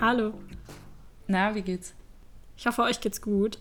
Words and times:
Hallo. 0.00 0.32
Na, 1.26 1.54
wie 1.54 1.60
geht's? 1.60 1.92
Ich 2.56 2.66
hoffe, 2.66 2.82
euch 2.82 3.02
geht's 3.02 3.20
gut. 3.20 3.58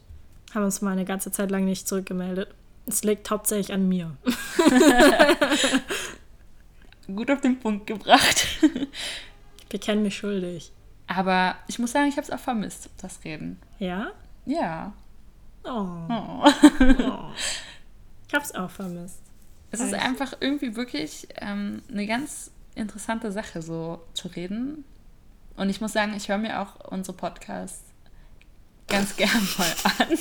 Haben 0.56 0.64
uns 0.64 0.82
mal 0.82 0.94
eine 0.94 1.04
ganze 1.04 1.34
Zeit 1.34 1.52
lang 1.52 1.66
nicht 1.66 1.86
zurückgemeldet. 1.86 2.56
Es 2.86 3.04
liegt 3.04 3.30
hauptsächlich 3.30 3.74
an 3.74 3.90
mir. 3.90 4.16
gut 7.08 7.30
auf 7.30 7.42
den 7.42 7.60
Punkt 7.60 7.88
gebracht. 7.88 8.48
Wir 9.70 9.80
kennen 9.82 10.02
mich 10.02 10.16
schuldig. 10.16 10.72
Aber 11.08 11.58
ich 11.68 11.78
muss 11.78 11.92
sagen, 11.92 12.08
ich 12.08 12.16
habe 12.16 12.24
es 12.24 12.32
auch 12.32 12.40
vermisst, 12.40 12.90
das 13.02 13.22
Reden. 13.26 13.60
Ja? 13.80 14.14
Ja. 14.46 14.94
Oh. 15.66 15.88
Oh. 16.10 16.46
oh. 17.00 17.30
Ich 18.30 18.36
habe 18.36 18.46
es 18.46 18.54
auch 18.54 18.70
vermisst. 18.70 19.24
Es 19.72 19.80
ist 19.80 19.96
einfach 19.96 20.34
irgendwie 20.40 20.76
wirklich 20.76 21.28
ähm, 21.38 21.82
eine 21.92 22.06
ganz 22.06 22.52
interessante 22.76 23.32
Sache, 23.32 23.64
so 23.64 24.04
zu 24.14 24.28
reden. 24.30 24.86
Und 25.60 25.70
ich 25.70 25.82
muss 25.82 25.94
sagen, 25.94 26.14
ich 26.16 26.30
höre 26.30 26.38
mir 26.38 26.62
auch 26.62 26.76
unsere 26.90 27.16
Podcasts 27.18 27.84
ganz 28.88 29.16
gern 29.16 29.30
mal 29.58 29.68
an. 30.00 30.18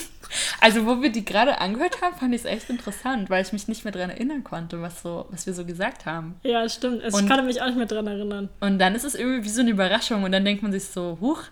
Also, 0.61 0.85
wo 0.85 1.01
wir 1.01 1.11
die 1.11 1.25
gerade 1.25 1.59
angehört 1.59 2.03
haben, 2.03 2.15
fand 2.17 2.35
ich 2.35 2.43
es 2.43 2.45
echt 2.45 2.69
interessant, 2.69 3.31
weil 3.31 3.43
ich 3.43 3.53
mich 3.53 3.67
nicht 3.67 3.85
mehr 3.85 3.93
daran 3.93 4.11
erinnern 4.11 4.45
konnte, 4.45 4.83
was, 4.83 5.01
so, 5.03 5.25
was 5.31 5.47
wir 5.47 5.55
so 5.55 5.65
gesagt 5.65 6.05
haben. 6.05 6.35
Ja, 6.43 6.69
stimmt. 6.69 7.03
Also, 7.03 7.17
Und- 7.17 7.25
ich 7.25 7.31
konnte 7.31 7.45
mich 7.45 7.63
auch 7.63 7.67
nicht 7.67 7.79
mehr 7.79 7.87
dran 7.87 8.07
erinnern. 8.07 8.51
Und 8.61 8.79
dann 8.79 8.95
ist 8.95 9.05
es 9.05 9.15
irgendwie 9.15 9.45
wie 9.45 9.49
so 9.49 9.63
eine 9.63 9.71
Überraschung 9.71 10.23
und 10.25 10.33
dann 10.33 10.45
denkt 10.45 10.63
man 10.63 10.73
sich 10.73 10.85
so, 10.85 11.17
huch, 11.21 11.45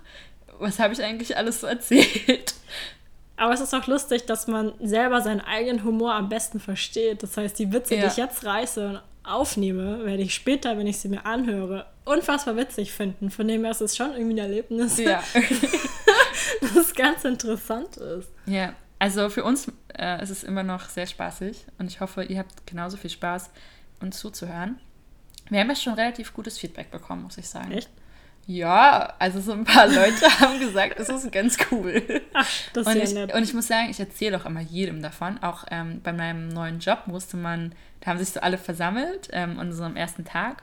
was 0.59 0.79
habe 0.79 0.93
ich 0.93 1.03
eigentlich 1.03 1.37
alles 1.37 1.61
so 1.63 1.67
erzählt? 1.67 2.55
Aber 3.39 3.53
es 3.55 3.61
ist 3.61 3.75
auch 3.75 3.87
lustig, 3.87 4.25
dass 4.27 4.47
man 4.47 4.73
selber 4.83 5.21
seinen 5.23 5.41
eigenen 5.43 5.85
Humor 5.85 6.15
am 6.15 6.29
besten 6.29 6.59
versteht. 6.61 7.23
Das 7.23 7.37
heißt, 7.37 7.59
die 7.59 7.71
Witze, 7.73 7.95
Ja. 7.95 8.03
die 8.03 8.07
ich 8.09 8.17
jetzt 8.17 8.45
reiße 8.45 9.03
aufnehme, 9.27 10.05
werde 10.05 10.23
ich 10.23 10.35
später, 10.35 10.77
wenn 10.79 10.87
ich 10.87 10.99
sie 10.99 11.09
mir 11.09 11.25
anhöre, 11.27 11.87
unfassbar 12.05 12.57
witzig 12.57 12.93
finden. 12.93 13.31
Von 13.31 13.49
dem 13.49 13.63
her 13.63 13.71
ist 13.73 13.81
es 13.81 13.97
schon 13.97 14.13
irgendwie 14.13 14.35
ein 14.35 14.39
Erlebnis, 14.51 14.97
Ja. 14.99 15.23
das 16.75 16.95
ganz 16.95 17.25
interessant 17.25 17.97
ist. 17.97 18.29
ja, 18.47 18.75
also 18.99 19.29
für 19.29 19.45
uns 19.45 19.71
äh, 19.99 20.23
ist 20.23 20.31
es 20.31 20.43
immer 20.45 20.63
noch 20.63 20.89
sehr 20.89 21.07
spaßig 21.07 21.67
und 21.79 21.87
ich 21.91 22.01
hoffe, 22.01 22.25
ihr 22.25 22.39
habt 22.39 22.67
genauso 22.67 22.97
viel 22.97 23.11
Spaß, 23.11 23.51
uns 24.01 24.19
zuzuhören. 24.19 24.79
Wir 25.51 25.61
haben 25.61 25.69
ja 25.69 25.77
schon 25.77 25.93
relativ 25.95 26.33
gutes 26.33 26.59
Feedback 26.59 26.91
bekommen, 26.91 27.23
muss 27.23 27.39
ich 27.39 27.49
sagen. 27.49 27.73
Echt? 27.73 27.91
Ja, 28.47 29.15
also 29.19 29.41
so 29.41 29.53
ein 29.53 29.65
paar 29.65 29.87
Leute 29.89 30.41
haben 30.41 30.61
gesagt, 30.61 31.01
es 31.01 31.09
ist 31.09 31.33
ganz 31.33 31.57
cool. 31.71 32.23
Ach, 32.33 32.49
das 32.73 32.87
ist 32.87 32.93
Und 32.93 32.99
ja 32.99 33.05
ich, 33.05 33.15
nett. 33.15 33.35
und 33.35 33.43
ich 33.43 33.55
muss 33.55 33.67
sagen, 33.67 33.89
ich 33.91 33.99
erzähle 33.99 34.37
auch 34.41 34.47
immer 34.47 34.61
jedem 34.61 35.03
davon. 35.03 35.43
Auch 35.43 35.65
ähm, 35.71 36.01
bei 36.03 36.13
meinem 36.13 36.49
neuen 36.49 36.79
Job 36.79 37.07
musste 37.07 37.37
man, 37.37 37.75
da 38.01 38.11
haben 38.11 38.19
sich 38.19 38.31
so 38.31 38.41
alle 38.41 38.59
versammelt 38.59 39.29
ähm, 39.33 39.59
an 39.59 39.69
unserem 39.69 39.97
ersten 39.97 40.25
Tag 40.25 40.63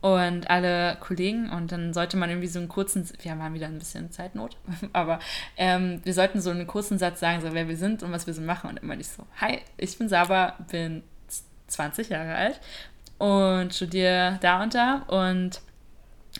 und 0.00 0.48
alle 0.48 0.96
Kollegen 1.00 1.50
und 1.50 1.72
dann 1.72 1.92
sollte 1.92 2.16
man 2.16 2.30
irgendwie 2.30 2.48
so 2.48 2.58
einen 2.58 2.68
kurzen, 2.68 3.06
wir 3.20 3.38
waren 3.38 3.52
wieder 3.54 3.66
ein 3.66 3.78
bisschen 3.78 4.10
Zeitnot, 4.10 4.56
aber 4.92 5.18
ähm, 5.56 6.00
wir 6.04 6.14
sollten 6.14 6.40
so 6.40 6.50
einen 6.50 6.66
kurzen 6.66 6.98
Satz 6.98 7.20
sagen, 7.20 7.42
so 7.42 7.52
wer 7.52 7.68
wir 7.68 7.76
sind 7.76 8.02
und 8.02 8.10
was 8.12 8.26
wir 8.26 8.32
so 8.32 8.40
machen 8.40 8.70
und 8.70 8.78
immer 8.78 8.96
nicht 8.96 9.10
so, 9.10 9.26
hi, 9.40 9.58
ich 9.76 9.98
bin 9.98 10.08
Saba, 10.08 10.56
bin 10.70 11.02
20 11.66 12.08
Jahre 12.08 12.34
alt 12.34 12.60
und 13.18 13.74
studiere 13.74 14.38
da 14.40 14.62
und 14.62 14.74
da 14.74 15.02
und 15.08 15.60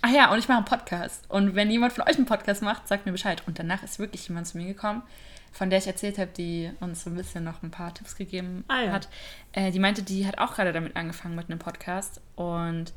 Ach 0.02 0.10
ja, 0.10 0.32
und 0.32 0.38
ich 0.38 0.48
mache 0.48 0.58
einen 0.58 0.66
Podcast. 0.66 1.24
Und 1.28 1.54
wenn 1.54 1.70
jemand 1.70 1.92
von 1.92 2.04
euch 2.08 2.16
einen 2.16 2.26
Podcast 2.26 2.62
macht, 2.62 2.88
sagt 2.88 3.06
mir 3.06 3.12
Bescheid. 3.12 3.42
Und 3.46 3.58
danach 3.58 3.82
ist 3.82 3.98
wirklich 3.98 4.26
jemand 4.28 4.46
zu 4.46 4.56
mir 4.56 4.66
gekommen, 4.66 5.02
von 5.52 5.68
der 5.68 5.78
ich 5.80 5.86
erzählt 5.86 6.18
habe, 6.18 6.30
die 6.36 6.70
uns 6.80 7.04
so 7.04 7.10
ein 7.10 7.16
bisschen 7.16 7.44
noch 7.44 7.62
ein 7.62 7.70
paar 7.70 7.92
Tipps 7.92 8.16
gegeben 8.16 8.64
Ah 8.68 8.82
ja. 8.82 8.92
hat. 8.92 9.08
Äh, 9.52 9.72
die 9.72 9.78
meinte, 9.80 10.02
die 10.02 10.26
hat 10.26 10.38
auch 10.38 10.54
gerade 10.54 10.72
damit 10.72 10.96
angefangen 10.96 11.34
mit 11.34 11.50
einem 11.50 11.58
Podcast. 11.58 12.20
Und 12.36 12.92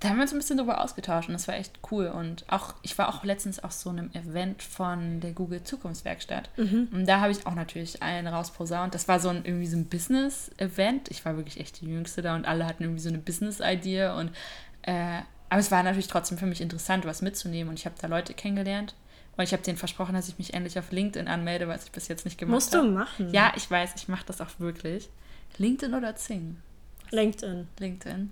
da 0.00 0.08
haben 0.08 0.16
wir 0.16 0.22
uns 0.22 0.32
ein 0.32 0.38
bisschen 0.38 0.58
drüber 0.58 0.80
ausgetauscht 0.80 1.28
und 1.28 1.34
das 1.34 1.46
war 1.46 1.54
echt 1.54 1.78
cool. 1.92 2.06
Und 2.08 2.44
auch, 2.50 2.74
ich 2.82 2.98
war 2.98 3.08
auch 3.08 3.22
letztens 3.22 3.62
auf 3.62 3.70
so 3.70 3.88
einem 3.90 4.10
Event 4.14 4.60
von 4.60 5.20
der 5.20 5.30
Google 5.30 5.62
Zukunftswerkstatt. 5.62 6.50
Und 6.90 7.06
da 7.06 7.20
habe 7.20 7.30
ich 7.30 7.46
auch 7.46 7.54
natürlich 7.54 8.02
einen 8.02 8.26
rausposaunt. 8.26 8.94
Das 8.96 9.06
war 9.06 9.20
so 9.20 9.28
ein 9.28 9.44
irgendwie 9.44 9.68
so 9.68 9.76
ein 9.76 9.84
Business-Event. 9.88 11.08
Ich 11.12 11.24
war 11.24 11.36
wirklich 11.36 11.60
echt 11.60 11.80
die 11.82 11.86
Jüngste 11.86 12.20
da 12.20 12.34
und 12.34 12.46
alle 12.46 12.66
hatten 12.66 12.82
irgendwie 12.82 13.00
so 13.02 13.10
eine 13.10 13.18
Business-Idee 13.18 14.08
und 14.08 14.32
äh, 14.82 15.20
aber 15.52 15.60
es 15.60 15.70
war 15.70 15.82
natürlich 15.82 16.08
trotzdem 16.08 16.38
für 16.38 16.46
mich 16.46 16.62
interessant, 16.62 17.04
was 17.04 17.20
mitzunehmen 17.20 17.68
und 17.68 17.78
ich 17.78 17.84
habe 17.84 17.94
da 18.00 18.06
Leute 18.06 18.32
kennengelernt 18.32 18.94
und 19.36 19.44
ich 19.44 19.52
habe 19.52 19.62
denen 19.62 19.76
versprochen, 19.76 20.14
dass 20.14 20.26
ich 20.26 20.38
mich 20.38 20.54
endlich 20.54 20.78
auf 20.78 20.90
LinkedIn 20.90 21.28
anmelde, 21.28 21.68
was 21.68 21.84
ich 21.84 21.92
bis 21.92 22.08
jetzt 22.08 22.24
nicht 22.24 22.38
gemacht 22.38 22.54
Musst 22.54 22.74
habe. 22.74 22.86
du 22.86 22.92
machen. 22.94 23.34
Ja, 23.34 23.52
ich 23.54 23.70
weiß, 23.70 23.92
ich 23.96 24.08
mache 24.08 24.24
das 24.24 24.40
auch 24.40 24.48
wirklich. 24.60 25.10
LinkedIn 25.58 25.92
oder 25.92 26.16
Zing? 26.16 26.56
LinkedIn. 27.10 27.68
LinkedIn. 27.78 28.30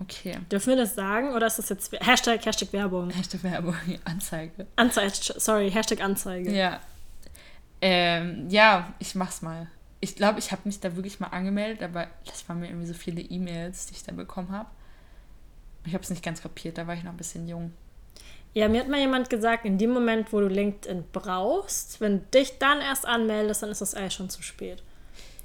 Okay. 0.00 0.38
Dürfen 0.50 0.70
wir 0.70 0.76
das 0.76 0.96
sagen 0.96 1.32
oder 1.32 1.46
ist 1.46 1.60
das 1.60 1.68
jetzt 1.68 1.92
Hashtag, 1.92 2.44
Hashtag 2.44 2.72
Werbung? 2.72 3.10
Echte 3.10 3.40
Werbung, 3.44 3.76
Anzeige. 4.04 4.66
Anzeige, 4.74 5.12
sorry, 5.36 5.70
Hashtag 5.70 6.00
Anzeige. 6.00 6.50
Ja. 6.52 6.80
Ähm, 7.80 8.50
ja, 8.50 8.92
ich 8.98 9.14
mach's 9.14 9.42
mal. 9.42 9.68
Ich 10.00 10.16
glaube, 10.16 10.40
ich 10.40 10.50
habe 10.50 10.62
mich 10.64 10.80
da 10.80 10.96
wirklich 10.96 11.20
mal 11.20 11.28
angemeldet, 11.28 11.84
aber 11.84 12.08
das 12.24 12.48
waren 12.48 12.58
mir 12.58 12.66
irgendwie 12.66 12.88
so 12.88 12.94
viele 12.94 13.20
E-Mails, 13.20 13.86
die 13.86 13.94
ich 13.94 14.02
da 14.02 14.10
bekommen 14.10 14.50
habe. 14.50 14.68
Ich 15.86 15.94
habe 15.94 16.02
es 16.02 16.10
nicht 16.10 16.24
ganz 16.24 16.42
kapiert, 16.42 16.78
da 16.78 16.86
war 16.86 16.94
ich 16.94 17.04
noch 17.04 17.12
ein 17.12 17.16
bisschen 17.16 17.48
jung. 17.48 17.72
Ja, 18.52 18.68
mir 18.68 18.80
hat 18.80 18.88
mal 18.88 18.98
jemand 18.98 19.30
gesagt, 19.30 19.64
in 19.64 19.78
dem 19.78 19.90
Moment, 19.90 20.32
wo 20.32 20.40
du 20.40 20.48
LinkedIn 20.48 21.04
brauchst, 21.12 22.00
wenn 22.00 22.20
du 22.20 22.24
dich 22.34 22.58
dann 22.58 22.80
erst 22.80 23.06
anmeldest, 23.06 23.62
dann 23.62 23.70
ist 23.70 23.82
das 23.82 23.94
eigentlich 23.94 24.14
schon 24.14 24.30
zu 24.30 24.42
spät. 24.42 24.82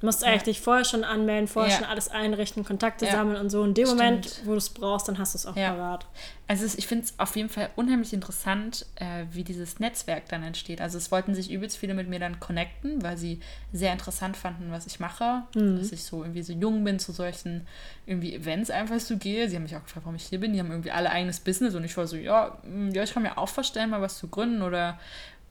Du 0.02 0.08
musst 0.08 0.24
eigentlich 0.24 0.44
dich 0.44 0.62
vorher 0.62 0.84
schon 0.84 1.04
anmelden, 1.04 1.48
vorher 1.48 1.78
schon 1.78 1.86
alles 1.86 2.10
einrichten, 2.10 2.66
Kontakte 2.66 3.06
sammeln 3.06 3.40
und 3.40 3.52
so. 3.52 3.64
In 3.64 3.76
dem 3.76 3.88
Moment, 3.88 4.26
Stimmt. 4.26 4.48
wo 4.48 4.52
du 4.52 4.58
es 4.58 4.70
brauchst, 4.70 5.08
dann 5.08 5.20
hast 5.20 5.36
du 5.36 5.38
es 5.38 5.46
auch 5.46 5.54
parat. 5.54 6.08
Also 6.48 6.66
ich 6.76 6.88
finde 6.88 7.06
es 7.06 7.14
auf 7.20 7.36
jeden 7.36 7.50
Fall 7.50 7.70
unheimlich 7.76 8.12
interessant, 8.12 8.88
äh, 8.96 9.26
wie 9.32 9.44
dieses 9.44 9.80
Netzwerk 9.80 10.28
dann 10.28 10.42
entsteht. 10.42 10.82
Also 10.82 10.98
es 10.98 11.12
wollten 11.12 11.36
sich 11.36 11.52
übelst 11.52 11.78
viele 11.78 11.94
mit 11.94 12.10
mir 12.10 12.18
dann 12.20 12.40
connecten, 12.40 13.04
weil 13.04 13.16
sie 13.16 13.40
sehr 13.72 13.94
interessant 13.94 14.36
fanden, 14.36 14.72
was 14.72 14.88
ich 14.88 15.00
mache. 15.00 15.44
Dass 15.78 15.92
ich 15.92 16.04
so 16.04 16.24
irgendwie 16.24 16.42
so 16.42 16.52
jung 16.54 16.84
bin, 16.84 16.98
zu 16.98 17.12
solchen 17.12 17.68
irgendwie 18.08 18.34
Events 18.34 18.72
einfach 18.72 19.00
so 19.00 19.18
gehe. 19.18 19.50
Sie 19.50 19.56
haben 19.56 19.64
mich 19.64 19.76
auch 19.76 19.84
gefragt, 19.84 20.06
warum 20.06 20.16
ich 20.16 20.26
hier 20.26 20.40
bin. 20.40 20.54
Die 20.54 20.60
haben 20.60 20.72
irgendwie 20.72 20.92
alle 20.92 21.12
eigenes 21.12 21.40
Business 21.40 21.76
und 21.76 21.84
ich 21.84 21.96
war 21.96 22.08
so, 22.08 22.16
ja, 22.16 22.58
mm, 22.64 22.90
ja, 22.90 23.04
ich 23.04 23.14
kann 23.14 23.22
mir 23.22 23.38
auch 23.38 23.50
vorstellen, 23.50 23.92
mal 23.92 24.02
was 24.02 24.18
zu 24.18 24.28
gründen 24.30 24.64
oder 24.64 25.00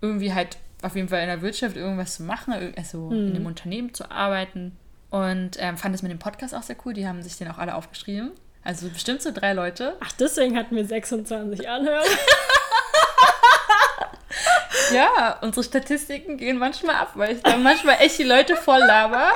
irgendwie 0.01 0.35
halt 0.35 0.57
auf 0.83 0.97
jeden 0.97 1.09
Fall 1.09 1.21
in 1.21 1.29
der 1.29 1.43
Wirtschaft 1.43 1.77
irgendwas 1.77 2.17
zu 2.17 2.23
machen, 2.23 2.55
also 2.77 3.11
in 3.11 3.35
einem 3.35 3.47
Unternehmen 3.47 3.93
zu 3.95 4.11
arbeiten. 4.11 4.77
Und 5.11 5.53
ähm, 5.59 5.77
fand 5.77 5.95
es 5.95 6.03
mit 6.03 6.11
dem 6.13 6.19
Podcast 6.19 6.55
auch 6.55 6.63
sehr 6.63 6.77
cool. 6.85 6.95
Die 6.95 7.07
haben 7.07 7.23
sich 7.23 7.37
den 7.37 7.49
auch 7.49 7.59
alle 7.59 7.75
aufgeschrieben. 7.75 8.31
Also 8.63 8.89
bestimmt 8.89 9.23
so 9.23 9.33
drei 9.33 9.53
Leute. 9.55 9.97
Ach, 10.01 10.13
deswegen 10.13 10.57
hatten 10.57 10.77
wir 10.77 10.85
26 10.85 11.69
Anhörer. 11.69 12.05
Ja, 14.93 15.39
unsere 15.41 15.65
Statistiken 15.65 16.37
gehen 16.37 16.59
manchmal 16.59 16.97
ab, 16.97 17.13
weil 17.15 17.37
ich 17.37 17.43
dann 17.43 17.63
manchmal 17.63 17.97
echt 18.01 18.19
die 18.19 18.25
Leute 18.25 18.57
voll 18.57 18.81
laber. 18.81 19.31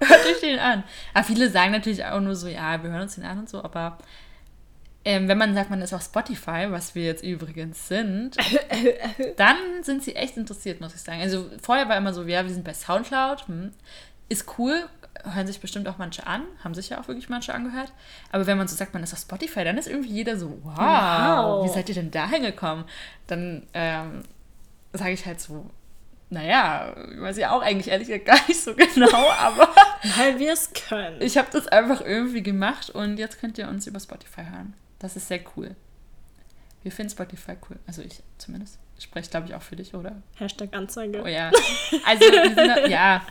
Hört 0.00 0.26
euch 0.26 0.40
den 0.40 0.58
an. 0.58 0.84
Aber 1.14 1.24
viele 1.24 1.50
sagen 1.50 1.72
natürlich 1.72 2.04
auch 2.04 2.20
nur 2.20 2.36
so, 2.36 2.48
ja, 2.48 2.82
wir 2.82 2.90
hören 2.90 3.02
uns 3.02 3.16
den 3.16 3.24
an 3.24 3.40
und 3.40 3.48
so, 3.48 3.62
aber 3.62 3.98
ähm, 5.04 5.26
wenn 5.28 5.38
man 5.38 5.54
sagt, 5.54 5.70
man 5.70 5.82
ist 5.82 5.92
auf 5.92 6.02
Spotify, 6.02 6.66
was 6.70 6.94
wir 6.94 7.04
jetzt 7.04 7.24
übrigens 7.24 7.88
sind, 7.88 8.36
dann 9.36 9.56
sind 9.82 10.02
sie 10.04 10.14
echt 10.16 10.36
interessiert, 10.36 10.80
muss 10.80 10.94
ich 10.94 11.00
sagen. 11.00 11.20
Also 11.20 11.50
vorher 11.62 11.88
war 11.88 11.96
immer 11.96 12.12
so, 12.14 12.22
ja, 12.24 12.44
wir 12.44 12.52
sind 12.52 12.64
bei 12.64 12.74
Soundcloud, 12.74 13.48
hm, 13.48 13.72
ist 14.28 14.46
cool, 14.58 14.88
hören 15.24 15.46
sich 15.46 15.60
bestimmt 15.60 15.88
auch 15.88 15.98
manche 15.98 16.26
an, 16.26 16.42
haben 16.64 16.74
sich 16.74 16.88
ja 16.90 17.00
auch 17.00 17.08
wirklich 17.08 17.28
manche 17.28 17.52
angehört. 17.54 17.92
Aber 18.30 18.46
wenn 18.46 18.56
man 18.58 18.68
so 18.68 18.76
sagt, 18.76 18.94
man 18.94 19.02
ist 19.02 19.12
auf 19.12 19.18
Spotify, 19.20 19.64
dann 19.64 19.76
ist 19.78 19.88
irgendwie 19.88 20.10
jeder 20.12 20.36
so, 20.36 20.58
wow, 20.62 20.76
Wow. 20.78 21.64
wie 21.64 21.68
seid 21.72 21.88
ihr 21.88 21.94
denn 21.96 22.10
da 22.10 22.28
hingekommen? 22.28 22.84
Dann 23.26 23.66
ähm, 23.74 24.22
sage 24.92 25.12
ich 25.12 25.26
halt 25.26 25.40
so, 25.40 25.68
naja, 26.30 26.94
weiß 27.18 27.36
ich 27.36 27.46
auch 27.46 27.60
eigentlich 27.60 27.88
ehrlich 27.88 28.08
gesagt 28.08 28.24
gar 28.26 28.48
nicht 28.48 28.60
so 28.60 28.74
genau, 28.74 29.30
aber 29.38 29.68
Weil 30.16 30.38
wir 30.38 30.52
es 30.52 30.70
können. 30.72 31.20
ich 31.20 31.36
habe 31.36 31.48
das 31.52 31.68
einfach 31.68 32.00
irgendwie 32.00 32.42
gemacht 32.42 32.88
und 32.90 33.18
jetzt 33.18 33.38
könnt 33.40 33.58
ihr 33.58 33.68
uns 33.68 33.86
über 33.86 34.00
Spotify 34.00 34.42
hören. 34.50 34.74
Das 35.02 35.16
ist 35.16 35.28
sehr 35.28 35.40
cool. 35.56 35.74
Wir 36.82 36.92
finden 36.92 37.10
Spotify 37.10 37.52
cool. 37.68 37.78
Also 37.86 38.02
ich 38.02 38.22
zumindest. 38.38 38.78
Ich 38.96 39.04
spreche, 39.04 39.30
glaube 39.30 39.48
ich, 39.48 39.54
auch 39.54 39.62
für 39.62 39.76
dich, 39.76 39.94
oder? 39.94 40.22
Hashtag 40.36 40.72
Anzeige. 40.74 41.22
Oh 41.22 41.26
ja. 41.26 41.50
Also, 42.06 42.24
sind, 42.24 42.88
ja. 42.88 43.22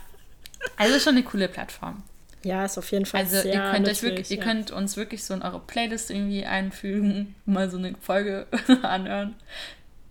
Also 0.78 1.00
schon 1.00 1.16
eine 1.16 1.24
coole 1.24 1.48
Plattform. 1.48 2.04
Ja, 2.44 2.66
ist 2.66 2.78
auf 2.78 2.92
jeden 2.92 3.06
Fall 3.06 3.22
Also 3.22 3.40
sehr 3.42 3.54
ihr 3.54 3.72
könnt 3.72 3.88
euch 3.88 4.02
wirklich, 4.02 4.32
ihr 4.32 4.38
ja. 4.38 4.44
könnt 4.44 4.72
uns 4.72 4.98
wirklich 4.98 5.24
so 5.24 5.34
in 5.34 5.42
eure 5.44 5.60
Playlist 5.60 6.10
irgendwie 6.10 6.46
einfügen, 6.46 7.36
mal 7.46 7.70
so 7.70 7.78
eine 7.78 7.96
Folge 8.02 8.48
anhören. 8.82 9.36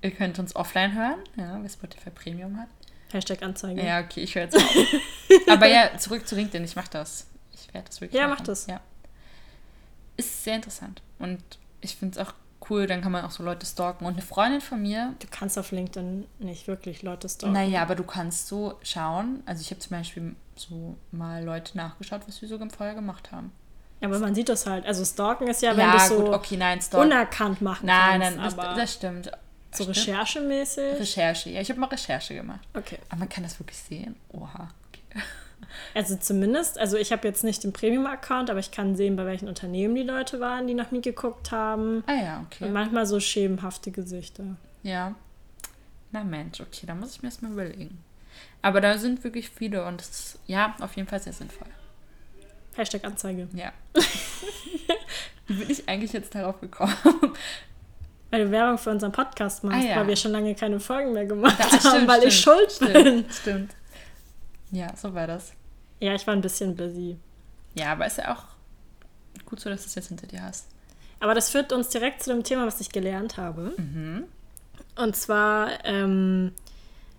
Ihr 0.02 0.12
könnt 0.12 0.38
uns 0.38 0.56
offline 0.56 0.94
hören, 0.94 1.18
ja, 1.36 1.58
wer 1.60 1.68
Spotify 1.68 2.10
Premium 2.10 2.58
hat. 2.58 2.68
Hashtag 3.12 3.42
Anzeige. 3.42 3.84
Ja, 3.84 4.00
okay, 4.00 4.20
ich 4.22 4.34
höre 4.34 4.44
jetzt 4.44 4.56
auf. 4.56 4.76
Aber 5.48 5.66
ja, 5.66 5.90
zurück 5.98 6.26
zu 6.26 6.36
LinkedIn, 6.36 6.64
ich 6.64 6.76
mache 6.76 6.90
das. 6.90 7.26
Ich 7.52 7.74
werde 7.74 7.88
das 7.88 8.00
wirklich 8.00 8.18
Ja, 8.18 8.28
machen. 8.28 8.38
mach 8.38 8.46
das. 8.46 8.66
Ja. 8.66 8.80
Ist 10.20 10.44
sehr 10.44 10.56
interessant. 10.56 11.02
Und 11.19 11.43
ich 11.81 11.96
finde 11.96 12.19
es 12.20 12.26
auch 12.28 12.32
cool, 12.69 12.87
dann 12.87 13.00
kann 13.00 13.11
man 13.12 13.25
auch 13.25 13.31
so 13.31 13.43
Leute 13.43 13.64
stalken. 13.67 14.05
Und 14.05 14.12
eine 14.14 14.22
Freundin 14.22 14.61
von 14.61 14.81
mir, 14.82 15.14
Du 15.19 15.26
kannst 15.31 15.58
auf 15.58 15.72
LinkedIn 15.72 16.26
nicht 16.38 16.67
wirklich 16.69 17.02
Leute 17.02 17.28
stalken. 17.28 17.55
naja, 17.55 17.82
aber 17.82 17.94
du 17.94 18.05
kannst 18.05 18.49
so 18.49 18.78
schauen. 18.82 19.43
Also 19.46 19.62
ich 19.62 19.70
habe 19.70 19.81
zum 19.81 19.96
Beispiel 19.96 20.37
so 20.56 20.96
mal 21.11 21.43
Leute 21.43 21.76
nachgeschaut, 21.76 22.20
was 22.26 22.40
wir 22.43 22.49
so 22.49 22.58
vorher 22.69 22.94
gemacht 22.94 23.32
haben. 23.32 23.50
aber 24.02 24.19
man 24.19 24.34
sieht 24.34 24.49
das 24.50 24.67
halt. 24.67 24.84
Also 24.87 25.05
Stalken 25.05 25.49
ist 25.49 25.62
ja, 25.62 25.70
wenn 25.76 25.81
Ja, 25.88 25.93
du 25.93 26.14
so 26.14 26.22
gut, 26.25 26.34
okay, 26.34 26.56
nein, 26.58 26.81
unerkannt 26.93 27.61
machen 27.62 27.87
Nein, 27.87 28.20
kannst. 28.20 28.37
nein, 28.37 28.44
das, 28.44 28.58
aber 28.58 28.75
das 28.75 28.94
stimmt. 28.94 29.31
so 29.72 29.84
Stimmt. 29.84 29.96
recherchemäßig. 29.96 31.00
Recherche. 31.00 31.50
Ja, 31.50 31.61
ich 31.62 31.70
habe 31.70 31.81
mal 31.81 31.87
Recherche 31.87 32.34
gemacht. 32.34 32.61
Okay. 32.75 32.99
Aber 33.08 33.20
man 33.20 33.28
kann 33.31 33.43
das 33.43 33.58
wirklich 33.58 33.78
sehen. 33.78 34.17
Oha. 34.32 34.69
Okay. 34.88 35.22
Also 35.94 36.17
zumindest, 36.17 36.78
also 36.78 36.96
ich 36.96 37.12
habe 37.12 37.26
jetzt 37.28 37.44
nicht 37.44 37.62
den 37.64 37.72
Premium-Account, 37.72 38.50
aber 38.50 38.58
ich 38.61 38.70
kann 38.70 38.96
sehen, 38.96 39.17
bei 39.17 39.25
welchen 39.26 39.49
Unternehmen 39.49 39.94
die 39.94 40.02
Leute 40.02 40.40
waren, 40.40 40.67
die 40.67 40.75
nach 40.75 40.90
mir 40.90 41.00
geguckt 41.00 41.50
haben. 41.52 42.02
Ah 42.06 42.14
ja, 42.14 42.38
Und 42.38 42.46
okay. 42.52 42.69
manchmal 42.70 43.06
so 43.06 43.20
schemenhafte 43.20 43.90
Gesichter. 43.90 44.44
Ja. 44.82 45.14
Na 46.12 46.25
Mensch, 46.25 46.61
okay, 46.61 46.87
da 46.87 46.94
muss 46.94 47.12
ich 47.17 47.22
mir 47.22 47.28
das 47.28 47.40
mal 47.43 47.52
überlegen. 47.52 47.99
Aber 48.62 48.81
da 48.81 48.99
sind 48.99 49.22
wirklich 49.25 49.49
viele 49.50 49.84
und 49.87 50.00
es 50.00 50.08
ist, 50.11 50.38
ja, 50.46 50.75
auf 50.81 50.94
jeden 50.96 51.08
Fall 51.08 51.20
sehr 51.20 51.32
sinnvoll. 51.32 51.69
Hashtag 52.76 53.05
Anzeige. 53.05 53.49
Ja. 53.55 53.72
Wie 55.46 55.55
bin 55.55 55.70
ich 55.70 55.88
eigentlich 55.88 56.12
jetzt 56.12 56.34
darauf 56.34 56.61
gekommen? 56.61 56.94
Weil 58.31 58.44
du 58.44 58.50
Werbung 58.52 58.78
für 58.78 58.90
unseren 58.90 59.11
Podcast 59.12 59.64
machst, 59.64 59.84
Ah, 59.84 59.88
ja. 59.90 59.96
weil 59.96 60.06
wir 60.08 60.17
schon 60.17 60.31
lange 60.32 60.55
keine 60.55 60.78
Folgen 60.78 61.12
mehr 61.12 61.26
gemacht 61.26 61.58
Ja, 61.58 61.64
haben, 61.70 61.78
stimmt, 61.81 62.08
weil 62.08 62.25
ich 62.25 62.40
schuld 62.40 62.70
stimmt, 62.70 62.93
bin. 62.93 63.02
Stimmt, 63.05 63.34
stimmt. 63.34 63.70
Ja, 64.70 64.94
so 64.96 65.12
war 65.14 65.26
das. 65.26 65.52
Ja, 66.00 66.14
ich 66.14 66.26
war 66.26 66.35
ein 66.35 66.41
bisschen 66.41 66.75
busy. 66.75 67.17
Ja, 67.75 67.93
aber 67.93 68.06
ist 68.06 68.19
ja 68.19 68.35
auch 68.35 68.44
gut 69.47 69.61
so, 69.61 69.70
dass 69.70 69.82
du 69.82 69.87
es 69.87 69.94
jetzt 69.94 70.08
hinter 70.08 70.26
dir 70.26 70.43
hast. 70.43 70.67
Aber 71.20 71.35
das 71.35 71.50
führt 71.50 71.73
uns 71.73 71.91
direkt 71.91 72.23
zu 72.23 72.31
dem 72.31 72.43
Thema, 72.43 72.67
was 72.67 72.81
ich 72.81 72.91
gelernt 72.91 73.37
habe. 73.37 73.75
Mhm. 73.76 74.25
Und 74.97 75.17
zwar, 75.17 75.85
ähm, 75.85 76.52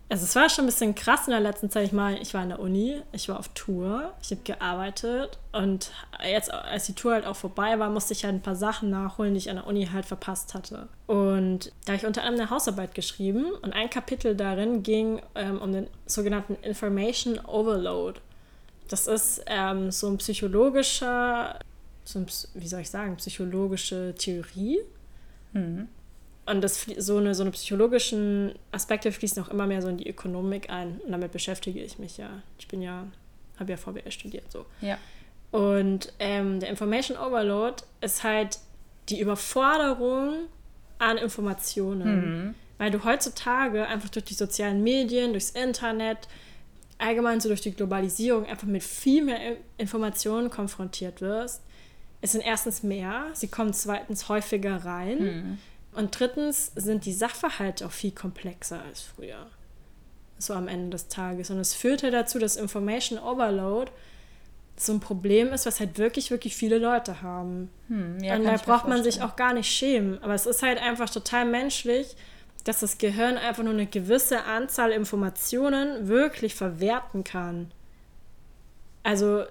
also 0.09 0.23
es 0.23 0.35
war 0.35 0.49
schon 0.49 0.65
ein 0.65 0.67
bisschen 0.67 0.95
krass 0.95 1.27
in 1.27 1.31
der 1.31 1.39
letzten 1.39 1.69
Zeit. 1.69 1.85
Ich 1.85 1.93
meine, 1.93 2.19
ich 2.19 2.33
war 2.33 2.41
in 2.43 2.49
der 2.49 2.59
Uni, 2.59 3.01
ich 3.11 3.29
war 3.29 3.39
auf 3.39 3.49
Tour, 3.49 4.13
ich 4.21 4.31
habe 4.31 4.41
gearbeitet 4.43 5.37
und 5.51 5.91
jetzt, 6.27 6.51
als 6.51 6.85
die 6.85 6.93
Tour 6.93 7.13
halt 7.13 7.25
auch 7.25 7.35
vorbei 7.35 7.79
war, 7.79 7.89
musste 7.89 8.13
ich 8.13 8.25
halt 8.25 8.35
ein 8.35 8.41
paar 8.41 8.55
Sachen 8.55 8.89
nachholen, 8.89 9.33
die 9.33 9.37
ich 9.37 9.49
an 9.49 9.57
der 9.57 9.67
Uni 9.67 9.85
halt 9.85 10.05
verpasst 10.05 10.53
hatte. 10.53 10.87
Und 11.07 11.71
da 11.85 11.93
habe 11.93 12.01
ich 12.01 12.05
unter 12.05 12.23
anderem 12.23 12.41
eine 12.41 12.49
Hausarbeit 12.49 12.95
geschrieben 12.95 13.45
und 13.61 13.73
ein 13.73 13.89
Kapitel 13.89 14.35
darin 14.35 14.83
ging 14.83 15.21
ähm, 15.35 15.61
um 15.61 15.71
den 15.71 15.87
sogenannten 16.07 16.55
Information 16.55 17.39
Overload. 17.39 18.19
Das 18.91 19.07
ist 19.07 19.41
ähm, 19.45 19.89
so 19.89 20.09
ein 20.09 20.17
psychologischer, 20.17 21.57
so 22.03 22.19
ein, 22.19 22.25
wie 22.55 22.67
soll 22.67 22.81
ich 22.81 22.89
sagen, 22.89 23.15
psychologische 23.15 24.13
Theorie. 24.17 24.79
Mhm. 25.53 25.87
Und 26.45 26.61
das, 26.61 26.85
so, 26.97 27.17
eine, 27.17 27.33
so 27.33 27.43
eine 27.43 27.51
psychologischen 27.51 28.53
Aspekte 28.73 29.13
fließen 29.13 29.41
auch 29.41 29.47
immer 29.47 29.65
mehr 29.65 29.81
so 29.81 29.87
in 29.87 29.97
die 29.97 30.09
Ökonomik 30.09 30.69
ein. 30.69 30.99
Und 31.05 31.11
damit 31.13 31.31
beschäftige 31.31 31.81
ich 31.81 31.99
mich 31.99 32.17
ja. 32.17 32.41
Ich 32.59 32.67
bin 32.67 32.81
ja, 32.81 33.07
habe 33.57 33.71
ja 33.71 33.77
VWL 33.77 34.11
studiert 34.11 34.51
so. 34.51 34.65
Ja. 34.81 34.97
Und 35.51 36.11
ähm, 36.19 36.59
der 36.59 36.69
Information 36.69 37.17
Overload 37.17 37.83
ist 38.01 38.25
halt 38.25 38.59
die 39.07 39.21
Überforderung 39.21 40.47
an 40.99 41.17
Informationen. 41.17 42.47
Mhm. 42.47 42.55
Weil 42.77 42.91
du 42.91 43.05
heutzutage 43.05 43.87
einfach 43.87 44.09
durch 44.09 44.25
die 44.25 44.33
sozialen 44.33 44.83
Medien, 44.83 45.31
durchs 45.31 45.51
Internet, 45.51 46.27
allgemein 47.01 47.39
so 47.39 47.49
durch 47.49 47.61
die 47.61 47.73
Globalisierung 47.73 48.45
einfach 48.45 48.67
mit 48.67 48.83
viel 48.83 49.23
mehr 49.23 49.39
Informationen 49.77 50.49
konfrontiert 50.49 51.21
wirst. 51.21 51.61
Es 52.21 52.33
sind 52.33 52.41
erstens 52.45 52.83
mehr, 52.83 53.25
sie 53.33 53.47
kommen 53.47 53.73
zweitens 53.73 54.29
häufiger 54.29 54.85
rein 54.85 55.17
Mhm. 55.23 55.57
und 55.95 56.19
drittens 56.19 56.71
sind 56.75 57.05
die 57.05 57.13
Sachverhalte 57.13 57.85
auch 57.85 57.91
viel 57.91 58.11
komplexer 58.11 58.81
als 58.87 59.01
früher. 59.01 59.47
So 60.37 60.53
am 60.53 60.67
Ende 60.67 60.91
des 60.91 61.07
Tages. 61.07 61.49
Und 61.51 61.59
es 61.59 61.73
führt 61.73 62.03
halt 62.03 62.13
dazu, 62.13 62.39
dass 62.39 62.55
Information 62.55 63.19
Overload 63.19 63.91
so 64.77 64.93
ein 64.93 64.99
Problem 64.99 65.49
ist, 65.53 65.65
was 65.67 65.79
halt 65.79 65.97
wirklich, 65.99 66.31
wirklich 66.31 66.55
viele 66.55 66.79
Leute 66.79 67.21
haben. 67.21 67.69
Hm, 67.89 68.23
ja, 68.23 68.35
und 68.35 68.45
da 68.45 68.55
braucht 68.57 68.87
man 68.87 69.03
sich 69.03 69.21
auch 69.21 69.35
gar 69.35 69.53
nicht 69.53 69.69
schämen. 69.71 70.17
Aber 70.23 70.33
es 70.33 70.47
ist 70.47 70.63
halt 70.63 70.79
einfach 70.81 71.09
total 71.09 71.45
menschlich, 71.45 72.15
dass 72.63 72.81
das 72.81 72.97
Gehirn 72.97 73.37
einfach 73.37 73.63
nur 73.63 73.73
eine 73.73 73.87
gewisse 73.87 74.43
Anzahl 74.43 74.91
Informationen 74.91 76.07
wirklich 76.07 76.55
verwerten 76.55 77.23
kann. 77.23 77.71
Also 79.03 79.45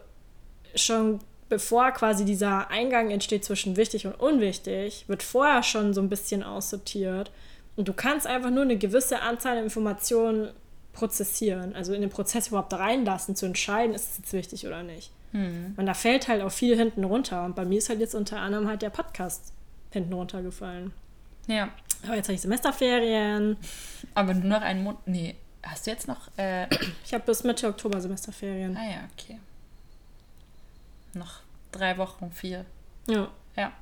schon 0.74 1.20
bevor 1.50 1.90
quasi 1.90 2.24
dieser 2.24 2.70
Eingang 2.70 3.10
entsteht 3.10 3.44
zwischen 3.44 3.76
wichtig 3.76 4.06
und 4.06 4.18
unwichtig, 4.18 5.04
wird 5.08 5.22
vorher 5.22 5.62
schon 5.62 5.92
so 5.92 6.00
ein 6.00 6.08
bisschen 6.08 6.42
aussortiert. 6.42 7.30
Und 7.76 7.88
du 7.88 7.92
kannst 7.92 8.26
einfach 8.26 8.50
nur 8.50 8.62
eine 8.62 8.78
gewisse 8.78 9.20
Anzahl 9.20 9.58
Informationen 9.58 10.50
prozessieren, 10.92 11.74
also 11.74 11.92
in 11.92 12.00
den 12.00 12.10
Prozess 12.10 12.48
überhaupt 12.48 12.72
reinlassen, 12.72 13.36
zu 13.36 13.46
entscheiden, 13.46 13.94
ist 13.94 14.12
es 14.12 14.18
jetzt 14.18 14.32
wichtig 14.32 14.66
oder 14.66 14.82
nicht. 14.82 15.10
Hm. 15.32 15.74
Und 15.76 15.86
da 15.86 15.94
fällt 15.94 16.28
halt 16.28 16.42
auch 16.42 16.52
viel 16.52 16.76
hinten 16.76 17.04
runter. 17.04 17.44
Und 17.44 17.54
bei 17.54 17.64
mir 17.64 17.78
ist 17.78 17.88
halt 17.88 18.00
jetzt 18.00 18.14
unter 18.14 18.38
anderem 18.38 18.68
halt 18.68 18.82
der 18.82 18.90
Podcast 18.90 19.52
hinten 19.90 20.12
runtergefallen. 20.12 20.92
Ja. 21.46 21.68
Aber 22.04 22.16
jetzt 22.16 22.26
habe 22.26 22.34
ich 22.34 22.40
Semesterferien. 22.40 23.56
Aber 24.14 24.34
nur 24.34 24.48
noch 24.58 24.62
einen 24.62 24.82
Monat. 24.84 25.06
Nee, 25.06 25.36
hast 25.62 25.86
du 25.86 25.90
jetzt 25.90 26.08
noch. 26.08 26.28
Äh, 26.36 26.66
Ich 27.04 27.12
habe 27.14 27.24
bis 27.24 27.44
Mitte 27.44 27.68
Oktober 27.68 28.00
Semesterferien. 28.00 28.76
ah 28.76 28.88
ja, 28.90 29.08
okay. 29.12 29.38
Noch 31.14 31.40
drei 31.72 31.98
Wochen, 31.98 32.30
vier. 32.30 32.64
Ja. 33.08 33.28
Ja. 33.56 33.72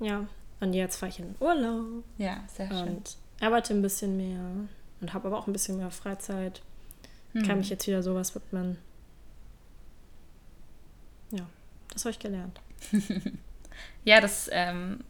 Ja. 0.00 0.26
Und 0.60 0.74
jetzt 0.74 0.96
fahre 0.96 1.10
ich 1.10 1.18
in 1.18 1.26
den 1.32 1.36
Urlaub 1.40 2.04
Ja, 2.18 2.42
sehr 2.54 2.68
schön. 2.68 2.96
und 2.96 3.16
arbeite 3.40 3.74
ein 3.74 3.82
bisschen 3.82 4.16
mehr 4.16 4.40
und 5.00 5.12
habe 5.14 5.28
aber 5.28 5.38
auch 5.38 5.46
ein 5.46 5.52
bisschen 5.52 5.76
mehr 5.78 5.90
Freizeit. 5.90 6.62
Hm. 7.32 7.46
Kann 7.46 7.58
mich 7.58 7.70
jetzt 7.70 7.86
wieder 7.86 8.02
sowas 8.02 8.34
widmen. 8.34 8.78
Ja, 11.30 11.46
das 11.92 12.04
habe 12.04 12.10
ich 12.10 12.18
gelernt. 12.18 12.60
Ja, 14.04 14.20
das 14.20 14.50
ähm, 14.52 15.02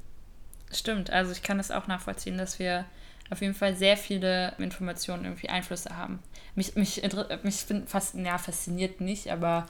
stimmt. 0.78 1.10
Also 1.10 1.32
ich 1.32 1.42
kann 1.42 1.58
das 1.58 1.70
auch 1.70 1.86
nachvollziehen, 1.86 2.38
dass 2.38 2.58
wir 2.58 2.84
auf 3.30 3.40
jeden 3.40 3.54
Fall 3.54 3.74
sehr 3.74 3.96
viele 3.96 4.54
Informationen 4.58 5.24
irgendwie 5.24 5.48
Einflüsse 5.48 5.96
haben. 5.96 6.18
Mich, 6.54 6.74
mich, 6.76 7.02
mich 7.42 7.64
fast, 7.86 8.14
ja, 8.14 8.36
fasziniert 8.38 9.00
nicht, 9.00 9.30
aber 9.32 9.66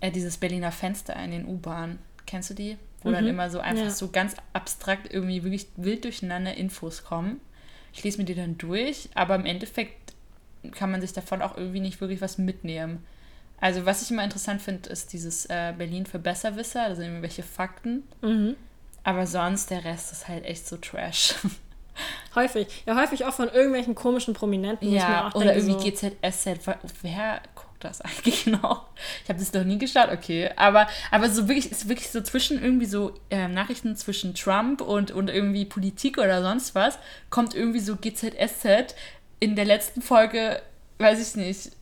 äh, 0.00 0.10
dieses 0.10 0.36
Berliner 0.36 0.70
Fenster 0.72 1.16
in 1.16 1.32
den 1.32 1.46
U-Bahnen, 1.46 1.98
kennst 2.26 2.50
du 2.50 2.54
die? 2.54 2.76
Wo 3.02 3.10
dann 3.10 3.24
Mhm. 3.24 3.30
immer 3.30 3.50
so 3.50 3.58
einfach 3.58 3.86
Ja. 3.86 3.90
so 3.90 4.08
ganz 4.10 4.36
abstrakt 4.52 5.12
irgendwie 5.12 5.42
wirklich 5.42 5.66
wild 5.76 6.04
durcheinander 6.04 6.54
Infos 6.54 7.02
kommen. 7.02 7.40
Ich 7.92 8.04
lese 8.04 8.18
mir 8.18 8.24
die 8.24 8.34
dann 8.36 8.56
durch, 8.58 9.08
aber 9.14 9.34
im 9.34 9.44
Endeffekt 9.46 10.12
kann 10.76 10.92
man 10.92 11.00
sich 11.00 11.12
davon 11.12 11.42
auch 11.42 11.56
irgendwie 11.56 11.80
nicht 11.80 12.00
wirklich 12.00 12.20
was 12.20 12.38
mitnehmen. 12.38 13.04
Also 13.60 13.84
was 13.84 14.02
ich 14.02 14.10
immer 14.12 14.22
interessant 14.24 14.62
finde, 14.62 14.88
ist 14.90 15.12
dieses 15.12 15.46
äh, 15.46 15.72
Berlin 15.76 16.06
für 16.06 16.20
Besserwisser, 16.20 16.88
da 16.88 16.94
sind 16.94 17.06
irgendwelche 17.06 17.42
Fakten. 17.42 18.04
Mhm. 18.22 18.54
Aber 19.04 19.26
sonst, 19.26 19.70
der 19.70 19.84
Rest 19.84 20.12
ist 20.12 20.28
halt 20.28 20.44
echt 20.44 20.66
so 20.66 20.76
Trash. 20.76 21.34
Häufig. 22.34 22.66
Ja, 22.86 22.96
häufig 22.96 23.24
auch 23.26 23.34
von 23.34 23.48
irgendwelchen 23.48 23.94
komischen 23.94 24.32
Prominenten. 24.32 24.90
ja, 24.90 25.30
oder 25.34 25.52
denke, 25.52 25.72
irgendwie 25.72 25.94
so, 25.94 26.08
GZSZ. 26.08 26.66
Wer 27.02 27.42
guckt 27.54 27.84
das 27.84 28.00
eigentlich 28.00 28.44
genau? 28.44 28.86
Ich 29.22 29.28
habe 29.28 29.38
das 29.38 29.52
noch 29.52 29.64
nie 29.64 29.78
geschaut, 29.78 30.08
okay. 30.10 30.50
Aber, 30.56 30.88
aber 31.10 31.28
so 31.28 31.48
wirklich, 31.48 31.70
ist 31.70 31.88
wirklich 31.88 32.10
so 32.10 32.22
zwischen 32.22 32.62
irgendwie 32.62 32.86
so 32.86 33.12
äh, 33.30 33.48
Nachrichten 33.48 33.94
zwischen 33.96 34.34
Trump 34.34 34.80
und, 34.80 35.10
und 35.10 35.28
irgendwie 35.28 35.66
Politik 35.66 36.16
oder 36.16 36.42
sonst 36.42 36.74
was, 36.74 36.98
kommt 37.28 37.54
irgendwie 37.54 37.80
so 37.80 37.96
GZSZ 37.96 38.94
in 39.40 39.54
der 39.54 39.66
letzten 39.66 40.00
Folge, 40.00 40.62
weiß 40.98 41.20
ich 41.20 41.36
nicht, 41.36 41.72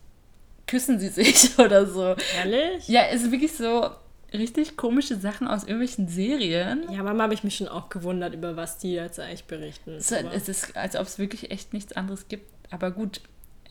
küssen 0.67 0.99
sie 0.99 1.09
sich 1.09 1.57
oder 1.59 1.85
so. 1.85 2.15
Ehrlich? 2.37 2.87
Ja, 2.87 3.03
es 3.09 3.23
ist 3.23 3.31
wirklich 3.31 3.53
so 3.53 3.91
richtig 4.33 4.77
komische 4.77 5.15
Sachen 5.17 5.47
aus 5.47 5.63
irgendwelchen 5.63 6.07
Serien. 6.07 6.83
Ja, 6.91 7.03
manchmal 7.03 7.23
habe 7.23 7.33
ich 7.33 7.43
mich 7.43 7.55
schon 7.57 7.67
auch 7.67 7.89
gewundert, 7.89 8.33
über 8.33 8.55
was 8.55 8.77
die 8.77 8.93
jetzt 8.93 9.19
eigentlich 9.19 9.45
berichten. 9.45 9.99
So, 9.99 10.15
es 10.15 10.47
ist, 10.49 10.75
als 10.77 10.95
ob 10.95 11.03
es 11.07 11.19
wirklich 11.19 11.51
echt 11.51 11.73
nichts 11.73 11.93
anderes 11.93 12.27
gibt. 12.27 12.49
Aber 12.71 12.91
gut, 12.91 13.21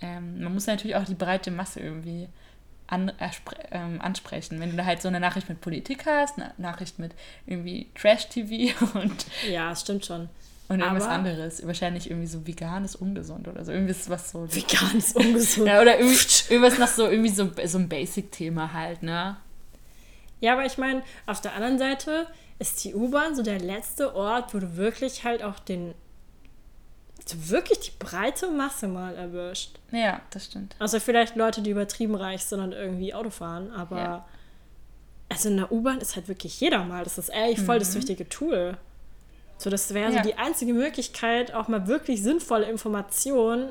ähm, 0.02 0.42
man 0.42 0.52
muss 0.54 0.66
natürlich 0.66 0.96
auch 0.96 1.04
die 1.04 1.14
breite 1.14 1.50
Masse 1.50 1.80
irgendwie 1.80 2.28
an, 2.86 3.12
ähm, 3.70 4.00
ansprechen. 4.00 4.60
Wenn 4.60 4.70
du 4.72 4.76
da 4.76 4.84
halt 4.84 5.00
so 5.00 5.08
eine 5.08 5.20
Nachricht 5.20 5.48
mit 5.48 5.60
Politik 5.60 6.04
hast, 6.06 6.38
eine 6.38 6.52
Nachricht 6.58 6.98
mit 6.98 7.12
irgendwie 7.46 7.86
Trash-TV 7.94 8.74
und, 8.98 9.26
ja, 9.50 9.72
es 9.72 9.80
stimmt 9.82 10.04
schon. 10.04 10.28
und 10.68 10.80
irgendwas 10.80 11.04
Aber- 11.04 11.12
anderes. 11.12 11.66
Wahrscheinlich 11.66 12.10
irgendwie 12.10 12.26
so 12.26 12.46
vegan 12.46 12.84
ist 12.84 12.96
ungesund 12.96 13.48
oder 13.48 13.64
so. 13.64 13.72
Irgendwas, 13.72 14.10
was 14.10 14.32
so. 14.32 14.46
Vegan 14.52 14.98
ist 14.98 15.14
ungesund. 15.16 15.68
Ja, 15.68 15.80
oder 15.80 15.98
irgendwas 16.00 16.78
nach 16.78 16.88
so, 16.88 17.06
irgendwie 17.08 17.30
so, 17.30 17.50
so 17.64 17.78
ein 17.78 17.88
Basic-Thema 17.88 18.72
halt, 18.72 19.02
ne? 19.02 19.36
Ja, 20.40 20.52
aber 20.54 20.64
ich 20.64 20.78
meine, 20.78 21.02
auf 21.26 21.40
der 21.40 21.54
anderen 21.54 21.78
Seite 21.78 22.26
ist 22.58 22.82
die 22.84 22.94
U-Bahn 22.94 23.34
so 23.34 23.42
der 23.42 23.58
letzte 23.58 24.14
Ort, 24.14 24.52
wo 24.54 24.58
du 24.58 24.76
wirklich 24.76 25.24
halt 25.24 25.42
auch 25.42 25.58
den, 25.58 25.94
so 27.26 27.50
wirklich 27.50 27.78
die 27.80 27.92
breite 27.98 28.50
Masse 28.50 28.88
mal 28.88 29.14
erwischt. 29.14 29.78
Ja, 29.92 30.20
das 30.30 30.46
stimmt. 30.46 30.74
Also 30.78 30.98
vielleicht 31.00 31.36
Leute, 31.36 31.62
die 31.62 31.70
übertrieben 31.70 32.14
reich 32.14 32.44
sind 32.44 32.60
und 32.60 32.72
irgendwie 32.72 33.14
Auto 33.14 33.30
fahren, 33.30 33.70
aber 33.72 33.96
Ja. 33.98 34.28
also 35.28 35.48
in 35.48 35.56
der 35.58 35.70
U-Bahn 35.70 35.98
ist 36.00 36.16
halt 36.16 36.28
wirklich 36.28 36.58
jeder 36.60 36.84
mal. 36.84 37.04
Das 37.04 37.18
ist 37.18 37.32
eigentlich 37.32 37.60
voll 37.60 37.78
das 37.78 37.94
wichtige 37.94 38.28
Tool. 38.28 38.76
So, 39.58 39.68
das 39.68 39.92
wäre 39.92 40.08
Mhm. 40.10 40.16
Ja. 40.16 40.22
so 40.24 40.28
die 40.30 40.36
einzige 40.38 40.72
Möglichkeit, 40.72 41.52
auch 41.52 41.68
mal 41.68 41.86
wirklich 41.86 42.22
sinnvolle 42.22 42.64
Informationen 42.70 43.70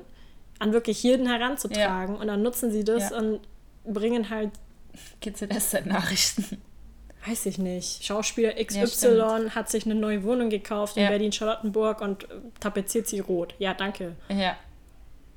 an 0.60 0.72
wirklich 0.74 1.02
jeden 1.04 1.26
heranzutragen. 1.28 2.16
Und 2.16 2.28
dann 2.28 2.44
nutzen 2.44 2.72
sie 2.72 2.84
das 2.84 3.10
Ja. 3.10 3.18
und 3.18 3.40
bringen 3.86 4.30
halt 4.30 4.52
GZSZ-Nachrichten. 5.22 6.62
weiß 7.28 7.46
ich 7.48 7.58
nicht, 7.58 8.04
Schauspieler 8.06 8.54
XY 8.64 8.88
stimmt. 8.88 9.56
hat 9.56 9.70
sich 9.70 9.86
eine 9.86 9.96
neue 9.96 10.24
Wohnung 10.24 10.50
gekauft 10.50 10.96
in 10.98 11.04
Ja. 11.04 11.10
Berlin-Charlottenburg 11.10 12.02
und 12.02 12.24
äh, 12.24 12.28
tapeziert 12.60 13.08
sie 13.08 13.20
rot. 13.20 13.54
Ja, 13.60 13.74
danke. 13.74 14.16
Ja. 14.30 14.56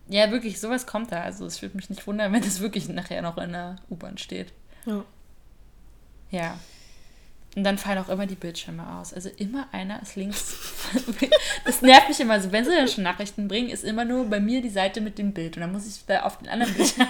Ja, 0.09 0.31
wirklich, 0.31 0.61
sowas 0.61 0.87
kommt 0.87 1.11
da. 1.13 1.23
Also 1.23 1.47
es 1.47 1.63
würde 1.63 1.77
mich 1.77 1.89
nicht 1.91 2.07
wundern, 2.07 2.33
wenn 2.33 2.43
das 2.43 2.61
wirklich 2.61 2.89
nachher 2.89 3.23
noch 3.23 3.39
in 3.39 3.53
der 3.53 3.77
U-Bahn 3.91 4.19
steht. 4.19 4.53
Ja. 4.87 5.05
Ja. 6.31 6.59
Und 7.55 7.65
dann 7.65 7.77
fallen 7.77 7.99
auch 7.99 8.09
immer 8.09 8.27
die 8.27 8.35
Bildschirme 8.35 8.97
aus. 8.97 9.13
Also 9.13 9.29
immer 9.37 9.69
einer 9.73 10.01
ist 10.01 10.17
links. 10.17 10.57
Das 11.65 11.83
nervt 11.83 12.09
mich 12.09 12.19
immer 12.21 12.41
so. 12.41 12.51
Wenn 12.51 12.65
sie 12.65 12.71
dann 12.71 12.89
schon 12.89 13.05
Nachrichten 13.05 13.47
bringen, 13.47 13.69
ist 13.69 13.85
immer 13.85 14.05
nur 14.05 14.25
bei 14.25 14.41
mir 14.41 14.63
die 14.63 14.71
Seite 14.71 15.01
mit 15.01 15.19
dem 15.19 15.33
Bild. 15.33 15.57
Und 15.57 15.61
dann 15.61 15.73
muss 15.73 15.87
ich 15.87 16.05
da 16.07 16.23
auf 16.23 16.39
den 16.39 16.49
anderen 16.49 16.73
Bildschirm. 16.75 17.07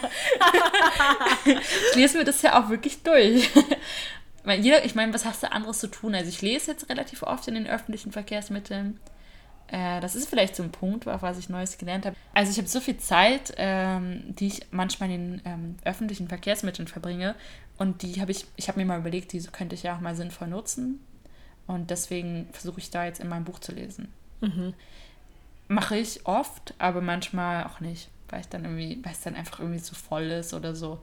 ich 1.45 1.97
lese 1.97 2.19
mir 2.19 2.25
das 2.25 2.43
ja 2.43 2.61
auch 2.61 2.69
wirklich 2.69 3.03
durch. 3.03 3.51
Ich 4.85 4.95
meine, 4.95 5.15
was 5.15 5.25
hast 5.25 5.43
du 5.43 5.53
anderes 5.53 5.79
zu 5.79 5.89
tun? 5.89 6.15
Also 6.15 6.29
ich 6.29 6.43
lese 6.43 6.73
jetzt 6.73 6.89
relativ 6.89 7.23
oft 7.23 7.47
in 7.49 7.55
den 7.55 7.69
öffentlichen 7.69 8.13
Verkehrsmitteln. 8.13 8.99
Äh, 9.73 10.01
das 10.01 10.15
ist 10.15 10.29
vielleicht 10.29 10.55
so 10.55 10.63
ein 10.63 10.71
Punkt, 10.71 11.09
auf 11.09 11.23
was 11.23 11.39
ich 11.39 11.49
Neues 11.49 11.79
gelernt 11.79 12.05
habe. 12.05 12.15
Also 12.35 12.53
ich 12.53 12.59
habe 12.59 12.69
so 12.69 12.79
viel 12.79 12.99
Zeit, 12.99 13.55
ähm, 13.57 14.23
die 14.37 14.49
ich 14.49 14.67
manchmal 14.71 15.11
in 15.11 15.39
den 15.39 15.43
ähm, 15.47 15.77
öffentlichen 15.85 16.29
Verkehrsmitteln 16.29 16.87
verbringe. 16.87 17.35
Und 17.79 18.03
die 18.03 18.21
habe 18.21 18.31
ich, 18.31 18.45
ich 18.57 18.69
habe 18.69 18.79
mir 18.79 18.85
mal 18.85 19.01
überlegt, 19.01 19.33
die 19.33 19.41
könnte 19.45 19.75
ich 19.75 19.83
ja 19.83 19.97
auch 19.97 20.01
mal 20.01 20.15
sinnvoll 20.15 20.49
nutzen. 20.49 21.01
Und 21.67 21.91
deswegen 21.91 22.49
versuche 22.53 22.81
ich 22.81 22.91
da 22.91 23.07
jetzt 23.07 23.21
in 23.21 23.29
meinem 23.29 23.45
Buch 23.45 23.61
zu 23.61 23.73
lesen. 23.73 24.13
Mache 25.69 25.97
ich 25.97 26.27
oft, 26.27 26.75
aber 26.79 27.01
manchmal 27.01 27.65
auch 27.65 27.81
nicht, 27.81 28.11
weil 28.29 28.41
ich 28.43 28.49
dann 28.49 28.65
irgendwie, 28.65 29.03
weil 29.03 29.13
es 29.13 29.23
dann 29.23 29.35
einfach 29.35 29.59
irgendwie 29.59 29.81
zu 29.81 29.95
voll 29.95 30.25
ist 30.25 30.53
oder 30.53 30.75
so. 30.75 31.01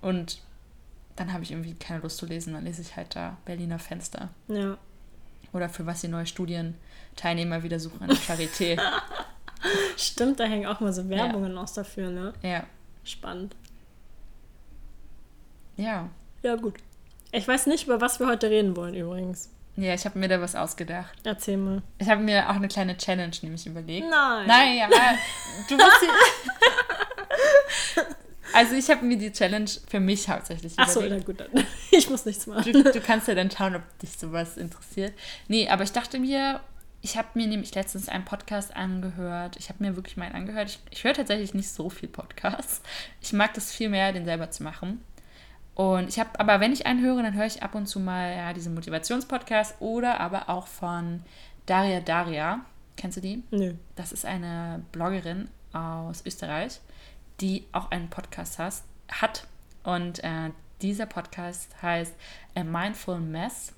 Und 0.00 0.38
dann 1.16 1.32
habe 1.32 1.42
ich 1.42 1.50
irgendwie 1.50 1.74
keine 1.74 2.02
Lust 2.02 2.18
zu 2.18 2.26
lesen, 2.26 2.52
dann 2.52 2.64
lese 2.64 2.82
ich 2.82 2.94
halt 2.94 3.16
da 3.16 3.36
Berliner 3.46 3.80
Fenster. 3.80 4.28
Ja. 4.46 4.78
Oder 5.56 5.70
für 5.70 5.86
was 5.86 6.02
die 6.02 6.08
neue 6.08 6.26
Studienteilnehmer 6.26 7.62
wieder 7.62 7.80
suchen 7.80 8.02
an 8.02 8.08
der 8.08 8.18
Charité. 8.18 8.78
Stimmt, 9.96 10.38
da 10.38 10.44
hängen 10.44 10.66
auch 10.66 10.80
mal 10.80 10.92
so 10.92 11.08
Werbungen 11.08 11.56
aus 11.56 11.72
dafür, 11.72 12.10
ne? 12.10 12.34
ja. 12.42 12.64
Spannend. 13.04 13.56
Ja. 15.76 16.10
Ja, 16.42 16.56
gut. 16.56 16.74
Ich 17.32 17.46
weiß 17.46 17.66
nicht, 17.66 17.86
über 17.86 18.00
was 18.00 18.18
wir 18.18 18.26
heute 18.26 18.50
reden 18.50 18.76
wollen 18.76 18.94
übrigens. 18.94 19.50
Ja, 19.76 19.94
ich 19.94 20.04
habe 20.04 20.18
mir 20.18 20.28
da 20.28 20.40
was 20.40 20.54
ausgedacht. 20.56 21.14
Erzähl 21.24 21.56
mal. 21.56 21.82
Ich 21.98 22.08
habe 22.08 22.22
mir 22.22 22.48
auch 22.48 22.54
eine 22.54 22.68
kleine 22.68 22.96
Challenge 22.96 23.36
nämlich 23.42 23.66
überlegt. 23.66 24.06
Nein. 24.08 24.46
Nein, 24.46 24.80
aber 24.82 25.18
du 25.68 25.76
musst 25.76 26.02
die. 26.02 26.06
Also 28.56 28.74
ich 28.74 28.88
habe 28.88 29.04
mir 29.04 29.18
die 29.18 29.30
Challenge 29.30 29.70
für 29.86 30.00
mich 30.00 30.28
hauptsächlich 30.28 30.72
Ach 30.76 30.88
so, 30.88 31.00
überlegt. 31.00 31.28
na 31.28 31.44
gut, 31.44 31.54
dann. 31.54 31.66
Ich 31.90 32.08
muss 32.08 32.24
nichts 32.24 32.46
machen. 32.46 32.72
Du, 32.72 32.82
du 32.82 33.00
kannst 33.00 33.28
ja 33.28 33.34
dann 33.34 33.50
schauen, 33.50 33.76
ob 33.76 33.82
dich 33.98 34.16
sowas 34.16 34.56
interessiert. 34.56 35.12
Nee, 35.48 35.68
aber 35.68 35.84
ich 35.84 35.92
dachte 35.92 36.18
mir, 36.18 36.60
ich 37.02 37.16
habe 37.16 37.28
mir 37.34 37.46
nämlich 37.46 37.74
letztens 37.74 38.08
einen 38.08 38.24
Podcast 38.24 38.74
angehört. 38.74 39.56
Ich 39.58 39.68
habe 39.68 39.84
mir 39.84 39.94
wirklich 39.94 40.16
mal 40.16 40.24
einen 40.24 40.34
angehört. 40.34 40.70
Ich, 40.70 40.78
ich 40.90 41.04
höre 41.04 41.14
tatsächlich 41.14 41.54
nicht 41.54 41.68
so 41.68 41.90
viel 41.90 42.08
Podcasts. 42.08 42.80
Ich 43.20 43.32
mag 43.32 43.54
das 43.54 43.70
viel 43.72 43.88
mehr, 43.88 44.12
den 44.12 44.24
selber 44.24 44.50
zu 44.50 44.62
machen. 44.62 45.02
Und 45.74 46.08
ich 46.08 46.18
habe, 46.18 46.40
aber 46.40 46.58
wenn 46.58 46.72
ich 46.72 46.86
einen 46.86 47.02
höre, 47.02 47.22
dann 47.22 47.34
höre 47.34 47.44
ich 47.44 47.62
ab 47.62 47.74
und 47.74 47.86
zu 47.86 48.00
mal 48.00 48.34
ja, 48.34 48.52
diesen 48.54 48.74
Motivationspodcast 48.74 49.76
oder 49.80 50.20
aber 50.20 50.48
auch 50.48 50.66
von 50.66 51.22
Daria 51.66 52.00
Daria. 52.00 52.64
Kennst 52.96 53.18
du 53.18 53.20
die? 53.20 53.42
Nö. 53.50 53.74
Das 53.94 54.12
ist 54.12 54.24
eine 54.24 54.82
Bloggerin 54.92 55.48
aus 55.74 56.24
Österreich, 56.24 56.80
die 57.40 57.64
auch 57.72 57.90
einen 57.90 58.10
Podcast 58.10 58.58
has, 58.58 58.84
hat. 59.08 59.46
Und 59.82 60.22
äh, 60.24 60.50
dieser 60.82 61.06
Podcast 61.06 61.70
heißt 61.82 62.14
A 62.54 62.64
Mindful 62.64 63.18
Mess. 63.18 63.72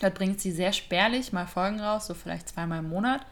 Dort 0.00 0.14
bringt 0.14 0.40
sie 0.40 0.52
sehr 0.52 0.72
spärlich 0.72 1.32
mal 1.32 1.46
Folgen 1.46 1.80
raus, 1.80 2.06
so 2.06 2.14
vielleicht 2.14 2.48
zweimal 2.48 2.80
im 2.80 2.88
Monat. 2.88 3.24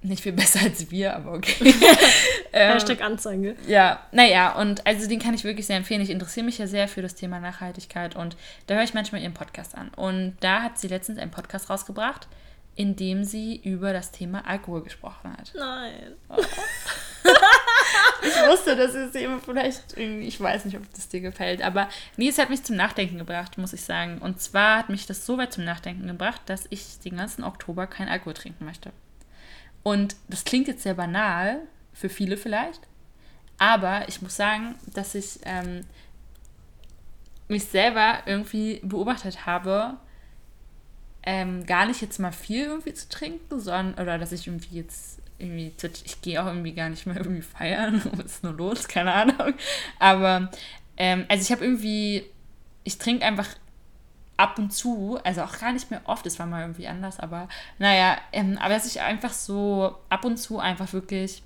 Nicht 0.00 0.22
viel 0.22 0.32
besser 0.34 0.60
als 0.62 0.90
wir, 0.90 1.16
aber 1.16 1.32
okay. 1.32 1.74
ähm, 2.52 2.72
Hashtag 2.72 3.02
Anzeige. 3.02 3.56
ja, 3.66 4.06
naja, 4.12 4.54
und 4.54 4.86
also 4.86 5.08
den 5.08 5.18
kann 5.18 5.34
ich 5.34 5.44
wirklich 5.44 5.66
sehr 5.66 5.76
empfehlen. 5.76 6.00
Ich 6.00 6.10
interessiere 6.10 6.46
mich 6.46 6.58
ja 6.58 6.66
sehr 6.66 6.88
für 6.88 7.02
das 7.02 7.16
Thema 7.16 7.40
Nachhaltigkeit 7.40 8.14
und 8.14 8.36
da 8.66 8.76
höre 8.76 8.84
ich 8.84 8.94
manchmal 8.94 9.22
ihren 9.22 9.34
Podcast 9.34 9.74
an. 9.74 9.88
Und 9.96 10.36
da 10.40 10.62
hat 10.62 10.78
sie 10.78 10.88
letztens 10.88 11.18
einen 11.18 11.32
Podcast 11.32 11.68
rausgebracht, 11.68 12.28
in 12.76 12.94
dem 12.94 13.24
sie 13.24 13.56
über 13.56 13.92
das 13.92 14.12
Thema 14.12 14.46
Alkohol 14.46 14.84
gesprochen 14.84 15.32
hat. 15.36 15.52
Nein. 15.56 16.12
Ich 18.20 18.50
wusste, 18.50 18.76
dass 18.76 18.94
es 18.94 19.14
eben 19.14 19.40
vielleicht 19.40 19.96
ich 19.96 20.40
weiß 20.40 20.64
nicht, 20.64 20.76
ob 20.76 20.82
das 20.92 21.08
dir 21.08 21.20
gefällt, 21.20 21.62
aber 21.62 21.88
nee, 22.16 22.28
es 22.28 22.38
hat 22.38 22.50
mich 22.50 22.62
zum 22.64 22.76
Nachdenken 22.76 23.18
gebracht, 23.18 23.58
muss 23.58 23.72
ich 23.72 23.82
sagen. 23.82 24.18
Und 24.18 24.40
zwar 24.40 24.78
hat 24.78 24.88
mich 24.88 25.06
das 25.06 25.24
so 25.24 25.38
weit 25.38 25.52
zum 25.52 25.64
Nachdenken 25.64 26.06
gebracht, 26.06 26.42
dass 26.46 26.66
ich 26.70 26.98
den 26.98 27.16
ganzen 27.16 27.44
Oktober 27.44 27.86
kein 27.86 28.08
Alkohol 28.08 28.34
trinken 28.34 28.64
möchte. 28.64 28.92
Und 29.82 30.16
das 30.28 30.44
klingt 30.44 30.68
jetzt 30.68 30.82
sehr 30.82 30.94
banal, 30.94 31.60
für 31.92 32.08
viele 32.08 32.36
vielleicht, 32.36 32.80
aber 33.58 34.08
ich 34.08 34.22
muss 34.22 34.36
sagen, 34.36 34.76
dass 34.94 35.14
ich 35.14 35.40
ähm, 35.44 35.84
mich 37.48 37.64
selber 37.64 38.20
irgendwie 38.26 38.80
beobachtet 38.84 39.46
habe, 39.46 39.96
ähm, 41.24 41.66
gar 41.66 41.86
nicht 41.86 42.00
jetzt 42.00 42.20
mal 42.20 42.32
viel 42.32 42.66
irgendwie 42.66 42.94
zu 42.94 43.08
trinken, 43.08 43.58
sondern, 43.58 43.94
oder 43.94 44.18
dass 44.18 44.32
ich 44.32 44.46
irgendwie 44.46 44.76
jetzt 44.76 45.20
irgendwie, 45.38 45.72
ich 46.04 46.20
gehe 46.22 46.42
auch 46.42 46.46
irgendwie 46.46 46.72
gar 46.72 46.88
nicht 46.88 47.06
mehr 47.06 47.16
irgendwie 47.16 47.42
feiern, 47.42 48.02
was 48.12 48.26
ist 48.26 48.44
nur 48.44 48.54
los, 48.54 48.88
keine 48.88 49.12
Ahnung. 49.12 49.54
Aber, 49.98 50.50
ähm, 50.96 51.24
also 51.28 51.42
ich 51.42 51.52
habe 51.52 51.64
irgendwie, 51.64 52.24
ich 52.84 52.98
trinke 52.98 53.24
einfach 53.24 53.48
ab 54.36 54.58
und 54.58 54.72
zu, 54.72 55.18
also 55.24 55.42
auch 55.42 55.58
gar 55.58 55.72
nicht 55.72 55.90
mehr 55.90 56.00
oft, 56.04 56.24
es 56.26 56.38
war 56.38 56.46
mal 56.46 56.62
irgendwie 56.62 56.86
anders, 56.86 57.18
aber 57.18 57.48
naja, 57.78 58.16
ähm, 58.32 58.56
aber 58.58 58.74
dass 58.74 58.86
ich 58.86 59.00
einfach 59.00 59.32
so 59.32 59.96
ab 60.08 60.24
und 60.24 60.36
zu 60.38 60.60
einfach 60.60 60.92
wirklich 60.92 61.42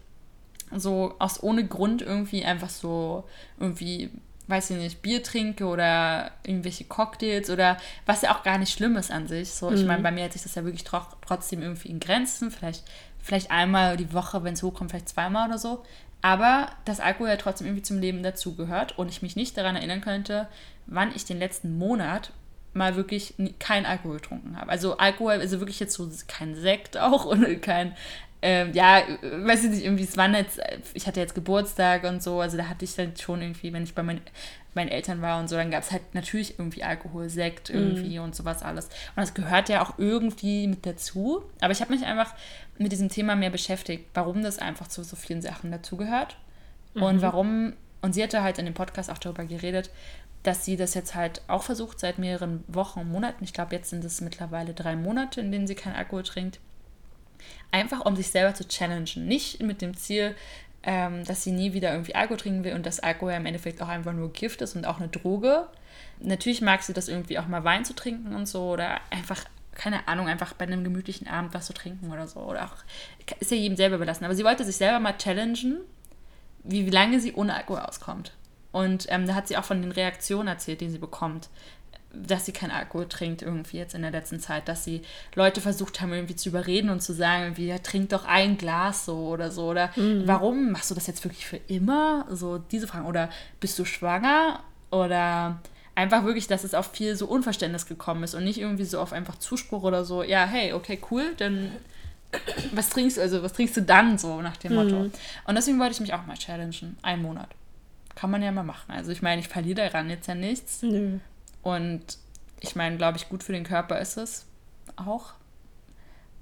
so 0.74 1.14
aus 1.18 1.42
ohne 1.42 1.66
Grund 1.66 2.02
irgendwie 2.02 2.44
einfach 2.44 2.70
so 2.70 3.24
irgendwie, 3.58 4.10
weiß 4.46 4.70
ich 4.70 4.76
nicht, 4.76 5.02
Bier 5.02 5.22
trinke 5.22 5.66
oder 5.66 6.32
irgendwelche 6.44 6.84
Cocktails 6.84 7.50
oder 7.50 7.78
was 8.04 8.22
ja 8.22 8.34
auch 8.34 8.42
gar 8.42 8.58
nicht 8.58 8.72
schlimm 8.72 8.96
ist 8.96 9.10
an 9.10 9.26
sich. 9.26 9.50
So, 9.52 9.70
ich 9.70 9.84
meine, 9.84 10.02
bei 10.02 10.10
mir 10.10 10.22
hält 10.22 10.34
sich 10.34 10.42
das 10.42 10.54
ja 10.54 10.64
wirklich 10.64 10.84
tro 10.84 11.00
trotzdem 11.26 11.62
irgendwie 11.62 11.88
in 11.88 12.00
Grenzen, 12.00 12.50
vielleicht, 12.50 12.84
vielleicht 13.22 13.50
einmal 13.50 13.96
die 13.96 14.12
Woche, 14.12 14.44
wenn 14.44 14.54
es 14.54 14.62
hochkommt, 14.62 14.90
vielleicht 14.90 15.08
zweimal 15.08 15.48
oder 15.48 15.58
so. 15.58 15.82
Aber 16.20 16.68
dass 16.84 17.00
Alkohol 17.00 17.28
ja 17.30 17.36
trotzdem 17.36 17.66
irgendwie 17.66 17.82
zum 17.82 17.98
Leben 17.98 18.22
dazugehört 18.22 18.98
und 18.98 19.08
ich 19.08 19.22
mich 19.22 19.34
nicht 19.34 19.56
daran 19.56 19.74
erinnern 19.76 20.00
könnte, 20.00 20.48
wann 20.86 21.14
ich 21.14 21.24
den 21.24 21.38
letzten 21.38 21.76
Monat 21.78 22.32
mal 22.74 22.96
wirklich 22.96 23.38
nie- 23.38 23.54
kein 23.58 23.84
Alkohol 23.86 24.16
getrunken 24.18 24.56
habe. 24.56 24.70
Also 24.70 24.96
Alkohol, 24.98 25.32
also 25.32 25.58
wirklich 25.60 25.80
jetzt 25.80 25.94
so 25.94 26.08
kein 26.28 26.54
Sekt 26.54 26.96
auch 26.96 27.24
und 27.26 27.60
kein, 27.62 27.94
ähm, 28.40 28.72
ja, 28.72 29.02
weiß 29.20 29.64
ich 29.64 29.70
nicht, 29.70 29.84
irgendwie, 29.84 30.04
es 30.04 30.16
waren 30.16 30.34
jetzt, 30.34 30.60
ich 30.94 31.06
hatte 31.06 31.20
jetzt 31.20 31.34
Geburtstag 31.34 32.04
und 32.04 32.22
so, 32.22 32.40
also 32.40 32.56
da 32.56 32.68
hatte 32.68 32.84
ich 32.84 32.94
dann 32.94 33.16
schon 33.16 33.42
irgendwie, 33.42 33.72
wenn 33.72 33.84
ich 33.84 33.94
bei 33.94 34.02
meinen, 34.02 34.20
meinen 34.74 34.88
Eltern 34.88 35.20
war 35.22 35.38
und 35.38 35.48
so, 35.48 35.56
dann 35.56 35.70
gab 35.70 35.82
es 35.82 35.92
halt 35.92 36.14
natürlich 36.14 36.58
irgendwie 36.58 36.82
Alkohol, 36.82 37.28
Sekt 37.28 37.68
irgendwie 37.68 38.18
und 38.18 38.34
sowas 38.34 38.62
alles. 38.62 38.86
Und 38.86 39.18
das 39.18 39.34
gehört 39.34 39.68
ja 39.68 39.82
auch 39.82 39.98
irgendwie 39.98 40.66
mit 40.66 40.86
dazu. 40.86 41.42
Aber 41.60 41.72
ich 41.72 41.80
habe 41.82 41.92
mich 41.92 42.04
einfach 42.06 42.34
mit 42.78 42.92
diesem 42.92 43.08
Thema 43.08 43.36
mehr 43.36 43.50
beschäftigt, 43.50 44.06
warum 44.14 44.42
das 44.42 44.58
einfach 44.58 44.88
zu 44.88 45.04
so 45.04 45.16
vielen 45.16 45.42
Sachen 45.42 45.70
dazugehört 45.70 46.36
und 46.94 47.22
warum, 47.22 47.74
und 48.02 48.14
sie 48.14 48.22
hatte 48.22 48.42
halt 48.42 48.58
in 48.58 48.66
dem 48.66 48.74
Podcast 48.74 49.10
auch 49.10 49.18
darüber 49.18 49.44
geredet, 49.44 49.90
dass 50.42 50.64
sie 50.64 50.76
das 50.76 50.94
jetzt 50.94 51.14
halt 51.14 51.40
auch 51.46 51.62
versucht 51.62 52.00
seit 52.00 52.18
mehreren 52.18 52.64
Wochen 52.66 53.00
und 53.00 53.10
Monaten. 53.10 53.44
Ich 53.44 53.52
glaube, 53.52 53.74
jetzt 53.74 53.90
sind 53.90 54.04
es 54.04 54.20
mittlerweile 54.20 54.74
drei 54.74 54.96
Monate, 54.96 55.40
in 55.40 55.52
denen 55.52 55.66
sie 55.66 55.76
keinen 55.76 55.94
Alkohol 55.94 56.24
trinkt. 56.24 56.58
Einfach 57.70 58.04
um 58.04 58.16
sich 58.16 58.30
selber 58.30 58.54
zu 58.54 58.66
challengen. 58.66 59.26
Nicht 59.26 59.62
mit 59.62 59.80
dem 59.80 59.96
Ziel, 59.96 60.34
ähm, 60.82 61.24
dass 61.24 61.44
sie 61.44 61.52
nie 61.52 61.72
wieder 61.74 61.92
irgendwie 61.92 62.16
Alkohol 62.16 62.38
trinken 62.38 62.64
will 62.64 62.74
und 62.74 62.86
dass 62.86 63.00
Alkohol 63.00 63.32
im 63.32 63.46
Endeffekt 63.46 63.80
auch 63.80 63.88
einfach 63.88 64.12
nur 64.12 64.32
Gift 64.32 64.62
ist 64.62 64.74
und 64.74 64.84
auch 64.84 64.98
eine 64.98 65.08
Droge. 65.08 65.68
Natürlich 66.18 66.60
mag 66.60 66.82
sie 66.82 66.92
das 66.92 67.08
irgendwie 67.08 67.38
auch 67.38 67.46
mal 67.46 67.62
Wein 67.62 67.84
zu 67.84 67.94
trinken 67.94 68.34
und 68.34 68.46
so 68.46 68.70
oder 68.70 69.00
einfach, 69.10 69.44
keine 69.74 70.06
Ahnung, 70.08 70.28
einfach 70.28 70.52
bei 70.52 70.66
einem 70.66 70.84
gemütlichen 70.84 71.26
Abend 71.28 71.54
was 71.54 71.66
zu 71.66 71.72
trinken 71.72 72.12
oder 72.12 72.26
so. 72.26 72.40
Oder 72.40 72.64
auch, 72.64 72.76
ist 73.40 73.50
ja 73.50 73.56
jedem 73.56 73.76
selber 73.76 73.96
überlassen. 73.96 74.24
Aber 74.24 74.34
sie 74.34 74.44
wollte 74.44 74.64
sich 74.64 74.76
selber 74.76 75.00
mal 75.00 75.16
challengen, 75.16 75.78
wie, 76.64 76.86
wie 76.86 76.90
lange 76.90 77.20
sie 77.20 77.32
ohne 77.32 77.54
Alkohol 77.54 77.80
auskommt. 77.80 78.32
Und 78.70 79.06
ähm, 79.08 79.26
da 79.26 79.34
hat 79.34 79.48
sie 79.48 79.56
auch 79.56 79.64
von 79.64 79.82
den 79.82 79.92
Reaktionen 79.92 80.48
erzählt, 80.48 80.80
die 80.80 80.90
sie 80.90 80.98
bekommt, 80.98 81.48
dass 82.14 82.44
sie 82.44 82.52
keinen 82.52 82.70
Alkohol 82.72 83.08
trinkt 83.08 83.42
irgendwie 83.42 83.78
jetzt 83.78 83.94
in 83.94 84.02
der 84.02 84.10
letzten 84.10 84.38
Zeit, 84.38 84.68
dass 84.68 84.84
sie 84.84 85.02
Leute 85.34 85.60
versucht 85.60 86.00
haben 86.00 86.12
irgendwie 86.12 86.36
zu 86.36 86.50
überreden 86.50 86.90
und 86.90 87.00
zu 87.00 87.14
sagen, 87.14 87.44
irgendwie, 87.44 87.68
ja, 87.68 87.78
trink 87.78 88.10
doch 88.10 88.26
ein 88.26 88.58
Glas 88.58 89.06
so 89.06 89.28
oder 89.28 89.50
so 89.50 89.68
oder 89.70 89.90
warum 90.26 90.72
machst 90.72 90.90
du 90.90 90.94
das 90.94 91.06
jetzt 91.06 91.24
wirklich 91.24 91.46
für 91.46 91.56
immer? 91.68 92.26
So 92.30 92.58
diese 92.58 92.86
Fragen 92.86 93.06
oder 93.06 93.30
bist 93.60 93.78
du 93.78 93.86
schwanger 93.86 94.60
oder 94.90 95.58
einfach 95.94 96.24
wirklich, 96.24 96.46
dass 96.46 96.64
es 96.64 96.74
auf 96.74 96.92
viel 96.92 97.16
so 97.16 97.26
Unverständnis 97.26 97.86
gekommen 97.86 98.22
ist 98.22 98.34
und 98.34 98.44
nicht 98.44 98.58
irgendwie 98.58 98.84
so 98.84 99.00
auf 99.00 99.12
einfach 99.12 99.38
Zuspruch 99.38 99.82
oder 99.82 100.04
so, 100.04 100.22
ja, 100.22 100.44
hey, 100.46 100.72
okay, 100.72 100.98
cool, 101.10 101.34
dann 101.36 101.72
was 102.72 102.90
trinkst 102.90 103.18
du, 103.18 103.20
also 103.20 103.42
was 103.42 103.52
trinkst 103.52 103.76
du 103.76 103.82
dann 103.82 104.18
so 104.18 104.40
nach 104.40 104.56
dem 104.56 104.74
Motto? 104.74 105.10
Und 105.46 105.54
deswegen 105.54 105.78
wollte 105.78 105.92
ich 105.92 106.00
mich 106.00 106.14
auch 106.14 106.26
mal 106.26 106.36
challengen, 106.36 106.96
einen 107.02 107.22
Monat. 107.22 107.48
Kann 108.14 108.30
man 108.30 108.42
ja 108.42 108.52
mal 108.52 108.62
machen. 108.62 108.90
Also 108.90 109.12
ich 109.12 109.22
meine, 109.22 109.40
ich 109.40 109.48
verliere 109.48 109.82
daran 109.82 110.08
jetzt 110.10 110.28
ja 110.28 110.34
nichts. 110.34 110.82
Nö. 110.82 111.18
Und 111.62 112.18
ich 112.60 112.76
meine, 112.76 112.96
glaube 112.96 113.18
ich, 113.18 113.28
gut 113.28 113.42
für 113.42 113.52
den 113.52 113.64
Körper 113.64 113.98
ist 114.00 114.16
es 114.16 114.46
auch. 114.96 115.34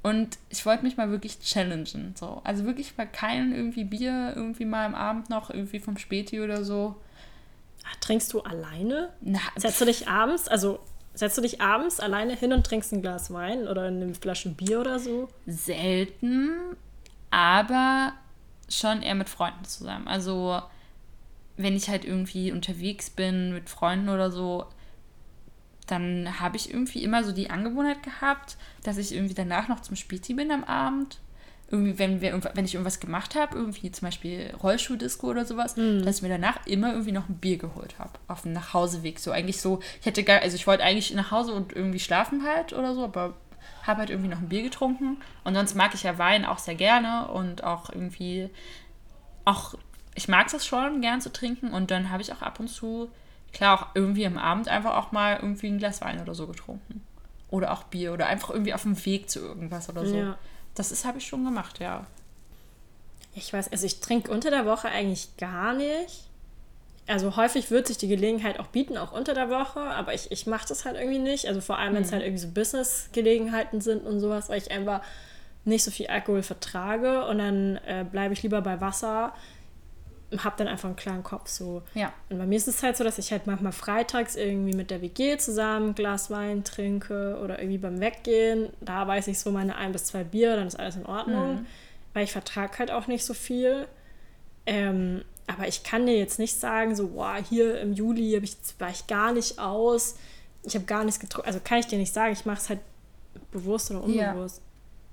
Und 0.02 0.38
ich 0.48 0.64
wollte 0.64 0.84
mich 0.84 0.96
mal 0.96 1.10
wirklich 1.10 1.40
challengen. 1.40 2.14
So. 2.16 2.40
Also 2.44 2.64
wirklich 2.64 2.96
mal 2.96 3.06
keinen 3.06 3.54
irgendwie 3.54 3.84
Bier 3.84 4.32
irgendwie 4.34 4.64
mal 4.64 4.86
am 4.86 4.94
Abend 4.94 5.28
noch, 5.28 5.50
irgendwie 5.50 5.80
vom 5.80 5.98
Späti 5.98 6.40
oder 6.40 6.64
so. 6.64 6.96
Trinkst 8.00 8.32
du 8.32 8.40
alleine? 8.40 9.10
Na, 9.20 9.40
setzt 9.56 9.80
du 9.80 9.84
dich 9.84 10.08
abends, 10.08 10.48
also 10.48 10.80
setzt 11.14 11.36
du 11.36 11.42
dich 11.42 11.60
abends 11.60 12.00
alleine 12.00 12.34
hin 12.34 12.52
und 12.52 12.64
trinkst 12.64 12.92
ein 12.92 13.02
Glas 13.02 13.32
Wein 13.32 13.68
oder 13.68 13.84
eine 13.84 14.14
Flasche 14.14 14.50
Bier 14.50 14.80
oder 14.80 14.98
so? 14.98 15.28
Selten, 15.46 16.76
aber 17.30 18.12
schon 18.68 19.02
eher 19.02 19.14
mit 19.14 19.28
Freunden 19.28 19.64
zusammen. 19.64 20.08
Also 20.08 20.62
wenn 21.56 21.76
ich 21.76 21.88
halt 21.88 22.04
irgendwie 22.04 22.52
unterwegs 22.52 23.10
bin 23.10 23.52
mit 23.52 23.68
Freunden 23.68 24.08
oder 24.08 24.30
so, 24.30 24.66
dann 25.86 26.40
habe 26.40 26.56
ich 26.56 26.72
irgendwie 26.72 27.02
immer 27.02 27.24
so 27.24 27.32
die 27.32 27.50
Angewohnheit 27.50 28.02
gehabt, 28.02 28.56
dass 28.82 28.96
ich 28.96 29.14
irgendwie 29.14 29.34
danach 29.34 29.68
noch 29.68 29.80
zum 29.80 29.96
Späti 29.96 30.34
bin 30.34 30.50
am 30.52 30.64
Abend. 30.64 31.18
Irgendwie, 31.70 31.98
wenn, 31.98 32.20
wir, 32.20 32.38
wenn 32.54 32.64
ich 32.64 32.74
irgendwas 32.74 32.98
gemacht 32.98 33.36
habe, 33.36 33.56
irgendwie 33.56 33.92
zum 33.92 34.06
Beispiel 34.06 34.52
Rollschuhdisco 34.60 35.28
oder 35.28 35.44
sowas, 35.44 35.76
mhm. 35.76 36.04
dass 36.04 36.16
ich 36.16 36.22
mir 36.22 36.28
danach 36.28 36.66
immer 36.66 36.90
irgendwie 36.90 37.12
noch 37.12 37.28
ein 37.28 37.36
Bier 37.36 37.58
geholt 37.58 37.98
habe. 37.98 38.10
Auf 38.26 38.42
dem 38.42 38.52
Nachhauseweg. 38.52 39.20
So 39.20 39.30
eigentlich 39.30 39.60
so, 39.60 39.80
ich 40.00 40.06
hätte 40.06 40.24
gar, 40.24 40.40
also 40.40 40.56
ich 40.56 40.66
wollte 40.66 40.82
eigentlich 40.82 41.14
nach 41.14 41.30
Hause 41.30 41.52
und 41.52 41.72
irgendwie 41.72 42.00
schlafen 42.00 42.44
halt 42.44 42.72
oder 42.72 42.94
so, 42.94 43.04
aber 43.04 43.34
habe 43.86 44.00
halt 44.00 44.10
irgendwie 44.10 44.30
noch 44.30 44.38
ein 44.38 44.48
Bier 44.48 44.62
getrunken. 44.62 45.18
Und 45.44 45.54
sonst 45.54 45.74
mag 45.74 45.94
ich 45.94 46.02
ja 46.02 46.18
Wein 46.18 46.44
auch 46.44 46.58
sehr 46.58 46.74
gerne 46.74 47.28
und 47.28 47.62
auch 47.64 47.90
irgendwie, 47.90 48.50
auch, 49.44 49.74
ich 50.14 50.28
mag 50.28 50.52
es 50.52 50.66
schon, 50.66 51.00
gern 51.00 51.20
zu 51.20 51.32
trinken. 51.32 51.72
Und 51.72 51.90
dann 51.90 52.10
habe 52.10 52.22
ich 52.22 52.32
auch 52.32 52.42
ab 52.42 52.60
und 52.60 52.68
zu 52.68 53.10
klar 53.52 53.80
auch 53.80 53.86
irgendwie 53.94 54.26
am 54.26 54.38
Abend 54.38 54.68
einfach 54.68 54.96
auch 54.96 55.12
mal 55.12 55.36
irgendwie 55.36 55.68
ein 55.68 55.78
Glas 55.78 56.00
Wein 56.00 56.20
oder 56.20 56.34
so 56.34 56.46
getrunken. 56.46 57.02
Oder 57.48 57.72
auch 57.72 57.84
Bier 57.84 58.12
oder 58.12 58.26
einfach 58.26 58.50
irgendwie 58.50 58.74
auf 58.74 58.82
dem 58.82 59.04
Weg 59.04 59.28
zu 59.28 59.40
irgendwas 59.40 59.88
oder 59.88 60.06
so. 60.06 60.16
Ja. 60.16 60.38
Das 60.74 60.92
ist, 60.92 61.04
habe 61.04 61.18
ich 61.18 61.26
schon 61.26 61.44
gemacht, 61.44 61.80
ja. 61.80 62.06
Ich 63.34 63.52
weiß, 63.52 63.70
also 63.70 63.86
ich 63.86 64.00
trinke 64.00 64.30
unter 64.30 64.50
der 64.50 64.66
Woche 64.66 64.88
eigentlich 64.88 65.36
gar 65.36 65.74
nicht. 65.74 66.24
Also 67.06 67.36
häufig 67.36 67.70
wird 67.70 67.88
sich 67.88 67.98
die 67.98 68.08
Gelegenheit 68.08 68.60
auch 68.60 68.68
bieten, 68.68 68.96
auch 68.96 69.12
unter 69.12 69.34
der 69.34 69.50
Woche, 69.50 69.80
aber 69.80 70.14
ich, 70.14 70.30
ich 70.30 70.46
mache 70.46 70.68
das 70.68 70.84
halt 70.84 70.96
irgendwie 70.96 71.18
nicht. 71.18 71.46
Also 71.46 71.60
vor 71.60 71.78
allem, 71.78 71.94
wenn 71.94 72.02
es 72.02 72.10
mhm. 72.10 72.14
halt 72.14 72.24
irgendwie 72.24 72.42
so 72.42 72.48
Business-Gelegenheiten 72.48 73.80
sind 73.80 74.06
und 74.06 74.20
sowas, 74.20 74.48
weil 74.48 74.58
ich 74.58 74.70
einfach 74.70 75.00
nicht 75.64 75.84
so 75.84 75.90
viel 75.90 76.06
Alkohol 76.06 76.42
vertrage 76.42 77.26
und 77.26 77.38
dann 77.38 77.76
äh, 77.86 78.04
bleibe 78.10 78.32
ich 78.32 78.42
lieber 78.42 78.62
bei 78.62 78.80
Wasser 78.80 79.34
habe 80.38 80.54
dann 80.56 80.68
einfach 80.68 80.88
einen 80.88 80.96
klaren 80.96 81.22
Kopf 81.22 81.48
so. 81.48 81.82
Ja. 81.94 82.12
Und 82.28 82.38
bei 82.38 82.46
mir 82.46 82.56
ist 82.56 82.68
es 82.68 82.82
halt 82.82 82.96
so, 82.96 83.04
dass 83.04 83.18
ich 83.18 83.32
halt 83.32 83.46
manchmal 83.46 83.72
freitags 83.72 84.36
irgendwie 84.36 84.74
mit 84.74 84.90
der 84.90 85.02
WG 85.02 85.38
zusammen 85.38 85.90
ein 85.90 85.94
Glas 85.94 86.30
Wein 86.30 86.62
trinke 86.62 87.38
oder 87.42 87.58
irgendwie 87.58 87.78
beim 87.78 88.00
Weggehen. 88.00 88.70
Da 88.80 89.06
weiß 89.06 89.26
ich 89.28 89.38
so 89.38 89.50
meine 89.50 89.76
ein 89.76 89.92
bis 89.92 90.06
zwei 90.06 90.24
Bier, 90.24 90.56
dann 90.56 90.68
ist 90.68 90.78
alles 90.78 90.96
in 90.96 91.06
Ordnung. 91.06 91.54
Mhm. 91.54 91.66
Weil 92.14 92.24
ich 92.24 92.32
vertrage 92.32 92.78
halt 92.78 92.90
auch 92.90 93.06
nicht 93.06 93.24
so 93.24 93.34
viel. 93.34 93.86
Ähm, 94.66 95.24
aber 95.46 95.66
ich 95.66 95.82
kann 95.82 96.06
dir 96.06 96.16
jetzt 96.16 96.38
nicht 96.38 96.58
sagen, 96.58 96.94
so, 96.94 97.08
boah, 97.08 97.36
hier 97.36 97.80
im 97.80 97.92
Juli 97.92 98.36
ich, 98.36 98.56
war 98.78 98.90
ich 98.90 99.06
gar 99.08 99.32
nicht 99.32 99.58
aus. 99.58 100.16
Ich 100.62 100.74
habe 100.76 100.84
gar 100.84 101.04
nichts 101.04 101.18
getrunken. 101.18 101.48
Also 101.48 101.60
kann 101.62 101.78
ich 101.78 101.86
dir 101.86 101.98
nicht 101.98 102.12
sagen, 102.12 102.32
ich 102.32 102.46
mache 102.46 102.58
es 102.58 102.68
halt 102.68 102.80
bewusst 103.50 103.90
oder 103.90 104.04
unbewusst. 104.04 104.62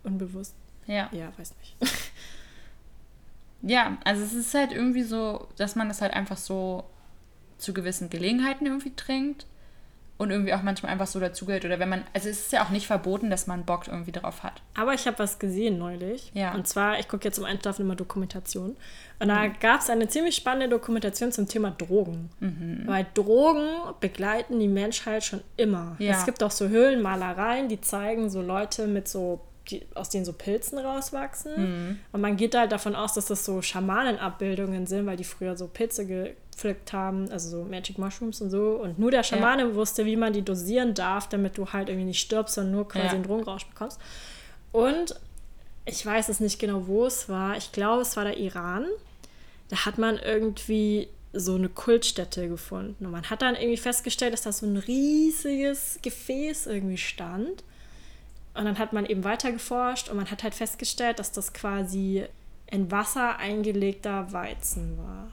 Ja. 0.03 0.09
Unbewusst. 0.09 0.53
Ja. 0.85 1.09
Ja, 1.11 1.31
weiß 1.37 1.53
nicht. 1.59 1.75
Ja, 3.61 3.97
also 4.03 4.23
es 4.23 4.33
ist 4.33 4.53
halt 4.53 4.71
irgendwie 4.71 5.03
so, 5.03 5.47
dass 5.57 5.75
man 5.75 5.87
das 5.87 6.01
halt 6.01 6.13
einfach 6.13 6.37
so 6.37 6.83
zu 7.57 7.73
gewissen 7.73 8.09
Gelegenheiten 8.09 8.65
irgendwie 8.65 8.95
trinkt 8.95 9.47
und 10.17 10.31
irgendwie 10.31 10.53
auch 10.53 10.63
manchmal 10.63 10.91
einfach 10.91 11.07
so 11.07 11.19
dazugehört. 11.19 11.65
Oder 11.65 11.79
wenn 11.79 11.89
man, 11.89 12.03
also 12.13 12.27
es 12.29 12.39
ist 12.39 12.51
ja 12.51 12.63
auch 12.63 12.69
nicht 12.69 12.87
verboten, 12.87 13.29
dass 13.29 13.45
man 13.45 13.65
Bock 13.65 13.87
irgendwie 13.87 14.11
drauf 14.11 14.43
hat. 14.43 14.61
Aber 14.75 14.93
ich 14.93 15.05
habe 15.05 15.19
was 15.19 15.37
gesehen 15.37 15.77
neulich. 15.77 16.31
Ja. 16.33 16.53
Und 16.55 16.67
zwar, 16.67 16.99
ich 16.99 17.07
gucke 17.07 17.25
jetzt 17.25 17.35
zum 17.35 17.45
Einschlafen 17.45 17.83
immer 17.83 17.95
Dokumentation. 17.95 18.75
Und 19.19 19.27
da 19.27 19.43
mhm. 19.43 19.53
gab 19.59 19.81
es 19.81 19.89
eine 19.89 20.07
ziemlich 20.07 20.35
spannende 20.35 20.69
Dokumentation 20.69 21.31
zum 21.31 21.47
Thema 21.47 21.71
Drogen. 21.71 22.29
Mhm. 22.39 22.83
Weil 22.85 23.05
Drogen 23.13 23.67
begleiten 23.99 24.59
die 24.59 24.67
Menschheit 24.67 25.23
schon 25.23 25.41
immer. 25.55 25.95
Ja. 25.99 26.13
Es 26.13 26.25
gibt 26.25 26.41
auch 26.41 26.51
so 26.51 26.67
Höhlenmalereien, 26.67 27.69
die 27.69 27.81
zeigen 27.81 28.29
so 28.29 28.41
Leute 28.41 28.87
mit 28.87 29.07
so 29.07 29.41
die, 29.69 29.85
aus 29.95 30.09
denen 30.09 30.25
so 30.25 30.33
Pilzen 30.33 30.77
rauswachsen. 30.79 31.53
Mhm. 31.55 31.99
Und 32.11 32.21
man 32.21 32.37
geht 32.37 32.55
halt 32.55 32.71
davon 32.71 32.95
aus, 32.95 33.13
dass 33.13 33.25
das 33.25 33.45
so 33.45 33.61
Schamanenabbildungen 33.61 34.87
sind, 34.87 35.05
weil 35.05 35.17
die 35.17 35.23
früher 35.23 35.55
so 35.55 35.67
Pilze 35.67 36.05
gepflückt 36.05 36.93
haben, 36.93 37.29
also 37.31 37.49
so 37.49 37.63
Magic 37.63 37.97
Mushrooms 37.97 38.41
und 38.41 38.49
so. 38.49 38.79
Und 38.81 38.99
nur 38.99 39.11
der 39.11 39.23
Schamane 39.23 39.63
ja. 39.63 39.75
wusste, 39.75 40.05
wie 40.05 40.15
man 40.15 40.33
die 40.33 40.41
dosieren 40.41 40.93
darf, 40.93 41.29
damit 41.29 41.57
du 41.57 41.67
halt 41.71 41.89
irgendwie 41.89 42.07
nicht 42.07 42.19
stirbst, 42.19 42.55
sondern 42.55 42.73
nur 42.73 42.87
quasi 42.87 43.05
ja. 43.05 43.11
einen 43.13 43.23
Drogenrausch 43.23 43.65
bekommst. 43.65 43.99
Und 44.71 45.15
ich 45.85 46.05
weiß 46.05 46.29
es 46.29 46.39
nicht 46.39 46.59
genau, 46.59 46.87
wo 46.87 47.05
es 47.05 47.29
war. 47.29 47.57
Ich 47.57 47.71
glaube, 47.71 48.01
es 48.01 48.17
war 48.17 48.25
der 48.25 48.37
Iran. 48.37 48.85
Da 49.69 49.85
hat 49.85 49.97
man 49.97 50.17
irgendwie 50.17 51.07
so 51.33 51.55
eine 51.55 51.69
Kultstätte 51.69 52.47
gefunden. 52.47 53.05
Und 53.05 53.11
man 53.11 53.29
hat 53.29 53.41
dann 53.41 53.55
irgendwie 53.55 53.77
festgestellt, 53.77 54.33
dass 54.33 54.41
da 54.41 54.51
so 54.51 54.65
ein 54.65 54.77
riesiges 54.77 55.99
Gefäß 56.01 56.67
irgendwie 56.67 56.97
stand. 56.97 57.63
Und 58.57 58.65
dann 58.65 58.79
hat 58.79 58.93
man 58.93 59.05
eben 59.05 59.23
weiter 59.23 59.51
geforscht 59.51 60.09
und 60.09 60.17
man 60.17 60.31
hat 60.31 60.43
halt 60.43 60.55
festgestellt, 60.55 61.19
dass 61.19 61.31
das 61.31 61.53
quasi 61.53 62.25
in 62.65 62.91
Wasser 62.91 63.37
eingelegter 63.37 64.31
Weizen 64.33 64.97
war. 64.97 65.27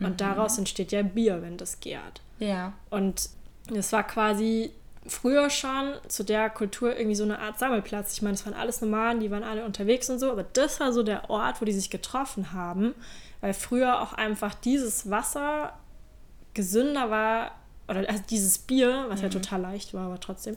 Und 0.00 0.14
mhm. 0.14 0.16
daraus 0.16 0.58
entsteht 0.58 0.92
ja 0.92 1.02
Bier, 1.02 1.42
wenn 1.42 1.56
das 1.56 1.80
gärt. 1.80 2.20
Ja. 2.38 2.72
Und 2.90 3.30
es 3.74 3.92
war 3.92 4.02
quasi 4.02 4.70
früher 5.06 5.50
schon 5.50 5.94
zu 6.08 6.24
der 6.24 6.50
Kultur 6.50 6.96
irgendwie 6.96 7.14
so 7.14 7.24
eine 7.24 7.38
Art 7.38 7.58
Sammelplatz. 7.58 8.12
Ich 8.12 8.22
meine, 8.22 8.34
es 8.34 8.44
waren 8.44 8.54
alles 8.54 8.80
Nomaden, 8.80 9.20
die 9.20 9.30
waren 9.30 9.44
alle 9.44 9.64
unterwegs 9.64 10.10
und 10.10 10.18
so, 10.18 10.30
aber 10.30 10.42
das 10.42 10.80
war 10.80 10.92
so 10.92 11.02
der 11.02 11.30
Ort, 11.30 11.60
wo 11.60 11.64
die 11.64 11.72
sich 11.72 11.90
getroffen 11.90 12.52
haben, 12.52 12.94
weil 13.40 13.54
früher 13.54 14.00
auch 14.02 14.12
einfach 14.12 14.54
dieses 14.54 15.10
Wasser 15.10 15.72
gesünder 16.54 17.10
war, 17.10 17.52
oder 17.88 18.08
also 18.08 18.22
dieses 18.28 18.58
Bier, 18.58 19.06
was 19.08 19.18
mhm. 19.18 19.24
ja 19.24 19.30
total 19.30 19.60
leicht 19.60 19.94
war, 19.94 20.06
aber 20.06 20.20
trotzdem, 20.20 20.56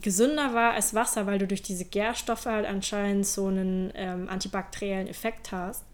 gesünder 0.00 0.54
war 0.54 0.72
als 0.72 0.94
Wasser, 0.94 1.26
weil 1.26 1.38
du 1.38 1.46
durch 1.46 1.62
diese 1.62 1.84
Gärstoffe 1.84 2.46
halt 2.46 2.66
anscheinend 2.66 3.26
so 3.26 3.46
einen 3.46 3.92
ähm, 3.94 4.28
antibakteriellen 4.28 5.08
Effekt 5.08 5.52
hast. 5.52 5.84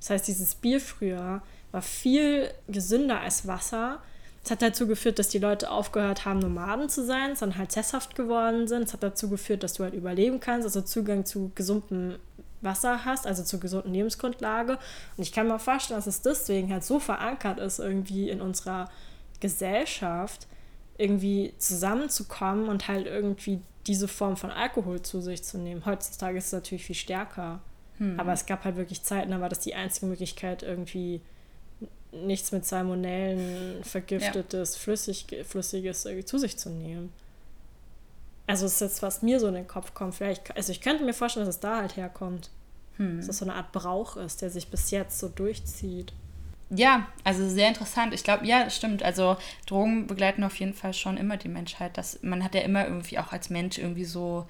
Das 0.00 0.10
heißt, 0.10 0.28
dieses 0.28 0.54
Bier 0.54 0.80
früher 0.80 1.42
war 1.70 1.82
viel 1.82 2.50
gesünder 2.68 3.20
als 3.20 3.46
Wasser. 3.46 4.02
Es 4.44 4.50
hat 4.50 4.62
dazu 4.62 4.88
geführt, 4.88 5.18
dass 5.18 5.28
die 5.28 5.38
Leute 5.38 5.70
aufgehört 5.70 6.24
haben, 6.24 6.40
Nomaden 6.40 6.88
zu 6.88 7.04
sein, 7.04 7.36
sondern 7.36 7.58
halt 7.58 7.72
sesshaft 7.72 8.16
geworden 8.16 8.66
sind. 8.66 8.82
Es 8.82 8.92
hat 8.92 9.02
dazu 9.02 9.28
geführt, 9.30 9.62
dass 9.62 9.74
du 9.74 9.84
halt 9.84 9.94
überleben 9.94 10.40
kannst, 10.40 10.66
also 10.66 10.80
Zugang 10.80 11.24
zu 11.24 11.52
gesundem 11.54 12.16
Wasser 12.60 13.04
hast, 13.04 13.26
also 13.26 13.44
zur 13.44 13.60
gesunden 13.60 13.92
Lebensgrundlage. 13.92 14.72
Und 15.16 15.22
ich 15.22 15.32
kann 15.32 15.46
mir 15.46 15.60
vorstellen, 15.60 15.98
dass 15.98 16.08
es 16.08 16.22
deswegen 16.22 16.72
halt 16.72 16.84
so 16.84 16.98
verankert 16.98 17.60
ist 17.60 17.78
irgendwie 17.78 18.28
in 18.28 18.40
unserer 18.40 18.90
Gesellschaft, 19.38 20.46
irgendwie 21.02 21.52
zusammenzukommen 21.58 22.68
und 22.68 22.86
halt 22.86 23.06
irgendwie 23.06 23.60
diese 23.86 24.06
Form 24.06 24.36
von 24.36 24.50
Alkohol 24.50 25.02
zu 25.02 25.20
sich 25.20 25.42
zu 25.42 25.58
nehmen. 25.58 25.84
Heutzutage 25.84 26.38
ist 26.38 26.46
es 26.46 26.52
natürlich 26.52 26.84
viel 26.84 26.94
stärker. 26.94 27.60
Hm. 27.98 28.18
Aber 28.18 28.32
es 28.32 28.46
gab 28.46 28.64
halt 28.64 28.76
wirklich 28.76 29.02
Zeiten, 29.02 29.32
da 29.32 29.40
war 29.40 29.48
das 29.48 29.60
die 29.60 29.74
einzige 29.74 30.06
Möglichkeit, 30.06 30.62
irgendwie 30.62 31.20
nichts 32.12 32.52
mit 32.52 32.64
Salmonellen 32.64 33.82
vergiftetes, 33.82 34.74
ja. 34.74 34.80
Flüssig, 34.80 35.26
Flüssiges 35.44 36.04
irgendwie 36.04 36.24
zu 36.24 36.38
sich 36.38 36.56
zu 36.56 36.70
nehmen. 36.70 37.12
Also 38.46 38.66
es 38.66 38.74
ist 38.74 38.80
jetzt, 38.80 39.02
was 39.02 39.22
mir 39.22 39.40
so 39.40 39.48
in 39.48 39.54
den 39.54 39.66
Kopf 39.66 39.94
kommt. 39.94 40.14
Vielleicht, 40.14 40.54
also 40.56 40.72
ich 40.72 40.80
könnte 40.80 41.04
mir 41.04 41.14
vorstellen, 41.14 41.46
dass 41.46 41.56
es 41.56 41.60
da 41.60 41.78
halt 41.78 41.96
herkommt. 41.96 42.50
Hm. 42.98 43.16
Dass 43.16 43.28
es 43.28 43.38
so 43.38 43.44
eine 43.44 43.54
Art 43.54 43.72
Brauch 43.72 44.16
ist, 44.16 44.42
der 44.42 44.50
sich 44.50 44.68
bis 44.68 44.90
jetzt 44.90 45.18
so 45.18 45.28
durchzieht. 45.28 46.12
Ja, 46.74 47.06
also 47.22 47.46
sehr 47.48 47.68
interessant. 47.68 48.14
Ich 48.14 48.24
glaube, 48.24 48.46
ja, 48.46 48.70
stimmt. 48.70 49.02
Also 49.02 49.36
Drogen 49.66 50.06
begleiten 50.06 50.42
auf 50.42 50.56
jeden 50.56 50.72
Fall 50.72 50.94
schon 50.94 51.18
immer 51.18 51.36
die 51.36 51.48
Menschheit. 51.48 51.98
Das, 51.98 52.22
man 52.22 52.42
hat 52.42 52.54
ja 52.54 52.62
immer 52.62 52.86
irgendwie 52.86 53.18
auch 53.18 53.30
als 53.32 53.50
Mensch 53.50 53.76
irgendwie 53.76 54.06
so, 54.06 54.46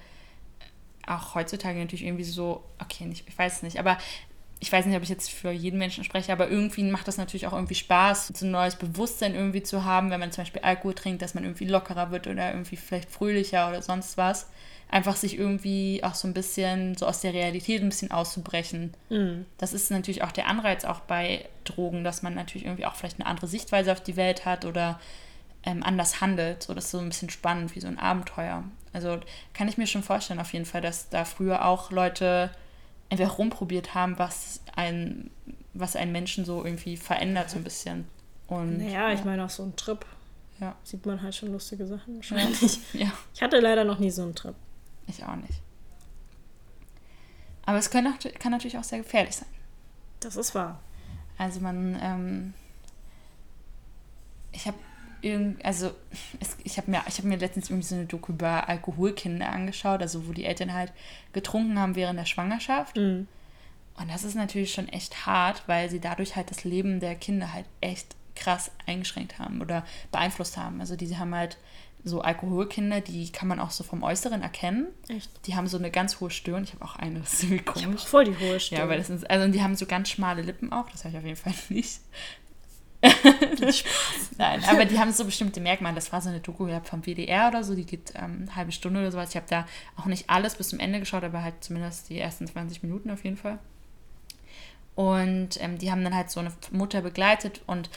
auch 1.05 1.35
heutzutage 1.35 1.79
natürlich 1.79 2.05
irgendwie 2.05 2.23
so, 2.23 2.63
okay, 2.79 3.05
nicht, 3.05 3.27
ich 3.27 3.37
weiß 3.37 3.57
es 3.57 3.63
nicht, 3.63 3.77
aber 3.77 3.97
ich 4.61 4.71
weiß 4.71 4.85
nicht, 4.85 4.95
ob 4.95 5.03
ich 5.03 5.09
jetzt 5.09 5.31
für 5.31 5.51
jeden 5.51 5.77
Menschen 5.77 6.05
spreche, 6.05 6.31
aber 6.31 6.49
irgendwie 6.49 6.83
macht 6.83 7.09
das 7.09 7.17
natürlich 7.17 7.45
auch 7.47 7.51
irgendwie 7.51 7.75
Spaß, 7.75 8.27
so 8.33 8.45
ein 8.45 8.51
neues 8.51 8.77
Bewusstsein 8.77 9.35
irgendwie 9.35 9.61
zu 9.61 9.83
haben, 9.83 10.09
wenn 10.09 10.21
man 10.21 10.31
zum 10.31 10.43
Beispiel 10.43 10.61
Alkohol 10.61 10.93
trinkt, 10.93 11.21
dass 11.21 11.33
man 11.33 11.43
irgendwie 11.43 11.65
lockerer 11.65 12.11
wird 12.11 12.27
oder 12.27 12.53
irgendwie 12.53 12.77
vielleicht 12.77 13.11
fröhlicher 13.11 13.67
oder 13.67 13.81
sonst 13.81 14.15
was 14.15 14.47
einfach 14.93 15.15
sich 15.15 15.39
irgendwie 15.39 16.03
auch 16.03 16.13
so 16.13 16.27
ein 16.27 16.35
bisschen 16.35 16.95
so 16.95 17.07
aus 17.07 17.21
der 17.21 17.33
Realität 17.33 17.81
ein 17.81 17.89
bisschen 17.89 18.11
auszubrechen. 18.11 18.93
Mhm. 19.09 19.45
Das 19.57 19.73
ist 19.73 19.89
natürlich 19.89 20.23
auch 20.23 20.31
der 20.31 20.47
Anreiz 20.47 20.85
auch 20.85 20.99
bei 20.99 21.49
Drogen, 21.63 22.03
dass 22.03 22.21
man 22.21 22.35
natürlich 22.35 22.65
irgendwie 22.65 22.85
auch 22.85 22.93
vielleicht 22.93 23.19
eine 23.19 23.25
andere 23.25 23.47
Sichtweise 23.47 23.91
auf 23.91 24.01
die 24.01 24.17
Welt 24.17 24.45
hat 24.45 24.65
oder 24.65 24.99
ähm, 25.63 25.81
anders 25.81 26.21
handelt. 26.21 26.61
So, 26.61 26.75
das 26.75 26.85
ist 26.85 26.91
so 26.91 26.99
ein 26.99 27.09
bisschen 27.09 27.31
spannend, 27.31 27.75
wie 27.75 27.79
so 27.79 27.87
ein 27.87 27.97
Abenteuer. 27.97 28.63
Also 28.93 29.19
kann 29.55 29.67
ich 29.67 29.79
mir 29.79 29.87
schon 29.87 30.03
vorstellen, 30.03 30.39
auf 30.39 30.53
jeden 30.53 30.65
Fall, 30.65 30.81
dass 30.81 31.09
da 31.09 31.25
früher 31.25 31.65
auch 31.65 31.89
Leute 31.89 32.51
einfach 33.09 33.39
rumprobiert 33.39 33.95
haben, 33.95 34.19
was 34.19 34.61
ein, 34.75 35.31
was 35.73 35.95
einen 35.95 36.11
Menschen 36.11 36.45
so 36.45 36.63
irgendwie 36.63 36.97
verändert, 36.97 37.49
so 37.49 37.57
ein 37.57 37.63
bisschen. 37.63 38.07
Und, 38.45 38.77
naja, 38.77 39.11
ich 39.11 39.23
meine 39.25 39.43
auch 39.43 39.49
so 39.49 39.63
ein 39.63 39.75
Trip. 39.75 40.05
Ja. 40.59 40.75
Sieht 40.83 41.03
man 41.07 41.23
halt 41.23 41.33
schon 41.33 41.51
lustige 41.51 41.87
Sachen 41.87 42.15
wahrscheinlich. 42.17 42.77
Ja. 42.93 43.11
Ich 43.33 43.41
hatte 43.41 43.59
leider 43.59 43.85
noch 43.85 43.97
nie 43.97 44.11
so 44.11 44.21
einen 44.21 44.35
Trip. 44.35 44.53
Ich 45.07 45.23
auch 45.23 45.35
nicht. 45.35 45.61
Aber 47.65 47.77
es 47.77 47.89
kann, 47.89 48.07
auch, 48.07 48.19
kann 48.39 48.51
natürlich 48.51 48.77
auch 48.77 48.83
sehr 48.83 48.99
gefährlich 48.99 49.35
sein. 49.35 49.49
Das 50.19 50.35
ist 50.35 50.53
wahr. 50.53 50.79
Also 51.37 51.59
man, 51.59 51.97
ähm, 52.01 52.53
ich 54.51 54.67
habe 54.67 54.77
irgend, 55.21 55.63
also 55.63 55.91
es, 56.39 56.57
ich 56.63 56.77
habe 56.77 56.91
mir, 56.91 57.01
ich 57.07 57.17
habe 57.17 57.27
mir 57.27 57.37
letztens 57.37 57.69
irgendwie 57.69 57.87
so 57.87 57.95
eine 57.95 58.05
Doku 58.05 58.33
über 58.33 58.67
Alkoholkinder 58.69 59.49
angeschaut, 59.49 60.01
also 60.01 60.27
wo 60.27 60.33
die 60.33 60.45
Eltern 60.45 60.73
halt 60.73 60.91
getrunken 61.31 61.79
haben 61.79 61.95
während 61.95 62.19
der 62.19 62.25
Schwangerschaft. 62.25 62.97
Mhm. 62.97 63.27
Und 63.95 64.11
das 64.11 64.23
ist 64.23 64.35
natürlich 64.35 64.73
schon 64.73 64.89
echt 64.89 65.25
hart, 65.25 65.63
weil 65.67 65.89
sie 65.89 65.99
dadurch 65.99 66.35
halt 66.35 66.49
das 66.49 66.63
Leben 66.63 66.99
der 66.99 67.15
Kinder 67.15 67.53
halt 67.53 67.65
echt 67.79 68.15
krass 68.35 68.71
eingeschränkt 68.87 69.39
haben 69.39 69.61
oder 69.61 69.85
beeinflusst 70.11 70.57
haben. 70.57 70.79
Also 70.79 70.95
die 70.95 71.17
haben 71.17 71.35
halt 71.35 71.57
so 72.05 72.21
Alkoholkinder, 72.21 73.01
die 73.01 73.31
kann 73.31 73.47
man 73.47 73.59
auch 73.59 73.71
so 73.71 73.83
vom 73.83 74.03
Äußeren 74.03 74.41
erkennen. 74.41 74.87
Echt? 75.07 75.29
Die 75.47 75.55
haben 75.55 75.67
so 75.67 75.77
eine 75.77 75.89
ganz 75.89 76.19
hohe 76.19 76.29
Stirn. 76.29 76.63
Ich 76.63 76.73
habe 76.73 76.83
auch 76.83 76.95
eine, 76.97 77.19
das 77.21 77.33
ist 77.33 77.43
irgendwie 77.43 77.63
Ich 77.63 77.67
habe 77.67 77.83
komisch. 77.85 78.01
auch 78.01 78.07
voll 78.07 78.25
die 78.25 78.37
hohe 78.37 78.59
Stimme. 78.59 78.79
Ja, 78.79 78.85
aber 78.85 78.97
das 78.97 79.09
ist, 79.09 79.29
also 79.29 79.51
die 79.51 79.61
haben 79.63 79.75
so 79.75 79.85
ganz 79.85 80.09
schmale 80.09 80.41
Lippen 80.41 80.73
auch, 80.73 80.89
das 80.89 81.05
habe 81.05 81.11
ich 81.11 81.17
auf 81.17 81.25
jeden 81.25 81.37
Fall 81.37 81.53
nicht. 81.69 81.99
Nein, 84.37 84.63
aber 84.69 84.85
die 84.85 84.97
haben 84.97 85.11
so 85.11 85.25
bestimmte 85.25 85.59
Merkmale. 85.59 85.95
Das 85.95 86.13
war 86.13 86.21
so 86.21 86.29
eine 86.29 86.39
Doku 86.39 86.67
ja, 86.67 86.79
vom 86.81 87.01
WDR 87.05 87.49
oder 87.49 87.63
so, 87.63 87.75
die 87.75 87.85
geht 87.85 88.13
ähm, 88.15 88.43
eine 88.43 88.55
halbe 88.55 88.71
Stunde 88.71 89.01
oder 89.01 89.11
sowas. 89.11 89.29
Ich 89.31 89.35
habe 89.35 89.45
da 89.49 89.65
auch 89.97 90.05
nicht 90.05 90.29
alles 90.29 90.55
bis 90.55 90.69
zum 90.69 90.79
Ende 90.79 90.99
geschaut, 90.99 91.23
aber 91.23 91.43
halt 91.43 91.55
zumindest 91.61 92.09
die 92.09 92.17
ersten 92.19 92.47
20 92.47 92.81
Minuten 92.83 93.11
auf 93.11 93.23
jeden 93.25 93.35
Fall. 93.37 93.59
Und 94.95 95.61
ähm, 95.61 95.77
die 95.79 95.91
haben 95.91 96.03
dann 96.03 96.15
halt 96.15 96.29
so 96.29 96.39
eine 96.39 96.51
Mutter 96.71 97.01
begleitet 97.01 97.61
und 97.67 97.89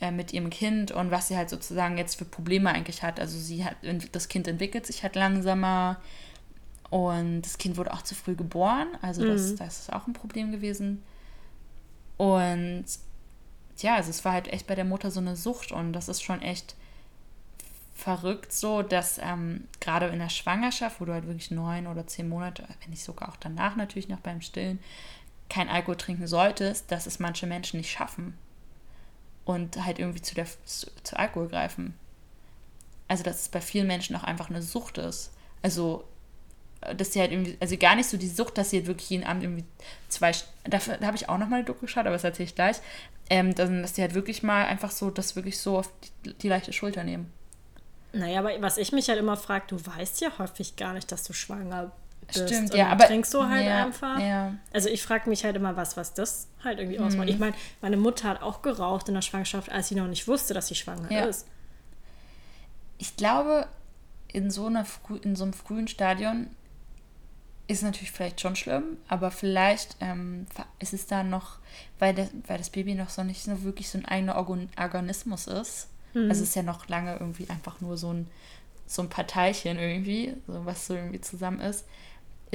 äh, 0.00 0.10
mit 0.10 0.32
ihrem 0.32 0.50
Kind 0.50 0.90
und 0.92 1.10
was 1.10 1.28
sie 1.28 1.36
halt 1.36 1.50
sozusagen 1.50 1.96
jetzt 1.98 2.16
für 2.16 2.24
Probleme 2.24 2.70
eigentlich 2.70 3.02
hat. 3.02 3.18
Also 3.20 3.38
sie 3.38 3.64
hat, 3.64 3.76
das 4.12 4.28
Kind 4.28 4.46
entwickelt 4.48 4.86
sich 4.86 5.02
halt 5.02 5.16
langsamer 5.16 6.00
und 6.90 7.42
das 7.42 7.58
Kind 7.58 7.76
wurde 7.76 7.92
auch 7.92 8.02
zu 8.02 8.14
früh 8.14 8.34
geboren. 8.34 8.88
Also 9.02 9.24
das, 9.24 9.52
Mhm. 9.52 9.56
das 9.56 9.80
ist 9.80 9.92
auch 9.92 10.06
ein 10.06 10.12
Problem 10.12 10.52
gewesen. 10.52 11.02
Und 12.16 12.84
ja, 13.78 13.96
also 13.96 14.10
es 14.10 14.24
war 14.24 14.32
halt 14.32 14.48
echt 14.48 14.66
bei 14.66 14.74
der 14.74 14.84
Mutter 14.84 15.10
so 15.10 15.20
eine 15.20 15.36
Sucht 15.36 15.72
und 15.72 15.92
das 15.92 16.08
ist 16.08 16.22
schon 16.22 16.40
echt 16.42 16.76
verrückt 17.94 18.52
so, 18.52 18.82
dass 18.82 19.18
ähm, 19.18 19.66
gerade 19.80 20.06
in 20.08 20.18
der 20.18 20.28
Schwangerschaft, 20.28 21.00
wo 21.00 21.06
du 21.06 21.12
halt 21.12 21.26
wirklich 21.26 21.50
neun 21.50 21.86
oder 21.86 22.06
zehn 22.06 22.28
Monate, 22.28 22.64
wenn 22.80 22.90
nicht 22.90 23.02
sogar 23.02 23.30
auch 23.30 23.36
danach 23.36 23.76
natürlich 23.76 24.08
noch 24.08 24.20
beim 24.20 24.40
Stillen, 24.42 24.78
kein 25.48 25.68
Alkohol 25.68 25.96
trinken 25.96 26.26
solltest, 26.26 26.90
dass 26.92 27.06
es 27.06 27.18
manche 27.18 27.46
Menschen 27.46 27.78
nicht 27.78 27.90
schaffen 27.90 28.34
und 29.46 29.82
halt 29.82 29.98
irgendwie 29.98 30.20
zu, 30.20 30.34
der, 30.34 30.46
zu, 30.66 30.88
zu 31.02 31.18
Alkohol 31.18 31.48
greifen. 31.48 31.94
Also 33.08 33.24
dass 33.24 33.40
es 33.42 33.48
bei 33.48 33.62
vielen 33.62 33.86
Menschen 33.86 34.14
auch 34.16 34.24
einfach 34.24 34.50
eine 34.50 34.60
Sucht 34.60 34.98
ist. 34.98 35.32
Also 35.62 36.04
dass 36.94 37.12
sie 37.12 37.20
halt 37.20 37.32
irgendwie, 37.32 37.56
also 37.60 37.76
gar 37.76 37.96
nicht 37.96 38.08
so 38.08 38.16
die 38.16 38.28
Sucht, 38.28 38.58
dass 38.58 38.70
sie 38.70 38.78
halt 38.78 38.86
wirklich 38.86 39.10
jeden 39.10 39.24
Abend 39.24 39.42
irgendwie 39.42 39.64
zwei, 40.08 40.32
dafür, 40.64 40.98
da 40.98 41.06
habe 41.06 41.16
ich 41.16 41.28
auch 41.28 41.38
nochmal 41.38 41.60
eine 41.60 41.64
Doku 41.64 41.82
geschaut, 41.82 42.06
aber 42.06 42.12
das 42.12 42.24
erzähle 42.24 42.48
ich 42.48 42.54
gleich, 42.54 42.76
ähm, 43.30 43.54
dann, 43.54 43.82
dass 43.82 43.94
sie 43.94 44.02
halt 44.02 44.14
wirklich 44.14 44.42
mal 44.42 44.66
einfach 44.66 44.90
so, 44.90 45.10
das 45.10 45.36
wirklich 45.36 45.58
so 45.58 45.78
auf 45.78 45.90
die, 46.24 46.34
die 46.34 46.48
leichte 46.48 46.72
Schulter 46.72 47.02
nehmen. 47.02 47.32
Naja, 48.12 48.40
aber 48.40 48.50
was 48.60 48.78
ich 48.78 48.92
mich 48.92 49.08
halt 49.08 49.18
immer 49.18 49.36
frage, 49.36 49.64
du 49.68 49.84
weißt 49.84 50.20
ja 50.20 50.38
häufig 50.38 50.76
gar 50.76 50.92
nicht, 50.92 51.10
dass 51.10 51.24
du 51.24 51.32
schwanger 51.32 51.92
bist. 52.26 52.48
Stimmt, 52.48 52.70
und 52.72 52.76
ja, 52.78 52.88
aber- 52.88 53.06
trinkst 53.06 53.32
du 53.34 53.44
halt 53.46 53.66
ja, 53.66 53.84
einfach. 53.86 54.18
ja. 54.20 54.54
Also 54.72 54.88
ich 54.88 55.02
frage 55.02 55.28
mich 55.28 55.44
halt 55.44 55.56
immer, 55.56 55.76
was, 55.76 55.96
was 55.96 56.14
das 56.14 56.48
halt 56.64 56.78
irgendwie 56.78 56.98
ausmacht. 56.98 57.26
Mhm. 57.28 57.32
Ich 57.34 57.38
meine, 57.38 57.54
meine 57.80 57.96
Mutter 57.96 58.28
hat 58.28 58.42
auch 58.42 58.62
geraucht 58.62 59.08
in 59.08 59.14
der 59.14 59.22
Schwangerschaft, 59.22 59.70
als 59.70 59.88
sie 59.88 59.94
noch 59.94 60.06
nicht 60.08 60.26
wusste, 60.28 60.54
dass 60.54 60.66
sie 60.68 60.74
schwanger 60.74 61.10
Ja. 61.10 61.24
ist. 61.26 61.46
Ich 62.98 63.16
glaube, 63.16 63.66
in 64.32 64.50
so, 64.50 64.66
einer 64.66 64.84
frü 64.84 65.16
in 65.18 65.36
so 65.36 65.44
einem 65.44 65.52
frühen 65.52 65.88
Stadion 65.88 66.48
ist 67.68 67.82
natürlich 67.82 68.12
vielleicht 68.12 68.40
schon 68.40 68.54
schlimm, 68.56 68.96
aber 69.08 69.30
vielleicht 69.30 69.96
ähm, 70.00 70.46
ist 70.78 70.92
es 70.94 71.06
da 71.06 71.22
noch, 71.24 71.58
weil, 71.98 72.14
der, 72.14 72.28
weil 72.46 72.58
das 72.58 72.70
Baby 72.70 72.94
noch 72.94 73.10
so 73.10 73.24
nicht 73.24 73.42
so 73.42 73.62
wirklich 73.64 73.88
so 73.90 73.98
ein 73.98 74.04
eigener 74.04 74.36
Organ 74.36 74.68
Organismus 74.78 75.46
ist. 75.48 75.88
Mhm. 76.14 76.30
Also 76.30 76.42
es 76.42 76.50
ist 76.50 76.54
ja 76.54 76.62
noch 76.62 76.88
lange 76.88 77.14
irgendwie 77.14 77.50
einfach 77.50 77.80
nur 77.80 77.96
so 77.96 78.12
ein, 78.12 78.28
so 78.86 79.02
ein 79.02 79.08
paar 79.08 79.26
Teilchen 79.26 79.78
irgendwie, 79.78 80.34
so 80.46 80.64
was 80.64 80.86
so 80.86 80.94
irgendwie 80.94 81.20
zusammen 81.20 81.60
ist. 81.60 81.84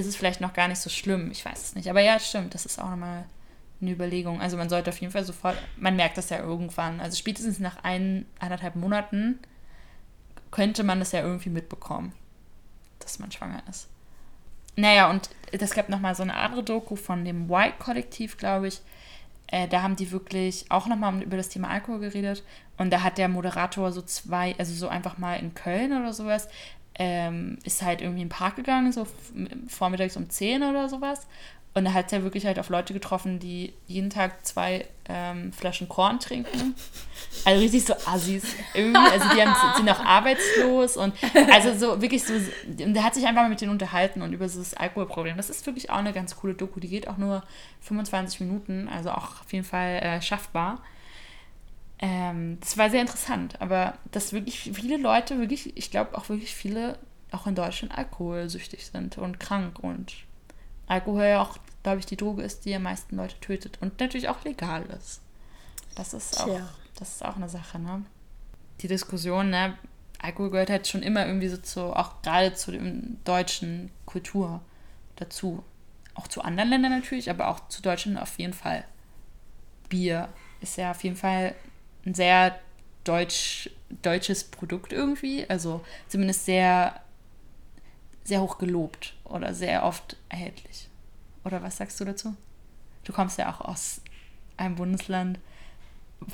Ist 0.01 0.07
es 0.07 0.15
vielleicht 0.15 0.41
noch 0.41 0.53
gar 0.53 0.67
nicht 0.67 0.81
so 0.81 0.89
schlimm, 0.89 1.29
ich 1.29 1.45
weiß 1.45 1.61
es 1.61 1.75
nicht. 1.75 1.87
Aber 1.87 2.01
ja, 2.01 2.17
stimmt, 2.19 2.55
das 2.55 2.65
ist 2.65 2.79
auch 2.79 2.89
nochmal 2.89 3.25
eine 3.79 3.91
Überlegung. 3.91 4.41
Also 4.41 4.57
man 4.57 4.67
sollte 4.67 4.89
auf 4.89 4.99
jeden 4.99 5.13
Fall 5.13 5.23
sofort, 5.23 5.55
man 5.77 5.95
merkt 5.95 6.17
das 6.17 6.31
ja 6.31 6.39
irgendwann, 6.39 6.99
also 6.99 7.15
spätestens 7.15 7.59
nach 7.59 7.83
ein, 7.83 8.25
eineinhalb 8.39 8.75
Monaten 8.75 9.37
könnte 10.49 10.83
man 10.83 10.97
das 10.97 11.11
ja 11.11 11.21
irgendwie 11.21 11.51
mitbekommen, 11.51 12.13
dass 12.97 13.19
man 13.19 13.31
schwanger 13.31 13.61
ist. 13.69 13.89
Naja, 14.75 15.07
und 15.11 15.29
es 15.51 15.75
gab 15.75 15.87
nochmal 15.87 16.15
so 16.15 16.23
eine 16.23 16.35
andere 16.35 16.63
Doku 16.63 16.95
von 16.95 17.23
dem 17.23 17.47
White-Kollektiv, 17.47 18.37
glaube 18.37 18.69
ich. 18.69 18.81
Äh, 19.45 19.67
da 19.67 19.83
haben 19.83 19.95
die 19.95 20.11
wirklich 20.11 20.65
auch 20.69 20.87
nochmal 20.87 21.21
über 21.21 21.37
das 21.37 21.49
Thema 21.49 21.69
Alkohol 21.69 21.99
geredet. 21.99 22.43
Und 22.79 22.89
da 22.89 23.03
hat 23.03 23.19
der 23.19 23.27
Moderator 23.27 23.91
so 23.91 24.01
zwei, 24.01 24.55
also 24.57 24.73
so 24.73 24.87
einfach 24.87 25.19
mal 25.19 25.35
in 25.35 25.53
Köln 25.53 25.91
oder 25.91 26.11
sowas, 26.11 26.47
ähm, 26.95 27.57
ist 27.63 27.81
halt 27.81 28.01
irgendwie 28.01 28.21
im 28.21 28.29
Park 28.29 28.55
gegangen, 28.55 28.91
so 28.91 29.07
vormittags 29.67 30.17
um 30.17 30.29
10 30.29 30.63
oder 30.63 30.89
sowas. 30.89 31.27
Und 31.73 31.85
da 31.85 31.93
hat 31.93 32.11
er 32.11 32.23
wirklich 32.23 32.45
halt 32.45 32.59
auf 32.59 32.67
Leute 32.67 32.93
getroffen, 32.93 33.39
die 33.39 33.73
jeden 33.87 34.09
Tag 34.09 34.45
zwei 34.45 34.87
ähm, 35.07 35.53
Flaschen 35.53 35.87
Korn 35.87 36.19
trinken. 36.19 36.75
Also 37.45 37.61
richtig 37.61 37.85
so 37.85 37.93
Assis 38.05 38.43
irgendwie. 38.73 38.99
Also 38.99 39.25
die 39.33 39.41
haben, 39.41 39.77
sind 39.77 39.89
auch 39.89 40.03
arbeitslos 40.03 40.97
und 40.97 41.13
also 41.49 41.73
so 41.73 42.01
wirklich 42.01 42.23
so. 42.23 42.33
Und 42.33 42.93
der 42.93 43.03
hat 43.03 43.15
sich 43.15 43.25
einfach 43.25 43.43
mal 43.43 43.49
mit 43.49 43.61
denen 43.61 43.71
unterhalten 43.71 44.21
und 44.21 44.33
über 44.33 44.45
dieses 44.45 44.73
Alkoholproblem. 44.73 45.37
Das 45.37 45.49
ist 45.49 45.65
wirklich 45.65 45.89
auch 45.89 45.97
eine 45.97 46.11
ganz 46.11 46.35
coole 46.35 46.53
Doku. 46.55 46.81
Die 46.81 46.89
geht 46.89 47.07
auch 47.07 47.17
nur 47.17 47.41
25 47.81 48.41
Minuten, 48.41 48.89
also 48.89 49.11
auch 49.11 49.41
auf 49.41 49.51
jeden 49.51 49.63
Fall 49.63 49.99
äh, 50.03 50.21
schaffbar. 50.21 50.83
Ähm, 52.01 52.57
das 52.59 52.77
war 52.77 52.89
sehr 52.89 53.01
interessant, 53.01 53.61
aber 53.61 53.93
dass 54.11 54.33
wirklich 54.33 54.71
viele 54.73 54.97
Leute, 54.97 55.39
wirklich, 55.39 55.77
ich 55.77 55.91
glaube 55.91 56.17
auch 56.17 56.29
wirklich 56.29 56.55
viele 56.55 56.97
auch 57.31 57.47
in 57.47 57.55
Deutschland 57.55 57.95
alkoholsüchtig 57.95 58.87
sind 58.87 59.17
und 59.17 59.39
krank 59.39 59.79
und 59.79 60.13
Alkohol 60.87 61.23
ja 61.23 61.41
auch, 61.41 61.57
glaube 61.83 61.99
ich, 61.99 62.05
die 62.05 62.17
Droge 62.17 62.41
ist, 62.41 62.65
die 62.65 62.75
am 62.75 62.83
meisten 62.83 63.15
Leute 63.15 63.39
tötet 63.39 63.77
und 63.81 63.99
natürlich 63.99 64.27
auch 64.27 64.43
legal 64.43 64.83
ist. 64.97 65.21
Das 65.95 66.13
ist 66.13 66.39
auch, 66.41 66.45
Tja. 66.45 66.69
das 66.97 67.15
ist 67.15 67.25
auch 67.25 67.37
eine 67.37 67.47
Sache, 67.47 67.79
ne? 67.79 68.03
Die 68.81 68.87
Diskussion, 68.87 69.51
ne? 69.51 69.77
Alkohol 70.19 70.51
gehört 70.51 70.69
halt 70.69 70.87
schon 70.87 71.03
immer 71.03 71.25
irgendwie 71.25 71.47
so 71.47 71.57
zu, 71.57 71.95
auch 71.95 72.21
gerade 72.21 72.53
zu 72.53 72.71
dem 72.71 73.19
deutschen 73.23 73.91
Kultur 74.05 74.61
dazu. 75.15 75.63
Auch 76.13 76.27
zu 76.27 76.41
anderen 76.41 76.69
Ländern 76.69 76.91
natürlich, 76.91 77.29
aber 77.29 77.47
auch 77.47 77.67
zu 77.69 77.81
Deutschland 77.81 78.19
auf 78.19 78.37
jeden 78.37 78.53
Fall. 78.53 78.83
Bier 79.87 80.29
ist 80.59 80.77
ja 80.77 80.91
auf 80.91 81.03
jeden 81.03 81.15
Fall 81.15 81.55
ein 82.05 82.13
sehr 82.13 82.59
deutsch, 83.03 83.69
deutsches 84.01 84.43
Produkt 84.43 84.93
irgendwie. 84.93 85.49
Also 85.49 85.83
zumindest 86.07 86.45
sehr, 86.45 86.99
sehr 88.23 88.41
hoch 88.41 88.57
gelobt 88.57 89.15
oder 89.23 89.53
sehr 89.53 89.83
oft 89.83 90.17
erhältlich. 90.29 90.87
Oder 91.43 91.63
was 91.63 91.77
sagst 91.77 91.99
du 91.99 92.05
dazu? 92.05 92.35
Du 93.03 93.13
kommst 93.13 93.37
ja 93.37 93.51
auch 93.51 93.61
aus 93.61 94.01
einem 94.57 94.75
Bundesland, 94.75 95.39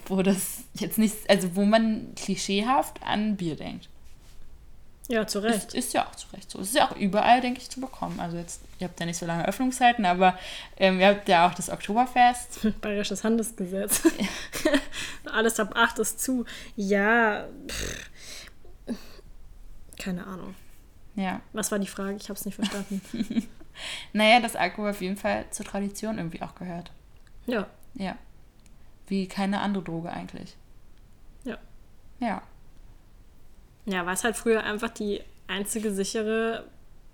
wo 0.05 0.21
das 0.21 0.63
jetzt 0.73 0.97
nicht, 0.97 1.29
also 1.29 1.55
wo 1.55 1.63
man 1.63 2.13
klischeehaft 2.15 3.01
an 3.03 3.37
Bier 3.37 3.55
denkt. 3.55 3.89
Ja, 5.09 5.25
zu 5.25 5.39
Recht. 5.39 5.67
Ist, 5.67 5.73
ist 5.75 5.93
ja 5.93 6.05
auch 6.05 6.15
zu 6.15 6.27
Recht 6.33 6.51
so. 6.51 6.59
Es 6.59 6.67
ist 6.69 6.75
ja 6.75 6.89
auch 6.89 6.95
überall, 6.97 7.39
denke 7.39 7.61
ich, 7.61 7.69
zu 7.69 7.79
bekommen. 7.79 8.19
Also 8.19 8.37
jetzt, 8.37 8.61
ihr 8.79 8.87
habt 8.87 8.99
ja 8.99 9.05
nicht 9.05 9.17
so 9.17 9.25
lange 9.25 9.47
Öffnungszeiten, 9.47 10.05
aber 10.05 10.37
ähm, 10.75 10.99
ihr 10.99 11.07
habt 11.07 11.29
ja 11.29 11.47
auch 11.47 11.53
das 11.53 11.69
Oktoberfest. 11.69 12.67
Bayerisches 12.81 13.23
Handelsgesetz. 13.23 14.03
Alles 15.31 15.59
ab 15.61 15.71
8 15.75 15.99
ist 15.99 16.19
zu. 16.19 16.45
Ja, 16.75 17.47
pff. 17.67 18.09
keine 19.97 20.27
Ahnung. 20.27 20.55
Ja. 21.15 21.39
Was 21.53 21.71
war 21.71 21.79
die 21.79 21.87
Frage? 21.87 22.17
Ich 22.17 22.29
habe 22.29 22.33
es 22.37 22.45
nicht 22.45 22.55
verstanden. 22.55 23.01
Naja, 24.11 24.39
dass 24.39 24.55
Alkohol 24.55 24.89
auf 24.89 25.01
jeden 25.01 25.17
Fall 25.17 25.45
zur 25.51 25.63
Tradition 25.63 26.17
irgendwie 26.17 26.41
auch 26.41 26.55
gehört. 26.55 26.89
ja, 27.45 27.67
Ja. 27.93 28.15
Wie 29.05 29.27
keine 29.27 29.61
andere 29.61 29.83
Droge 29.83 30.09
eigentlich. 30.11 30.55
ja. 31.43 31.57
Ja. 32.19 32.41
Ja, 33.87 34.05
weil 34.05 34.13
es 34.13 34.23
halt 34.23 34.35
früher 34.35 34.63
einfach 34.63 34.89
die 34.89 35.21
einzige 35.47 35.91
sichere 35.91 36.65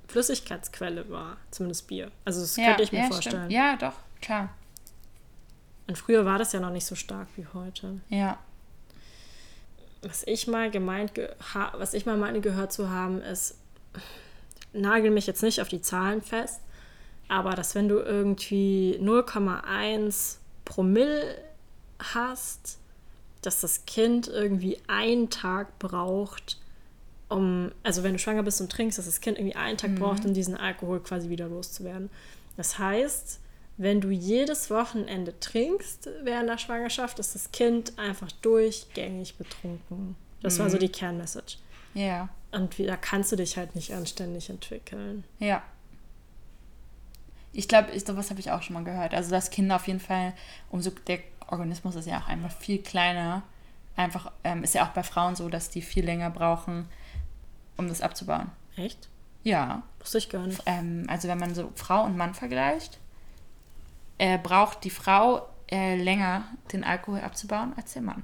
Flüssigkeitsquelle 0.07 1.09
war. 1.09 1.37
Zumindest 1.51 1.87
Bier. 1.87 2.11
Also 2.25 2.41
das 2.41 2.55
ja, 2.55 2.65
könnte 2.65 2.83
ich 2.83 2.91
mir 2.91 2.99
ja, 2.99 3.07
vorstellen. 3.07 3.35
Stimmt. 3.35 3.51
Ja, 3.51 3.77
doch, 3.77 3.93
klar. 4.21 4.49
Und 5.87 5.97
früher 5.97 6.25
war 6.25 6.39
das 6.39 6.51
ja 6.51 6.59
noch 6.59 6.71
nicht 6.71 6.85
so 6.85 6.95
stark 6.95 7.27
wie 7.35 7.45
heute. 7.53 8.01
Ja. 8.09 8.39
Was 10.01 10.23
ich 10.25 10.47
mal 10.47 10.71
gemeint, 10.71 11.13
was 11.73 11.93
ich 11.93 12.05
mal 12.05 12.17
meine 12.17 12.41
gehört 12.41 12.73
zu 12.73 12.89
haben, 12.89 13.21
ist, 13.21 13.57
nagel 14.73 15.11
mich 15.11 15.27
jetzt 15.27 15.43
nicht 15.43 15.61
auf 15.61 15.69
die 15.69 15.81
Zahlen 15.81 16.21
fest, 16.21 16.61
aber 17.27 17.51
dass 17.51 17.75
wenn 17.75 17.87
du 17.87 17.99
irgendwie 17.99 18.99
0,1 19.01 20.37
Promille 20.65 21.37
hast, 21.99 22.79
dass 23.41 23.61
das 23.61 23.85
Kind 23.85 24.27
irgendwie 24.27 24.79
einen 24.87 25.29
Tag 25.29 25.79
braucht, 25.79 26.57
um, 27.33 27.71
also 27.81 28.03
wenn 28.03 28.13
du 28.13 28.19
schwanger 28.19 28.43
bist 28.43 28.61
und 28.61 28.71
trinkst, 28.71 28.97
dass 28.97 29.05
das 29.05 29.19
Kind 29.19 29.37
irgendwie 29.37 29.55
einen 29.55 29.77
Tag 29.77 29.91
mhm. 29.91 29.95
braucht, 29.95 30.25
um 30.25 30.33
diesen 30.33 30.55
Alkohol 30.55 30.99
quasi 31.01 31.29
wieder 31.29 31.47
loszuwerden. 31.47 32.09
Das 32.57 32.77
heißt, 32.77 33.39
wenn 33.77 34.01
du 34.01 34.11
jedes 34.11 34.69
Wochenende 34.69 35.39
trinkst 35.39 36.09
während 36.23 36.47
der 36.47 36.59
Schwangerschaft, 36.59 37.17
ist 37.17 37.33
das 37.33 37.51
Kind 37.51 37.97
einfach 37.97 38.31
durchgängig 38.31 39.35
betrunken. 39.37 40.15
Das 40.43 40.57
mhm. 40.57 40.63
war 40.63 40.69
so 40.69 40.75
mhm. 40.75 40.81
die 40.81 40.89
Kernmessage. 40.89 41.57
Ja. 41.95 42.29
Und 42.51 42.77
da 42.77 42.95
kannst 42.97 43.31
du 43.31 43.35
dich 43.35 43.57
halt 43.57 43.73
nicht 43.73 43.93
anständig 43.93 44.51
entwickeln. 44.51 45.23
Ja. 45.39 45.63
Ich 47.51 47.67
glaube, 47.67 47.97
sowas 47.99 48.29
habe 48.29 48.39
ich 48.39 48.51
auch 48.51 48.61
schon 48.61 48.75
mal 48.75 48.83
gehört. 48.83 49.13
Also, 49.13 49.31
dass 49.31 49.49
Kinder 49.49 49.75
auf 49.75 49.87
jeden 49.87 49.99
Fall, 49.99 50.33
umso 50.69 50.91
der 51.07 51.19
Organismus 51.47 51.95
ist 51.95 52.07
ja 52.07 52.19
auch 52.19 52.27
einmal 52.27 52.51
viel 52.51 52.79
kleiner. 52.79 53.41
Einfach 53.95 54.31
ähm, 54.43 54.63
ist 54.63 54.75
ja 54.75 54.85
auch 54.85 54.93
bei 54.93 55.03
Frauen 55.03 55.35
so, 55.35 55.49
dass 55.49 55.69
die 55.69 55.81
viel 55.81 56.03
länger 56.03 56.29
brauchen, 56.31 56.87
um 57.77 57.87
das 57.87 58.01
abzubauen. 58.01 58.49
Echt? 58.75 59.09
Ja. 59.43 59.83
Wusste 59.99 60.17
ich 60.17 60.29
gar 60.29 60.45
nicht. 60.47 60.61
Ähm, 60.65 61.05
also, 61.07 61.27
wenn 61.27 61.39
man 61.39 61.53
so 61.55 61.71
Frau 61.75 62.03
und 62.03 62.17
Mann 62.17 62.33
vergleicht, 62.33 62.99
äh, 64.17 64.37
braucht 64.37 64.83
die 64.83 64.89
Frau 64.89 65.47
äh, 65.71 65.95
länger, 65.95 66.43
den 66.71 66.83
Alkohol 66.83 67.21
abzubauen, 67.21 67.73
als 67.75 67.93
der 67.93 68.01
Mann. 68.01 68.23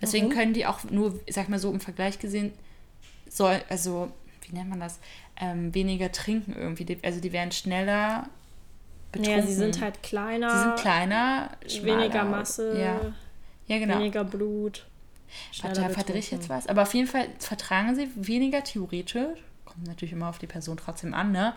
Deswegen 0.00 0.26
Warum? 0.26 0.38
können 0.38 0.54
die 0.54 0.66
auch 0.66 0.84
nur, 0.84 1.18
sag 1.28 1.48
mal 1.48 1.58
so 1.58 1.70
im 1.72 1.80
Vergleich 1.80 2.18
gesehen, 2.18 2.52
soll, 3.28 3.60
also, 3.68 4.12
wie 4.42 4.54
nennt 4.54 4.70
man 4.70 4.80
das, 4.80 4.98
ähm, 5.40 5.74
weniger 5.74 6.10
trinken 6.12 6.54
irgendwie. 6.56 6.98
Also 7.02 7.20
die 7.20 7.32
werden 7.32 7.52
schneller 7.52 8.28
betrunken. 9.12 9.40
Ja, 9.40 9.46
sie 9.46 9.54
sind 9.54 9.80
halt 9.80 10.02
kleiner. 10.02 10.50
Sie 10.50 10.58
sind 10.58 10.76
kleiner, 10.76 11.50
schmaler, 11.66 12.00
weniger 12.00 12.24
Masse, 12.24 12.78
ja. 12.78 13.00
Ja, 13.66 13.78
genau. 13.78 13.98
weniger 13.98 14.24
Blut. 14.24 14.86
Warte, 15.62 15.88
verdrehe 15.90 16.18
ich 16.18 16.30
jetzt 16.30 16.48
was. 16.48 16.66
Aber 16.66 16.82
auf 16.82 16.94
jeden 16.94 17.08
Fall 17.08 17.28
vertragen 17.38 17.94
sie 17.94 18.08
weniger 18.14 18.64
theoretisch. 18.64 19.38
Kommt 19.64 19.86
natürlich 19.86 20.12
immer 20.12 20.28
auf 20.28 20.38
die 20.38 20.46
Person 20.46 20.76
trotzdem 20.76 21.14
an, 21.14 21.32
ne? 21.32 21.54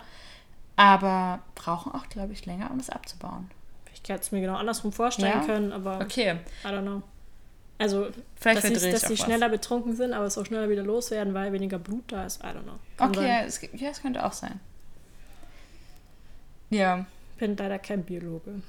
Aber 0.75 1.39
brauchen 1.55 1.91
auch, 1.93 2.07
glaube 2.09 2.33
ich, 2.33 2.45
länger, 2.45 2.71
um 2.71 2.79
es 2.79 2.89
abzubauen. 2.89 3.49
Ich 3.93 4.09
hätte 4.09 4.21
es 4.21 4.31
mir 4.31 4.41
genau 4.41 4.55
andersrum 4.55 4.91
vorstellen 4.91 5.41
ja? 5.41 5.45
können, 5.45 5.71
aber. 5.71 5.99
Okay. 6.01 6.37
I 6.63 6.67
don't 6.67 6.81
know. 6.81 7.03
Also, 7.77 8.09
Vielleicht 8.35 8.63
dass, 8.63 8.81
sie, 8.81 8.91
dass 8.91 9.01
sie 9.01 9.17
schneller 9.17 9.47
was. 9.47 9.59
betrunken 9.59 9.95
sind, 9.95 10.13
aber 10.13 10.25
es 10.25 10.37
auch 10.37 10.45
schneller 10.45 10.69
wieder 10.69 10.83
loswerden, 10.83 11.33
weil 11.33 11.51
weniger 11.51 11.79
Blut 11.79 12.03
da 12.07 12.25
ist. 12.25 12.43
I 12.43 12.47
don't 12.47 12.63
know. 12.63 12.79
Kann 12.97 13.09
okay, 13.09 13.27
ja 13.27 13.41
es, 13.41 13.59
ja, 13.73 13.89
es 13.89 14.01
könnte 14.01 14.23
auch 14.23 14.33
sein. 14.33 14.59
Ja. 16.69 17.05
Bin 17.37 17.57
leider 17.57 17.79
kein 17.79 18.03
Biologe. 18.03 18.61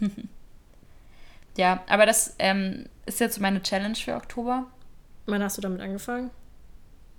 ja, 1.56 1.82
aber 1.88 2.06
das 2.06 2.34
ähm, 2.38 2.86
ist 3.06 3.20
jetzt 3.20 3.40
meine 3.40 3.62
Challenge 3.62 3.94
für 3.94 4.14
Oktober. 4.14 4.66
Wann 5.26 5.42
hast 5.42 5.58
du 5.58 5.62
damit 5.62 5.80
angefangen? 5.80 6.30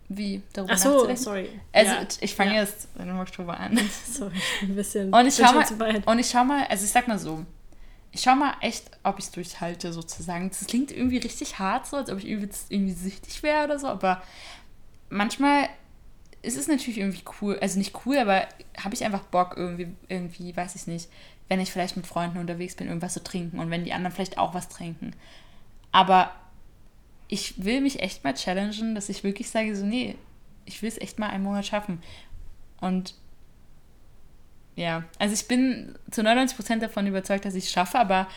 Wie? 0.10 0.42
Darüber 0.54 0.74
Ach 0.74 0.78
so, 0.78 1.16
sorry. 1.16 1.50
Also 1.72 1.94
ja. 1.94 2.08
ich 2.20 2.36
fange 2.36 2.56
ja. 2.56 2.62
jetzt 2.62 2.90
im 2.98 3.20
Oktober 3.20 3.58
an. 3.58 3.80
Sorry, 4.06 4.36
ein 4.62 4.76
bisschen. 4.76 5.14
Und 5.14 5.26
ich 5.26 5.36
schau 5.36 5.54
mal, 5.54 6.04
und 6.06 6.20
ich 6.20 6.30
schau 6.30 6.44
mal, 6.44 6.66
also 6.66 6.84
ich 6.84 6.92
sag 6.92 7.08
mal 7.08 7.18
so, 7.18 7.46
ich 8.12 8.22
schau 8.22 8.36
mal 8.36 8.54
echt, 8.62 8.92
ob 9.04 9.18
ich 9.18 9.26
es 9.26 9.32
durchhalte, 9.32 9.92
sozusagen. 9.92 10.50
Das 10.50 10.68
klingt 10.68 10.92
irgendwie 10.92 11.18
richtig 11.18 11.58
hart, 11.58 11.88
so 11.88 11.98
als 11.98 12.12
ob 12.12 12.20
ich 12.20 12.28
irgendwie, 12.28 12.50
irgendwie 12.70 12.94
süchtig 12.94 13.42
wäre 13.44 13.64
oder 13.64 13.80
so, 13.80 13.88
aber 13.88 14.22
manchmal 15.10 15.70
ist 16.44 16.58
es 16.58 16.68
natürlich 16.68 17.00
irgendwie 17.00 17.24
cool, 17.42 17.58
also 17.60 17.80
nicht 17.80 18.06
cool, 18.06 18.18
aber 18.18 18.48
habe 18.78 18.94
ich 18.94 19.04
einfach 19.04 19.24
Bock, 19.24 19.56
irgendwie, 19.56 19.88
irgendwie, 20.10 20.56
weiß 20.56 20.76
ich 20.76 20.88
nicht, 20.88 21.10
wenn 21.50 21.60
ich 21.60 21.72
vielleicht 21.72 21.98
mit 21.98 22.08
Freunden 22.08 22.38
unterwegs 22.38 22.76
bin, 22.76 22.88
irgendwas 22.88 23.14
zu 23.14 23.24
trinken 23.24 23.60
und 23.60 23.70
wenn 23.70 23.84
die 23.84 23.94
anderen 23.94 24.14
vielleicht 24.14 24.38
auch 24.38 24.54
was 24.54 24.70
trinken. 24.70 25.14
Aber 25.92 26.32
ich 27.28 27.64
will 27.64 27.82
mich 27.82 28.00
echt 28.00 28.24
mal 28.24 28.34
challengen, 28.34 28.96
dass 28.96 29.10
ich 29.10 29.24
wirklich 29.24 29.50
sage, 29.50 29.76
so, 29.76 29.86
nee, 29.86 30.16
ich 30.66 30.82
will 30.82 30.90
es 30.90 31.00
echt 31.00 31.20
mal 31.20 31.30
einen 31.30 31.44
Monat 31.44 31.66
schaffen. 31.66 32.02
Und 32.80 33.16
ja, 34.76 35.04
also 35.20 35.34
ich 35.34 35.48
bin 35.48 35.98
zu 36.12 36.22
99% 36.22 36.80
davon 36.80 37.08
überzeugt, 37.08 37.46
dass 37.46 37.56
ich 37.56 37.66
es 37.66 37.72
schaffe, 37.72 38.00
aber 38.00 38.28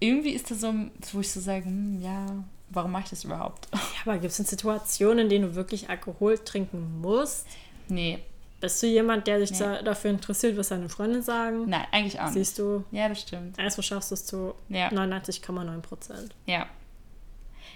irgendwie 0.00 0.30
ist 0.30 0.50
das 0.50 0.60
so, 0.60 0.72
wo 1.12 1.20
ich 1.20 1.30
so 1.30 1.40
sage, 1.40 1.66
hm, 1.66 2.00
ja, 2.02 2.26
warum 2.70 2.92
mache 2.92 3.04
ich 3.04 3.10
das 3.10 3.24
überhaupt? 3.24 3.68
Ja, 3.72 3.80
aber 4.12 4.18
gibt 4.18 4.30
es 4.30 4.36
denn 4.36 4.46
Situationen, 4.46 5.20
in 5.20 5.28
denen 5.28 5.44
du 5.46 5.54
wirklich 5.54 5.88
Alkohol 5.88 6.38
trinken 6.38 7.00
musst? 7.00 7.46
Nee. 7.88 8.18
Bist 8.60 8.82
du 8.82 8.86
jemand, 8.86 9.26
der 9.26 9.44
sich 9.44 9.58
nee. 9.58 9.82
dafür 9.84 10.10
interessiert, 10.10 10.56
was 10.56 10.68
deine 10.68 10.88
Freunde 10.88 11.22
sagen? 11.22 11.68
Nein, 11.68 11.86
eigentlich 11.92 12.18
auch 12.18 12.26
nicht. 12.26 12.34
Siehst 12.34 12.58
du? 12.58 12.84
Ja, 12.90 13.08
das 13.08 13.20
stimmt. 13.20 13.58
Also 13.58 13.82
schaffst 13.82 14.10
du 14.10 14.14
es 14.14 14.24
zu 14.24 14.54
ja. 14.68 14.88
99,9 14.88 15.80
Prozent. 15.80 16.34
Ja. 16.46 16.66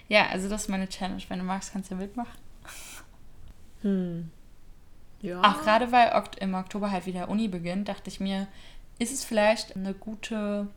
Ja, 0.09 0.27
also 0.29 0.49
das 0.49 0.63
ist 0.63 0.69
meine 0.69 0.89
Challenge. 0.89 1.23
Wenn 1.29 1.39
du 1.39 1.45
magst, 1.45 1.73
kannst 1.73 1.91
du 1.91 1.95
ja 1.95 2.01
mitmachen. 2.01 2.39
Hm. 3.83 4.31
Ja. 5.23 5.41
Auch 5.41 5.63
gerade 5.63 5.91
weil 5.91 6.13
im 6.41 6.55
Oktober 6.55 6.91
halt 6.91 7.07
wieder 7.07 7.31
Uni 7.31 7.49
beginnt, 7.49 7.89
dachte 7.89 8.11
ich 8.11 8.21
mir, 8.21 8.47
ist 8.99 9.11
es 9.11 9.25
vielleicht 9.25 9.75
eine 9.75 9.95
gute. 9.95 10.69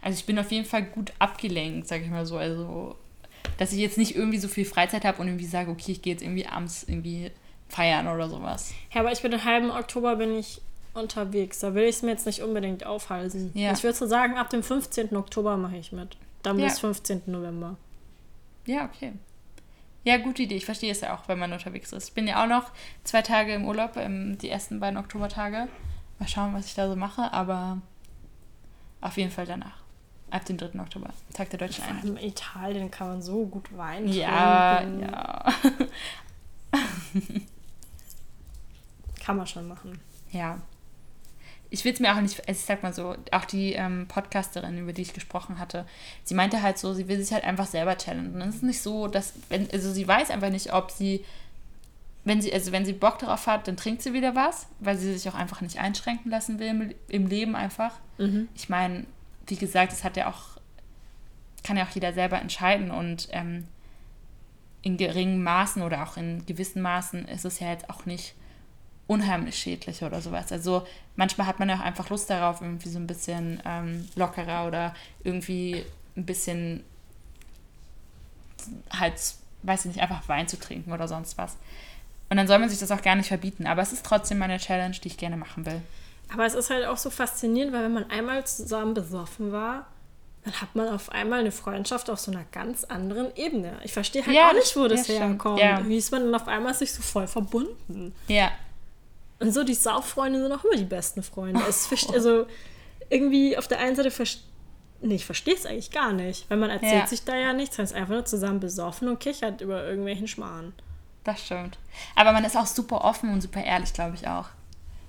Also 0.00 0.18
ich 0.18 0.24
bin 0.24 0.38
auf 0.38 0.50
jeden 0.50 0.64
Fall 0.64 0.84
gut 0.84 1.12
abgelenkt, 1.18 1.86
sag 1.86 2.00
ich 2.00 2.08
mal 2.08 2.24
so. 2.24 2.38
Also, 2.38 2.96
dass 3.58 3.72
ich 3.72 3.78
jetzt 3.78 3.98
nicht 3.98 4.16
irgendwie 4.16 4.38
so 4.38 4.48
viel 4.48 4.64
Freizeit 4.64 5.04
habe 5.04 5.20
und 5.20 5.28
irgendwie 5.28 5.44
sage, 5.44 5.70
okay, 5.70 5.92
ich 5.92 6.00
gehe 6.00 6.14
jetzt 6.14 6.22
irgendwie 6.22 6.46
abends 6.46 6.84
irgendwie 6.88 7.30
feiern 7.68 8.06
oder 8.08 8.28
sowas. 8.28 8.72
Ja, 8.92 9.00
aber 9.00 9.12
ich 9.12 9.22
bin 9.22 9.30
den 9.30 9.44
halben 9.44 9.70
Oktober 9.70 10.16
bin 10.16 10.36
ich 10.36 10.60
unterwegs. 10.94 11.60
Da 11.60 11.74
will 11.74 11.84
ich 11.84 11.96
es 11.96 12.02
mir 12.02 12.10
jetzt 12.10 12.26
nicht 12.26 12.42
unbedingt 12.42 12.86
aufhalten. 12.86 13.50
Ja. 13.54 13.72
Ich 13.72 13.82
würde 13.82 13.96
so 13.96 14.06
sagen, 14.06 14.36
ab 14.36 14.50
dem 14.50 14.62
15. 14.62 15.14
Oktober 15.16 15.56
mache 15.56 15.76
ich 15.76 15.92
mit. 15.92 16.16
Dann 16.42 16.58
ja. 16.58 16.66
bis 16.66 16.78
15. 16.80 17.22
November. 17.26 17.76
Ja, 18.66 18.84
okay. 18.84 19.12
Ja, 20.04 20.18
gute 20.18 20.42
Idee. 20.42 20.56
Ich 20.56 20.64
verstehe 20.64 20.92
es 20.92 21.00
ja 21.00 21.14
auch, 21.14 21.28
wenn 21.28 21.38
man 21.38 21.52
unterwegs 21.52 21.92
ist. 21.92 22.08
Ich 22.08 22.14
bin 22.14 22.28
ja 22.28 22.42
auch 22.42 22.48
noch 22.48 22.70
zwei 23.02 23.22
Tage 23.22 23.52
im 23.54 23.64
Urlaub, 23.64 23.96
ähm, 23.96 24.38
die 24.38 24.48
ersten 24.48 24.78
beiden 24.78 24.98
Oktobertage. 24.98 25.68
Mal 26.18 26.28
schauen, 26.28 26.54
was 26.54 26.66
ich 26.66 26.74
da 26.74 26.88
so 26.88 26.96
mache, 26.96 27.32
aber 27.32 27.78
auf 29.00 29.16
jeden 29.16 29.30
Fall 29.30 29.46
danach. 29.46 29.82
Ab 30.30 30.44
dem 30.44 30.56
3. 30.56 30.80
Oktober, 30.80 31.10
Tag 31.34 31.50
der 31.50 31.58
Deutschen 31.58 31.84
Einheit. 31.84 32.04
In 32.04 32.16
Italien 32.16 32.90
kann 32.90 33.08
man 33.08 33.22
so 33.22 33.46
gut 33.46 33.76
Wein 33.76 34.08
ja, 34.08 34.78
trinken. 34.78 35.02
Ja, 35.02 35.52
kann 39.26 39.36
man 39.36 39.46
schon 39.46 39.68
machen. 39.68 40.00
Ja 40.30 40.58
ich 41.70 41.84
will 41.84 41.92
es 41.92 42.00
mir 42.00 42.14
auch 42.14 42.20
nicht, 42.20 42.40
also 42.40 42.58
ich 42.58 42.64
sag 42.64 42.82
mal 42.82 42.92
so, 42.92 43.16
auch 43.32 43.44
die 43.44 43.72
ähm, 43.72 44.06
Podcasterin, 44.08 44.78
über 44.78 44.92
die 44.92 45.02
ich 45.02 45.14
gesprochen 45.14 45.58
hatte, 45.58 45.86
sie 46.24 46.34
meinte 46.34 46.62
halt 46.62 46.78
so, 46.78 46.94
sie 46.94 47.08
will 47.08 47.20
sich 47.20 47.32
halt 47.32 47.44
einfach 47.44 47.66
selber 47.66 47.96
challengen. 47.96 48.40
es 48.42 48.56
ist 48.56 48.62
nicht 48.62 48.80
so, 48.80 49.08
dass, 49.08 49.34
wenn, 49.48 49.70
also 49.70 49.92
sie 49.92 50.06
weiß 50.06 50.30
einfach 50.30 50.50
nicht, 50.50 50.72
ob 50.72 50.90
sie, 50.90 51.24
wenn 52.24 52.40
sie, 52.40 52.52
also 52.52 52.72
wenn 52.72 52.84
sie 52.84 52.92
Bock 52.92 53.18
darauf 53.18 53.46
hat, 53.46 53.68
dann 53.68 53.76
trinkt 53.76 54.02
sie 54.02 54.12
wieder 54.12 54.34
was, 54.34 54.66
weil 54.80 54.96
sie 54.96 55.12
sich 55.12 55.28
auch 55.28 55.34
einfach 55.34 55.60
nicht 55.60 55.78
einschränken 55.78 56.30
lassen 56.30 56.58
will 56.58 56.68
im, 56.68 56.94
im 57.08 57.26
Leben 57.26 57.56
einfach. 57.56 57.92
Mhm. 58.18 58.48
Ich 58.54 58.68
meine, 58.68 59.04
wie 59.46 59.56
gesagt, 59.56 59.92
das 59.92 60.04
hat 60.04 60.16
ja 60.16 60.28
auch, 60.28 60.60
kann 61.64 61.76
ja 61.76 61.84
auch 61.84 61.94
jeder 61.94 62.12
selber 62.12 62.40
entscheiden 62.40 62.90
und 62.90 63.28
ähm, 63.32 63.66
in 64.82 64.96
geringen 64.96 65.42
Maßen 65.42 65.82
oder 65.82 66.04
auch 66.04 66.16
in 66.16 66.46
gewissen 66.46 66.80
Maßen 66.80 67.26
ist 67.26 67.44
es 67.44 67.58
ja 67.58 67.70
jetzt 67.70 67.90
auch 67.90 68.06
nicht 68.06 68.34
unheimlich 69.06 69.56
schädlich 69.56 70.02
oder 70.02 70.20
sowas. 70.20 70.50
Also 70.50 70.86
manchmal 71.14 71.46
hat 71.46 71.58
man 71.58 71.68
ja 71.68 71.76
auch 71.76 71.80
einfach 71.80 72.10
Lust 72.10 72.28
darauf, 72.28 72.60
irgendwie 72.60 72.88
so 72.88 72.98
ein 72.98 73.06
bisschen 73.06 73.62
ähm, 73.64 74.08
lockerer 74.16 74.66
oder 74.66 74.94
irgendwie 75.22 75.84
ein 76.16 76.26
bisschen 76.26 76.84
halt, 78.90 79.14
weiß 79.62 79.84
ich 79.84 79.92
nicht, 79.92 80.00
einfach 80.00 80.28
Wein 80.28 80.48
zu 80.48 80.58
trinken 80.58 80.92
oder 80.92 81.06
sonst 81.06 81.38
was. 81.38 81.56
Und 82.28 82.36
dann 82.36 82.48
soll 82.48 82.58
man 82.58 82.68
sich 82.68 82.80
das 82.80 82.90
auch 82.90 83.02
gar 83.02 83.14
nicht 83.14 83.28
verbieten. 83.28 83.66
Aber 83.66 83.82
es 83.82 83.92
ist 83.92 84.04
trotzdem 84.04 84.38
meine 84.38 84.58
Challenge, 84.58 84.96
die 84.96 85.08
ich 85.08 85.16
gerne 85.16 85.36
machen 85.36 85.64
will. 85.64 85.80
Aber 86.32 86.44
es 86.44 86.54
ist 86.54 86.70
halt 86.70 86.86
auch 86.86 86.96
so 86.96 87.10
faszinierend, 87.10 87.72
weil 87.72 87.84
wenn 87.84 87.92
man 87.92 88.10
einmal 88.10 88.44
zusammen 88.44 88.94
besoffen 88.94 89.52
war, 89.52 89.86
dann 90.44 90.60
hat 90.60 90.74
man 90.74 90.88
auf 90.88 91.10
einmal 91.10 91.40
eine 91.40 91.52
Freundschaft 91.52 92.10
auf 92.10 92.18
so 92.18 92.32
einer 92.32 92.44
ganz 92.50 92.84
anderen 92.84 93.34
Ebene. 93.36 93.78
Ich 93.84 93.92
verstehe 93.92 94.26
halt 94.26 94.34
ja, 94.34 94.48
auch 94.48 94.52
nicht, 94.54 94.76
wo 94.76 94.88
das 94.88 95.06
ja, 95.06 95.14
herkommt. 95.14 95.60
Ja. 95.60 95.86
Wie 95.86 95.96
ist 95.96 96.10
man 96.10 96.24
dann 96.24 96.34
auf 96.34 96.48
einmal 96.48 96.74
sich 96.74 96.92
so 96.92 97.02
voll 97.02 97.28
verbunden? 97.28 98.12
Ja, 98.26 98.50
und 99.38 99.52
so, 99.52 99.64
die 99.64 99.74
Sauffreunde 99.74 100.40
sind 100.40 100.52
auch 100.52 100.64
immer 100.64 100.76
die 100.76 100.84
besten 100.84 101.22
Freunde. 101.22 101.62
Es 101.68 101.88
oh. 102.08 102.12
also 102.12 102.46
irgendwie 103.10 103.56
auf 103.56 103.68
der 103.68 103.78
einen 103.78 103.96
Seite 103.96 104.10
verstehe 104.10 104.42
Nee, 105.02 105.16
ich 105.16 105.26
verstehe 105.26 105.54
es 105.54 105.66
eigentlich 105.66 105.90
gar 105.90 106.12
nicht. 106.12 106.48
Weil 106.48 106.56
man 106.58 106.70
erzählt 106.70 106.92
ja. 107.02 107.06
sich 107.06 107.24
da 107.24 107.36
ja 107.36 107.52
nichts, 107.52 107.76
man 107.76 107.84
ist 107.84 107.94
einfach 107.94 108.14
nur 108.14 108.24
zusammen 108.24 108.60
besoffen 108.60 109.08
und 109.08 109.20
kichert 109.20 109.60
über 109.60 109.84
irgendwelchen 109.84 110.26
Schmarrn. 110.26 110.72
Das 111.24 111.44
stimmt. 111.44 111.78
Aber 112.14 112.32
man 112.32 112.44
ist 112.44 112.56
auch 112.56 112.66
super 112.66 113.04
offen 113.04 113.30
und 113.30 113.40
super 113.40 113.62
ehrlich, 113.62 113.92
glaube 113.92 114.14
ich 114.14 114.26
auch. 114.26 114.48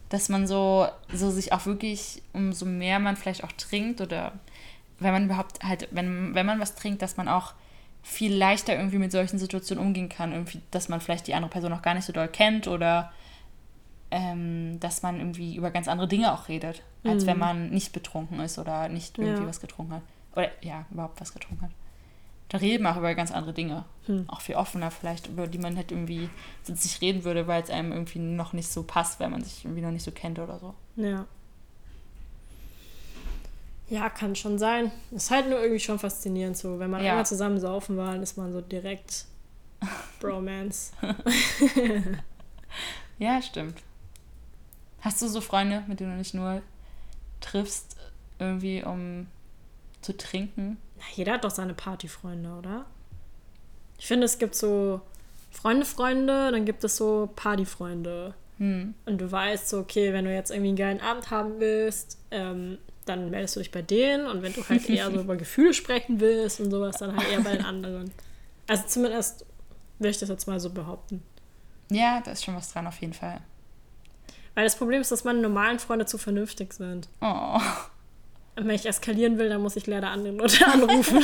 Dass 0.10 0.30
man 0.30 0.48
so, 0.48 0.88
so 1.14 1.32
sich 1.32 1.54
auch 1.54 1.66
wirklich, 1.66 2.22
umso 2.34 2.66
mehr 2.66 3.00
man 3.00 3.16
vielleicht 3.16 3.44
auch 3.44 3.52
trinkt 3.54 4.02
oder 4.02 4.34
wenn 5.00 5.14
man 5.14 5.26
überhaupt 5.26 5.64
halt, 5.64 5.88
wenn, 5.92 6.34
wenn 6.34 6.46
man 6.46 6.60
was 6.60 6.76
trinkt, 6.76 7.02
dass 7.02 7.18
man 7.18 7.28
auch 7.28 7.54
viel 8.04 8.34
leichter 8.34 8.76
irgendwie 8.76 8.98
mit 8.98 9.12
solchen 9.12 9.38
Situationen 9.38 9.86
umgehen 9.86 10.10
kann. 10.10 10.32
Irgendwie, 10.32 10.62
dass 10.72 10.90
man 10.90 11.02
vielleicht 11.02 11.28
die 11.28 11.34
andere 11.34 11.52
Person 11.52 11.74
auch 11.74 11.82
gar 11.82 11.94
nicht 11.94 12.06
so 12.06 12.14
doll 12.14 12.28
kennt 12.28 12.68
oder 12.68 13.12
ähm, 14.12 14.80
dass 14.80 15.02
man 15.02 15.18
irgendwie 15.18 15.56
über 15.56 15.72
ganz 15.72 15.88
andere 15.88 16.08
Dinge 16.08 16.34
auch 16.34 16.48
redet, 16.48 16.84
als 17.04 17.24
mhm. 17.24 17.28
wenn 17.28 17.40
man 17.40 17.70
nicht 17.70 17.94
betrunken 17.94 18.40
ist 18.40 18.58
oder 18.58 18.90
nicht 18.90 19.18
irgendwie 19.18 19.42
ja. 19.42 19.48
was 19.48 19.60
getrunken 19.60 19.96
hat. 19.96 20.02
Oder 20.36 20.50
ja, 20.62 20.86
überhaupt 20.92 21.20
was 21.20 21.34
getrunken 21.34 21.64
hat. 21.64 21.72
da 22.50 22.60
reden 22.60 22.84
wir 22.84 22.92
auch 22.92 22.98
über 22.98 23.14
ganz 23.16 23.32
andere 23.32 23.54
Dinge. 23.54 23.86
Hm. 24.06 24.26
Auch 24.30 24.42
viel 24.42 24.56
offener 24.56 24.92
vielleicht, 24.92 25.28
über 25.28 25.48
die 25.48 25.58
man 25.58 25.76
halt 25.76 25.92
irgendwie 25.92 26.30
sonst 26.64 26.84
nicht 26.84 27.02
reden 27.02 27.24
würde, 27.24 27.48
weil 27.48 27.64
es 27.64 27.70
einem 27.70 27.92
irgendwie 27.92 28.20
noch 28.20 28.54
nicht 28.54 28.70
so 28.70 28.84
passt, 28.84 29.20
weil 29.20 29.30
man 29.30 29.44
sich 29.44 29.66
irgendwie 29.66 29.82
noch 29.82 29.92
nicht 29.92 30.04
so 30.04 30.12
kennt 30.12 30.40
oder 30.40 30.60
so. 30.60 30.74
Ja. 30.96 31.26
Ja, 33.90 34.10
kann 34.10 34.36
schon 34.36 34.60
sein. 34.60 34.92
Ist 35.12 35.32
halt 35.32 35.50
nur 35.50 35.60
irgendwie 35.60 35.80
schon 35.80 35.98
faszinierend 35.98 36.58
so. 36.58 36.78
Wenn 36.78 36.92
man 36.92 37.04
ja. 37.04 37.12
einmal 37.12 37.26
zusammen 37.26 37.60
saufen 37.60 37.98
war, 37.98 38.12
dann 38.12 38.22
ist 38.22 38.38
man 38.38 38.52
so 38.52 38.62
direkt 38.62 39.26
Bromance. 40.20 40.92
ja, 43.18 43.42
stimmt. 43.42 43.82
Hast 45.08 45.22
du 45.22 45.30
so 45.30 45.40
Freunde, 45.40 45.86
mit 45.88 46.02
denen 46.02 46.12
du 46.12 46.18
nicht 46.18 46.34
nur 46.34 46.62
triffst, 47.40 47.96
irgendwie 48.40 48.84
um 48.84 49.28
zu 50.02 50.18
trinken? 50.18 50.76
Na, 50.98 51.06
jeder 51.16 51.32
hat 51.36 51.46
doch 51.46 51.50
seine 51.50 51.74
Partyfreunde, 51.74 52.50
oder? 52.50 52.86
Ich 53.98 54.06
finde, 54.06 54.26
es 54.26 54.38
gibt 54.38 54.54
so 54.54 55.00
Freunde, 55.50 55.86
Freunde, 55.86 56.52
dann 56.52 56.66
gibt 56.66 56.84
es 56.84 56.98
so 56.98 57.30
Partyfreunde. 57.38 58.34
Hm. 58.58 58.96
Und 59.06 59.22
du 59.22 59.32
weißt 59.32 59.70
so, 59.70 59.80
okay, 59.80 60.12
wenn 60.12 60.26
du 60.26 60.34
jetzt 60.34 60.52
irgendwie 60.52 60.68
einen 60.68 60.78
geilen 60.78 61.00
Abend 61.00 61.32
haben 61.32 61.62
willst, 61.62 62.18
ähm, 62.32 62.78
dann 63.06 63.30
meldest 63.30 63.56
du 63.56 63.62
dich 63.62 63.72
bei 63.72 63.82
denen 63.82 64.28
und 64.28 64.42
wenn 64.42 64.52
du 64.52 64.68
halt 64.68 64.90
eher 64.90 65.10
so 65.10 65.22
über 65.22 65.38
Gefühle 65.38 65.74
sprechen 65.74 66.20
willst 66.20 66.60
und 66.60 66.70
sowas, 66.70 66.98
dann 66.98 67.16
halt 67.16 67.30
eher 67.32 67.40
bei 67.40 67.56
den 67.56 67.64
anderen. 67.64 68.12
Also 68.68 68.84
zumindest 68.88 69.46
will 70.00 70.12
ich 70.12 70.20
das 70.20 70.28
jetzt 70.28 70.48
mal 70.48 70.60
so 70.60 70.70
behaupten. 70.70 71.24
Ja, 71.90 72.20
da 72.20 72.32
ist 72.32 72.44
schon 72.44 72.58
was 72.58 72.74
dran 72.74 72.88
auf 72.88 73.00
jeden 73.00 73.14
Fall. 73.14 73.40
Weil 74.58 74.64
das 74.64 74.76
Problem 74.76 75.02
ist, 75.02 75.12
dass 75.12 75.24
meine 75.24 75.40
normalen 75.40 75.78
Freunde 75.78 76.08
zu 76.08 76.18
vernünftig 76.18 76.74
sind. 76.74 77.10
Oh. 77.22 77.60
Und 78.56 78.68
wenn 78.68 78.72
ich 78.72 78.88
eskalieren 78.88 79.38
will, 79.38 79.50
dann 79.50 79.62
muss 79.62 79.76
ich 79.76 79.86
leider 79.86 80.10
andere 80.10 80.34
Leute 80.34 80.66
anrufen. 80.74 81.24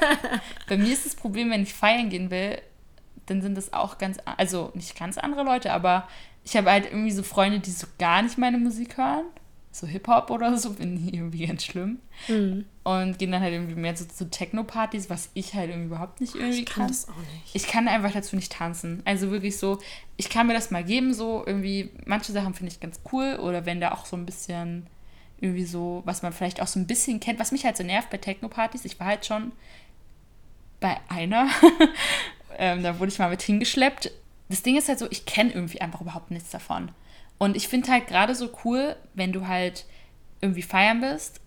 bei 0.66 0.78
mir 0.78 0.90
ist 0.90 1.04
das 1.04 1.14
Problem, 1.14 1.50
wenn 1.50 1.64
ich 1.64 1.74
feiern 1.74 2.08
gehen 2.08 2.30
will, 2.30 2.56
dann 3.26 3.42
sind 3.42 3.58
das 3.58 3.74
auch 3.74 3.98
ganz, 3.98 4.16
also 4.38 4.70
nicht 4.72 4.98
ganz 4.98 5.18
andere 5.18 5.44
Leute, 5.44 5.74
aber 5.74 6.08
ich 6.42 6.56
habe 6.56 6.70
halt 6.70 6.86
irgendwie 6.86 7.10
so 7.10 7.22
Freunde, 7.22 7.60
die 7.60 7.70
so 7.70 7.86
gar 7.98 8.22
nicht 8.22 8.38
meine 8.38 8.56
Musik 8.56 8.96
hören 8.96 9.26
so 9.74 9.88
Hip-Hop 9.88 10.30
oder 10.30 10.56
so, 10.56 10.72
finde 10.72 11.00
ich 11.00 11.14
irgendwie 11.14 11.46
ganz 11.46 11.64
schlimm. 11.64 11.98
Mhm. 12.28 12.64
Und 12.84 13.18
gehen 13.18 13.32
dann 13.32 13.42
halt 13.42 13.52
irgendwie 13.52 13.74
mehr 13.74 13.96
so 13.96 14.04
zu 14.04 14.30
Techno-Partys, 14.30 15.10
was 15.10 15.30
ich 15.34 15.54
halt 15.54 15.70
irgendwie 15.70 15.88
überhaupt 15.88 16.20
nicht 16.20 16.36
irgendwie 16.36 16.60
ich 16.60 16.66
kann. 16.66 16.82
kann. 16.82 16.88
Das 16.88 17.08
auch 17.08 17.16
nicht. 17.16 17.54
Ich 17.54 17.66
kann 17.66 17.88
einfach 17.88 18.12
dazu 18.12 18.36
nicht 18.36 18.52
tanzen. 18.52 19.02
Also 19.04 19.30
wirklich 19.30 19.58
so, 19.58 19.80
ich 20.16 20.30
kann 20.30 20.46
mir 20.46 20.54
das 20.54 20.70
mal 20.70 20.84
geben, 20.84 21.12
so 21.12 21.42
irgendwie, 21.44 21.90
manche 22.06 22.30
Sachen 22.30 22.54
finde 22.54 22.72
ich 22.72 22.78
ganz 22.78 23.00
cool 23.12 23.36
oder 23.40 23.66
wenn 23.66 23.80
da 23.80 23.92
auch 23.92 24.06
so 24.06 24.16
ein 24.16 24.26
bisschen 24.26 24.86
irgendwie 25.40 25.64
so, 25.64 26.02
was 26.04 26.22
man 26.22 26.32
vielleicht 26.32 26.62
auch 26.62 26.68
so 26.68 26.78
ein 26.78 26.86
bisschen 26.86 27.18
kennt, 27.18 27.40
was 27.40 27.50
mich 27.50 27.64
halt 27.64 27.76
so 27.76 27.82
nervt 27.82 28.10
bei 28.10 28.18
Techno-Partys, 28.18 28.84
ich 28.84 29.00
war 29.00 29.08
halt 29.08 29.26
schon 29.26 29.50
bei 30.78 30.98
einer, 31.08 31.48
ähm, 32.58 32.84
da 32.84 33.00
wurde 33.00 33.10
ich 33.10 33.18
mal 33.18 33.30
mit 33.30 33.42
hingeschleppt. 33.42 34.12
Das 34.48 34.62
Ding 34.62 34.76
ist 34.76 34.88
halt 34.88 35.00
so, 35.00 35.08
ich 35.10 35.26
kenne 35.26 35.50
irgendwie 35.52 35.80
einfach 35.80 36.00
überhaupt 36.00 36.30
nichts 36.30 36.50
davon. 36.50 36.90
Und 37.44 37.58
ich 37.58 37.68
finde 37.68 37.92
halt 37.92 38.06
gerade 38.06 38.34
so 38.34 38.48
cool, 38.64 38.96
wenn 39.12 39.30
du 39.30 39.46
halt 39.46 39.84
irgendwie 40.40 40.62
feiern 40.62 41.02
bist, 41.02 41.40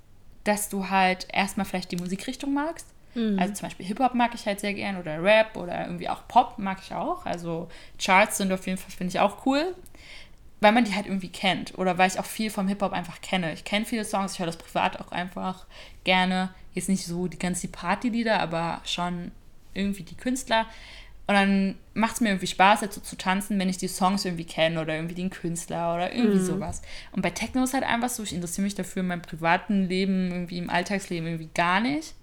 dass 0.43 0.69
du 0.69 0.89
halt 0.89 1.25
erstmal 1.33 1.65
vielleicht 1.65 1.91
die 1.91 1.95
Musikrichtung 1.97 2.53
magst. 2.53 2.85
Mhm. 3.15 3.39
Also 3.39 3.55
zum 3.55 3.67
Beispiel 3.67 3.87
Hip-Hop 3.87 4.13
mag 4.13 4.35
ich 4.35 4.45
halt 4.45 4.59
sehr 4.59 4.75
gern 4.75 4.97
oder 4.97 5.23
Rap 5.23 5.57
oder 5.57 5.85
irgendwie 5.85 6.07
auch 6.07 6.27
Pop 6.27 6.59
mag 6.59 6.77
ich 6.83 6.93
auch. 6.93 7.25
Also 7.25 7.67
Charts 7.97 8.37
sind 8.37 8.51
auf 8.51 8.67
jeden 8.67 8.77
Fall, 8.77 8.91
finde 8.91 9.09
ich 9.09 9.19
auch 9.19 9.43
cool. 9.47 9.73
Weil 10.61 10.71
man 10.71 10.85
die 10.85 10.93
halt 10.93 11.07
irgendwie 11.07 11.29
kennt 11.29 11.75
oder 11.79 11.97
weil 11.97 12.11
ich 12.11 12.19
auch 12.19 12.25
viel 12.25 12.51
vom 12.51 12.67
Hip-Hop 12.67 12.93
einfach 12.93 13.19
kenne. 13.21 13.51
Ich 13.53 13.63
kenne 13.63 13.85
viele 13.85 14.05
Songs, 14.05 14.33
ich 14.33 14.39
höre 14.39 14.45
das 14.45 14.57
privat 14.57 14.99
auch 15.01 15.11
einfach 15.11 15.65
gerne. 16.03 16.53
Jetzt 16.75 16.89
nicht 16.89 17.05
so 17.07 17.27
die 17.27 17.39
ganzen 17.39 17.71
Partylieder, 17.71 18.39
aber 18.39 18.81
schon 18.85 19.31
irgendwie 19.73 20.03
die 20.03 20.15
Künstler. 20.15 20.67
Und 21.27 21.35
dann 21.35 21.75
macht 21.93 22.15
es 22.15 22.21
mir 22.21 22.29
irgendwie 22.29 22.47
Spaß, 22.47 22.79
dazu 22.79 23.01
zu 23.01 23.17
tanzen, 23.17 23.59
wenn 23.59 23.67
ich 23.67 23.77
die 23.77 23.89
Songs 23.89 24.23
irgendwie 24.23 24.45
kenne 24.45 24.81
oder 24.81 24.95
irgendwie 24.95 25.15
den 25.15 25.29
Künstler 25.29 25.93
oder 25.93 26.13
irgendwie 26.13 26.39
mhm. 26.39 26.45
sowas. 26.45 26.81
Und 27.11 27.21
bei 27.21 27.31
Techno 27.31 27.63
ist 27.65 27.73
halt 27.73 27.83
einfach 27.83 28.09
so, 28.09 28.23
ich 28.23 28.33
interessiere 28.33 28.63
mich 28.63 28.75
dafür 28.75 29.01
in 29.01 29.07
meinem 29.07 29.21
privaten 29.21 29.83
Leben, 29.89 30.31
irgendwie 30.31 30.57
im 30.57 30.69
Alltagsleben 30.69 31.27
irgendwie 31.27 31.49
gar 31.53 31.81
nicht. 31.81 32.15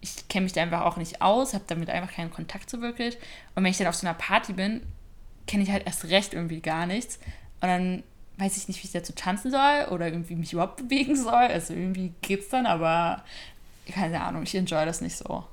Ich 0.00 0.28
kenne 0.28 0.44
mich 0.44 0.54
da 0.54 0.62
einfach 0.62 0.80
auch 0.80 0.96
nicht 0.96 1.20
aus, 1.20 1.52
habe 1.52 1.64
damit 1.66 1.90
einfach 1.90 2.14
keinen 2.14 2.30
Kontakt 2.30 2.70
so 2.70 2.80
wirklich. 2.80 3.18
Und 3.54 3.64
wenn 3.64 3.70
ich 3.70 3.76
dann 3.76 3.86
auf 3.86 3.94
so 3.94 4.06
einer 4.06 4.16
Party 4.16 4.54
bin, 4.54 4.80
kenne 5.46 5.62
ich 5.62 5.70
halt 5.70 5.86
erst 5.86 6.06
recht 6.06 6.32
irgendwie 6.32 6.60
gar 6.60 6.86
nichts. 6.86 7.18
Und 7.60 7.68
dann 7.68 8.02
weiß 8.38 8.56
ich 8.56 8.66
nicht, 8.66 8.82
wie 8.82 8.86
ich 8.86 8.92
dazu 8.92 9.12
tanzen 9.12 9.50
soll 9.50 9.88
oder 9.90 10.06
irgendwie 10.06 10.36
mich 10.36 10.54
überhaupt 10.54 10.76
bewegen 10.88 11.16
soll. 11.16 11.34
Also 11.34 11.74
irgendwie 11.74 12.14
geht's 12.22 12.48
dann, 12.48 12.64
aber 12.64 13.24
keine 13.90 14.22
Ahnung, 14.22 14.44
ich 14.44 14.54
enjoy 14.54 14.86
das 14.86 15.02
nicht 15.02 15.18
so. 15.18 15.44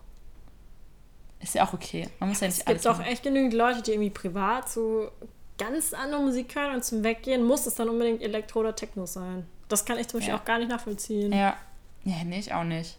Ist 1.42 1.56
ja 1.56 1.66
auch 1.66 1.74
okay. 1.74 2.08
Man 2.20 2.30
muss 2.30 2.42
ja, 2.42 2.48
ja 2.48 2.54
nicht 2.54 2.60
Es 2.60 2.66
gibt 2.66 2.88
auch 2.88 3.04
echt 3.06 3.24
genügend 3.24 3.54
Leute, 3.54 3.82
die 3.82 3.92
irgendwie 3.92 4.10
privat 4.10 4.70
so 4.70 5.10
ganz 5.58 5.94
andere 5.94 6.22
Musik 6.22 6.56
hören 6.56 6.76
und 6.76 6.84
zum 6.84 7.04
Weggehen 7.04 7.46
muss 7.46 7.66
es 7.66 7.76
dann 7.76 7.90
unbedingt 7.90 8.22
Elektro 8.22 8.60
oder 8.60 8.76
Techno 8.76 9.06
sein. 9.06 9.46
Das 9.68 9.86
kann 9.86 9.98
ich 9.98 10.08
zum 10.08 10.20
Beispiel 10.20 10.34
ja. 10.34 10.40
auch 10.40 10.46
gar 10.46 10.58
nicht 10.58 10.70
nachvollziehen. 10.70 11.32
Ja. 11.32 11.58
Ja, 12.06 12.24
nee, 12.24 12.40
ich 12.40 12.54
auch 12.54 12.64
nicht. 12.64 12.98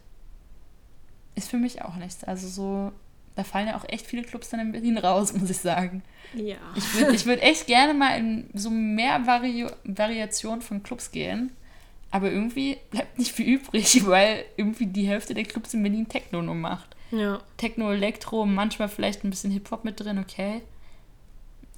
Ist 1.34 1.50
für 1.50 1.56
mich 1.56 1.82
auch 1.82 1.96
nichts. 1.96 2.22
Also 2.24 2.48
so, 2.48 2.92
da 3.34 3.44
fallen 3.44 3.68
ja 3.68 3.76
auch 3.76 3.88
echt 3.88 4.06
viele 4.06 4.22
Clubs 4.22 4.50
dann 4.50 4.60
in 4.60 4.72
Berlin 4.72 4.98
raus, 4.98 5.32
muss 5.34 5.50
ich 5.50 5.58
sagen. 5.58 6.02
Ja. 6.34 6.58
Ich 6.76 6.94
würde 6.94 7.14
ich 7.14 7.26
würd 7.26 7.42
echt 7.42 7.66
gerne 7.66 7.94
mal 7.94 8.18
in 8.18 8.50
so 8.54 8.70
mehr 8.70 9.26
Vari 9.26 9.66
Variationen 9.84 10.62
von 10.62 10.82
Clubs 10.82 11.10
gehen. 11.10 11.52
Aber 12.12 12.30
irgendwie 12.30 12.78
bleibt 12.90 13.18
nicht 13.18 13.32
viel 13.32 13.46
übrig, 13.46 14.06
weil 14.06 14.44
irgendwie 14.56 14.86
die 14.86 15.06
Hälfte 15.06 15.34
der 15.34 15.44
Clubs 15.44 15.74
in 15.74 15.82
Berlin 15.82 16.08
Techno 16.08 16.42
nur 16.42 16.54
macht. 16.54 16.89
Ja. 17.10 17.40
Techno, 17.56 17.92
Elektro, 17.92 18.46
manchmal 18.46 18.88
vielleicht 18.88 19.24
ein 19.24 19.30
bisschen 19.30 19.50
Hip-Hop 19.50 19.84
mit 19.84 20.00
drin, 20.00 20.18
okay. 20.18 20.62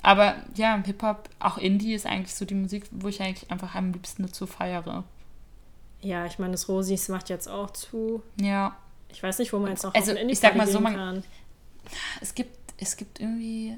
Aber 0.02 0.36
ja, 0.56 0.82
Hip-Hop, 0.84 1.28
auch 1.38 1.58
Indie 1.58 1.94
ist 1.94 2.06
eigentlich 2.06 2.34
so 2.34 2.44
die 2.44 2.54
Musik, 2.54 2.84
wo 2.90 3.08
ich 3.08 3.22
eigentlich 3.22 3.50
einfach 3.50 3.74
am 3.74 3.92
liebsten 3.92 4.24
dazu 4.24 4.46
feiere. 4.46 5.04
Ja, 6.00 6.26
ich 6.26 6.38
meine, 6.40 6.52
das 6.52 6.68
Rosis 6.68 7.08
macht 7.08 7.28
jetzt 7.28 7.48
auch 7.48 7.70
zu. 7.70 8.22
Ja. 8.40 8.76
Ich 9.08 9.22
weiß 9.22 9.38
nicht, 9.38 9.52
wo 9.52 9.58
man 9.58 9.70
jetzt 9.70 9.84
noch 9.84 9.94
also, 9.94 10.12
ich 10.12 10.40
sag 10.40 10.56
mal 10.56 10.66
so, 10.66 10.80
man, 10.80 10.94
kann. 10.94 11.24
Es 12.20 12.34
gibt, 12.34 12.56
es 12.78 12.96
gibt 12.96 13.20
irgendwie. 13.20 13.76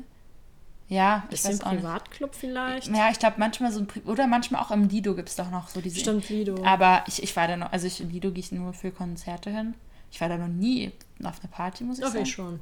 Ja, 0.88 1.24
ich 1.30 1.44
weiß 1.44 1.62
auch 1.62 1.70
Privatclub 1.70 2.30
nicht. 2.30 2.40
vielleicht? 2.40 2.88
Ja, 2.88 3.10
ich 3.10 3.18
glaube 3.18 3.36
manchmal 3.38 3.72
so 3.72 3.80
ein 3.80 3.86
Pri 3.86 4.00
oder 4.04 4.26
manchmal 4.26 4.62
auch 4.62 4.70
im 4.70 4.88
Lido 4.88 5.14
gibt 5.14 5.30
es 5.30 5.36
doch 5.36 5.50
noch 5.50 5.68
so 5.68 5.80
diese. 5.80 5.98
Stimmt, 5.98 6.28
Lido. 6.28 6.62
Aber 6.64 7.04
ich, 7.06 7.22
ich 7.22 7.34
war 7.36 7.48
da 7.48 7.56
noch, 7.56 7.72
also 7.72 7.86
ich, 7.86 8.00
im 8.00 8.10
Lido 8.10 8.30
gehe 8.30 8.40
ich 8.40 8.52
nur 8.52 8.72
für 8.72 8.90
Konzerte 8.90 9.50
hin. 9.50 9.74
Ich 10.10 10.20
war 10.20 10.28
da 10.28 10.36
noch 10.38 10.48
nie 10.48 10.92
auf 11.26 11.40
einer 11.40 11.50
Party, 11.50 11.84
muss 11.84 11.98
ich 11.98 12.04
Doch, 12.04 12.12
sagen. 12.12 12.24
Ich 12.24 12.32
schon. 12.32 12.60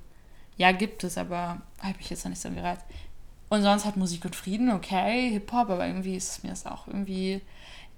Ja, 0.57 0.73
gibt 0.73 1.05
es, 1.05 1.19
aber 1.19 1.63
habe 1.81 1.97
ich 2.01 2.11
jetzt 2.11 2.25
noch 2.25 2.31
nicht 2.31 2.41
so 2.41 2.51
gereizt. 2.51 2.85
Und 3.49 3.63
sonst 3.63 3.85
hat 3.85 3.97
Musik 3.97 4.25
und 4.25 4.35
Frieden, 4.37 4.71
okay, 4.71 5.31
Hip-Hop, 5.31 5.71
aber 5.71 5.87
irgendwie 5.87 6.17
ist 6.17 6.31
es 6.31 6.43
mir 6.43 6.51
das 6.51 6.67
auch 6.67 6.87
irgendwie. 6.87 7.43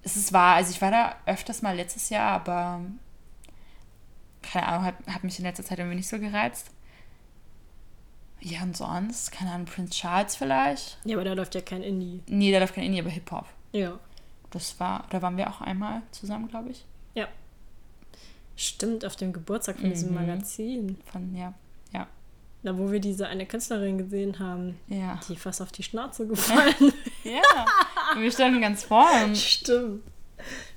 Es 0.02 0.16
ist 0.16 0.32
wahr, 0.32 0.56
also 0.56 0.70
ich 0.70 0.82
war 0.82 0.90
da 0.90 1.16
öfters 1.26 1.62
mal 1.62 1.76
letztes 1.76 2.10
Jahr, 2.10 2.32
aber 2.32 2.80
keine 4.42 4.66
Ahnung, 4.66 4.84
hat, 4.84 4.94
hat 5.08 5.24
mich 5.24 5.38
in 5.38 5.44
letzter 5.44 5.64
Zeit 5.64 5.78
irgendwie 5.78 5.96
nicht 5.96 6.08
so 6.08 6.18
gereizt. 6.18 6.70
Ja, 8.40 8.62
und 8.62 8.76
sonst, 8.76 9.32
keine 9.32 9.52
Ahnung, 9.52 9.66
Prince 9.66 9.92
Charles 9.92 10.36
vielleicht. 10.36 10.98
Ja, 11.04 11.16
aber 11.16 11.24
da 11.24 11.32
läuft 11.32 11.54
ja 11.54 11.62
kein 11.62 11.82
Indie. 11.82 12.22
Nee, 12.26 12.52
da 12.52 12.58
läuft 12.58 12.74
kein 12.74 12.84
Indie, 12.84 13.00
aber 13.00 13.10
Hip-Hop. 13.10 13.46
Ja. 13.72 13.98
Das 14.50 14.78
war, 14.78 15.06
da 15.10 15.22
waren 15.22 15.36
wir 15.36 15.48
auch 15.48 15.60
einmal 15.60 16.02
zusammen, 16.10 16.48
glaube 16.48 16.70
ich. 16.70 16.84
Ja. 18.54 18.60
Stimmt, 18.60 19.04
auf 19.04 19.16
dem 19.16 19.32
Geburtstag 19.32 19.76
von 19.76 19.88
mhm. 19.88 19.92
diesem 19.92 20.14
Magazin. 20.14 20.96
Von, 21.10 21.34
ja, 21.34 21.54
ja. 21.92 22.06
Da, 22.62 22.78
wo 22.78 22.90
wir 22.90 23.00
diese 23.00 23.26
eine 23.26 23.46
Künstlerin 23.46 23.98
gesehen 23.98 24.38
haben, 24.38 24.78
ja. 24.88 25.20
die 25.28 25.36
fast 25.36 25.60
auf 25.60 25.72
die 25.72 25.82
Schnauze 25.82 26.26
gefallen 26.28 26.92
Ja, 27.24 27.66
wir 28.16 28.30
standen 28.30 28.60
ganz 28.60 28.84
vorne. 28.84 29.34
Stimmt. 29.36 30.02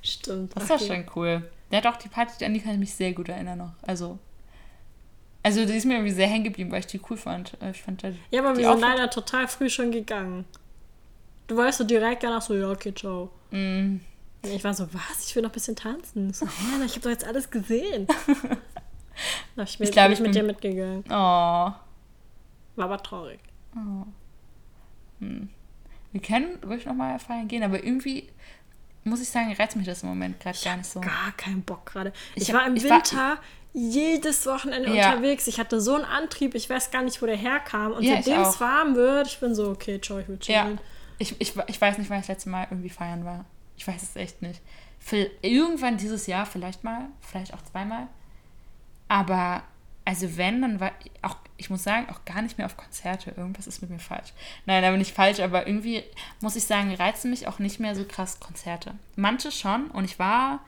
Stimmt. 0.02 0.56
Das 0.56 0.68
war 0.68 0.78
schon 0.78 1.04
cool. 1.14 1.48
Der 1.70 1.82
hat 1.82 1.86
auch 1.86 1.98
die 1.98 2.08
Party, 2.08 2.44
an 2.44 2.54
die 2.54 2.60
kann 2.60 2.72
ich 2.72 2.78
mich 2.78 2.94
sehr 2.94 3.12
gut 3.12 3.28
erinnern 3.28 3.58
noch. 3.58 3.72
Also, 3.82 4.18
also 5.42 5.64
die 5.66 5.74
ist 5.74 5.84
mir 5.84 5.94
irgendwie 5.94 6.12
sehr 6.12 6.26
hängen 6.26 6.44
geblieben, 6.44 6.70
weil 6.70 6.80
ich 6.80 6.86
die 6.86 7.00
cool 7.08 7.16
fand. 7.16 7.56
Äh, 7.60 7.70
ich 7.70 7.82
fand 7.82 8.02
ja, 8.02 8.40
aber 8.40 8.56
wir 8.56 8.68
sind 8.70 8.80
leider 8.80 9.10
total 9.10 9.46
früh 9.46 9.68
schon 9.68 9.90
gegangen. 9.90 10.46
Du 11.46 11.56
weißt 11.56 11.78
so 11.78 11.84
direkt 11.84 12.22
danach 12.22 12.42
so, 12.42 12.54
ja, 12.54 12.70
okay, 12.70 12.94
ciao. 12.94 13.30
Mm. 13.50 13.96
Ich 14.42 14.64
war 14.64 14.74
so, 14.74 14.88
was? 14.92 15.28
Ich 15.28 15.34
will 15.34 15.42
noch 15.42 15.50
ein 15.50 15.54
bisschen 15.54 15.76
tanzen. 15.76 16.32
So, 16.32 16.46
ja, 16.78 16.84
ich 16.84 16.92
habe 16.92 17.00
doch 17.00 17.10
jetzt 17.10 17.26
alles 17.26 17.50
gesehen. 17.50 18.06
da 19.56 19.62
ich, 19.62 19.80
ich 19.80 19.92
glaube, 19.92 20.12
ich 20.12 20.20
mit 20.20 20.34
dir 20.34 20.44
mitgegangen. 20.44 21.04
Oh. 21.08 21.10
War 21.10 21.74
aber 22.76 23.02
traurig. 23.02 23.40
Oh. 23.74 24.06
Hm. 25.20 25.48
Wir 26.12 26.22
können 26.22 26.58
ruhig 26.64 26.86
nochmal 26.86 27.18
feiern 27.18 27.48
gehen, 27.48 27.62
aber 27.62 27.82
irgendwie 27.82 28.28
muss 29.04 29.20
ich 29.20 29.28
sagen, 29.28 29.52
reizt 29.52 29.76
mich 29.76 29.86
das 29.86 30.02
im 30.02 30.08
Moment 30.10 30.38
gerade 30.40 30.58
gar 30.62 30.76
nicht 30.76 30.88
so. 30.88 31.00
Gar 31.00 31.32
keinen 31.36 31.62
Bock 31.62 31.86
gerade. 31.86 32.12
Ich, 32.34 32.48
ich, 32.48 32.54
war 32.54 32.66
im 32.66 32.76
ich 32.76 32.84
Winter 32.84 33.16
war, 33.16 33.38
jedes 33.72 34.46
Wochenende 34.46 34.94
ja. 34.94 35.10
unterwegs. 35.10 35.46
Ich 35.46 35.58
hatte 35.58 35.80
so 35.80 35.94
einen 35.94 36.04
Antrieb, 36.04 36.54
ich 36.54 36.68
weiß 36.68 36.90
gar 36.90 37.02
nicht, 37.02 37.20
wo 37.20 37.26
der 37.26 37.36
herkam. 37.36 37.92
Und 37.92 38.02
ja, 38.02 38.16
seitdem 38.16 38.42
es 38.42 38.60
warm 38.60 38.94
wird, 38.94 39.26
ich 39.26 39.38
bin 39.40 39.54
so, 39.54 39.70
okay, 39.70 40.00
ciao, 40.00 40.18
ich 40.18 40.28
will 40.28 40.38
chillen. 40.38 40.74
Ja. 40.76 40.82
Ich, 41.18 41.40
ich, 41.40 41.54
ich 41.66 41.80
weiß 41.80 41.98
nicht, 41.98 42.10
wann 42.10 42.20
ich 42.20 42.26
das 42.26 42.36
letzte 42.36 42.50
Mal 42.50 42.66
irgendwie 42.70 42.90
feiern 42.90 43.24
war. 43.24 43.44
Ich 43.78 43.88
weiß 43.88 44.02
es 44.02 44.16
echt 44.16 44.42
nicht. 44.42 44.60
Für 44.98 45.30
irgendwann 45.40 45.96
dieses 45.96 46.26
Jahr 46.26 46.44
vielleicht 46.44 46.84
mal, 46.84 47.06
vielleicht 47.20 47.54
auch 47.54 47.62
zweimal. 47.62 48.08
Aber 49.08 49.62
also 50.04 50.36
wenn, 50.36 50.62
dann 50.62 50.80
war 50.80 50.92
auch, 51.22 51.36
ich 51.58 51.70
muss 51.70 51.82
sagen, 51.82 52.08
auch 52.10 52.24
gar 52.24 52.42
nicht 52.42 52.58
mehr 52.58 52.66
auf 52.66 52.76
Konzerte. 52.76 53.30
Irgendwas 53.36 53.66
ist 53.66 53.82
mit 53.82 53.90
mir 53.90 53.98
falsch. 53.98 54.32
Nein, 54.66 54.82
da 54.82 54.90
bin 54.90 55.00
ich 55.00 55.12
falsch, 55.12 55.40
aber 55.40 55.66
irgendwie 55.66 56.02
muss 56.40 56.56
ich 56.56 56.64
sagen, 56.64 56.94
reizen 56.94 57.30
mich 57.30 57.46
auch 57.46 57.58
nicht 57.58 57.78
mehr 57.78 57.94
so 57.94 58.04
krass 58.04 58.40
Konzerte. 58.40 58.94
Manche 59.16 59.52
schon 59.52 59.90
und 59.90 60.04
ich 60.04 60.18
war, 60.18 60.60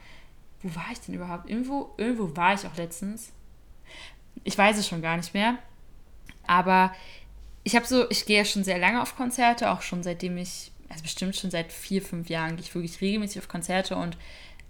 wo 0.63 0.75
war 0.75 0.87
ich 0.93 1.01
denn 1.01 1.15
überhaupt? 1.15 1.49
Irgendwo, 1.49 1.91
irgendwo 1.97 2.37
war 2.37 2.55
ich 2.55 2.67
auch 2.67 2.77
letztens. 2.77 3.33
Ich 4.45 4.57
weiß 4.57 4.79
es 4.79 4.87
schon 4.87 5.03
gar 5.03 5.17
nicht 5.17 5.35
mehr. 5.35 5.57
Aber 6.47 6.95
ich 7.65 7.77
habe 7.77 7.87
so, 7.87 8.09
ich 8.11 8.27
gehe 8.27 8.39
ja 8.39 8.45
schon 8.45 8.65
sehr 8.65 8.79
lange 8.79 9.01
auf 9.01 9.17
Konzerte, 9.17 9.71
auch 9.71 9.83
schon 9.83 10.03
seitdem 10.03 10.37
ich, 10.37 10.71
also 10.91 11.03
bestimmt 11.03 11.37
schon 11.37 11.51
seit 11.51 11.73
vier, 11.73 12.03
fünf 12.03 12.29
Jahren 12.29 12.57
gehe 12.57 12.65
ich 12.65 12.75
wirklich 12.75 13.01
regelmäßig 13.01 13.39
auf 13.39 13.49
Konzerte 13.49 13.97
und 13.97 14.19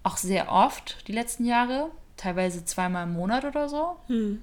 auch 0.02 0.16
sehr 0.16 0.52
oft 0.52 1.08
die 1.08 1.12
letzten 1.12 1.44
Jahre, 1.44 1.90
teilweise 2.16 2.64
zweimal 2.64 3.04
im 3.04 3.14
Monat 3.14 3.44
oder 3.44 3.68
so. 3.68 3.96
Hm. 4.06 4.42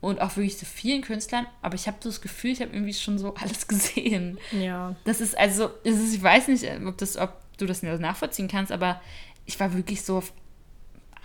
Und 0.00 0.20
auch 0.20 0.36
wirklich 0.36 0.58
so 0.58 0.66
vielen 0.66 1.00
Künstlern, 1.00 1.46
aber 1.62 1.76
ich 1.76 1.86
habe 1.86 1.96
so 2.00 2.10
das 2.10 2.20
Gefühl, 2.20 2.50
ich 2.50 2.60
habe 2.60 2.72
irgendwie 2.72 2.92
schon 2.92 3.18
so 3.18 3.34
alles 3.40 3.66
gesehen. 3.68 4.38
Ja. 4.52 4.96
Das 5.04 5.20
ist 5.20 5.38
also, 5.38 5.70
das 5.84 5.94
ist, 5.94 6.14
ich 6.14 6.22
weiß 6.22 6.48
nicht, 6.48 6.66
ob, 6.84 6.98
das, 6.98 7.16
ob 7.16 7.32
du 7.56 7.66
das 7.66 7.82
nachvollziehen 7.82 8.48
kannst, 8.48 8.72
aber 8.72 9.00
ich 9.46 9.58
war 9.60 9.72
wirklich 9.72 10.02
so 10.02 10.18
auf 10.18 10.32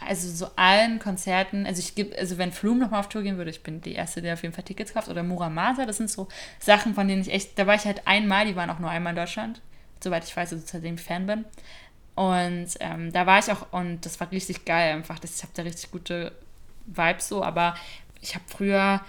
also 0.08 0.30
so 0.30 0.52
allen 0.56 1.00
Konzerten, 1.00 1.66
also 1.66 1.80
ich 1.82 1.94
gebe, 1.94 2.18
also 2.18 2.38
wenn 2.38 2.54
Flume 2.54 2.80
nochmal 2.80 3.02
auf 3.02 3.10
Tour 3.10 3.22
gehen 3.22 3.38
würde, 3.38 3.52
ich 3.52 3.64
bin 3.64 3.82
die 3.82 3.94
Erste, 3.94 4.22
der 4.22 4.36
auf 4.36 4.44
jeden 4.44 4.56
Fall 4.56 4.64
Tickets 4.64 4.94
kauft, 4.94 5.10
oder 5.10 5.24
Muramasa, 5.24 5.86
das 5.86 5.98
sind 5.98 6.10
so 6.10 6.30
Sachen, 6.58 6.94
von 6.94 7.06
denen 7.08 7.22
ich 7.22 7.34
echt, 7.34 7.60
da 7.60 7.68
war 7.68 7.76
ich 7.76 7.84
halt 7.84 8.08
einmal, 8.08 8.46
die 8.46 8.56
waren 8.56 8.70
auch 8.70 8.80
nur 8.80 8.90
einmal 8.90 9.12
in 9.12 9.18
Deutschland, 9.18 9.62
soweit 10.04 10.24
ich 10.26 10.36
weiß, 10.36 10.54
also 10.54 10.64
seitdem 10.66 10.96
ich 10.96 11.02
Fan 11.02 11.26
bin. 11.26 11.46
Und 12.16 12.68
ähm, 12.80 13.12
da 13.14 13.26
war 13.26 13.40
ich 13.40 13.52
auch, 13.52 13.72
und 13.72 14.06
das 14.06 14.20
war 14.20 14.32
richtig 14.32 14.66
geil 14.66 14.94
einfach, 14.94 15.20
das, 15.20 15.38
ich 15.38 15.44
habe 15.44 15.54
da 15.56 15.62
richtig 15.62 15.92
gute 15.92 16.34
Vibes 16.86 17.30
so, 17.30 17.44
aber 17.44 17.76
ich 18.22 18.36
habe 18.36 18.44
früher, 18.48 19.02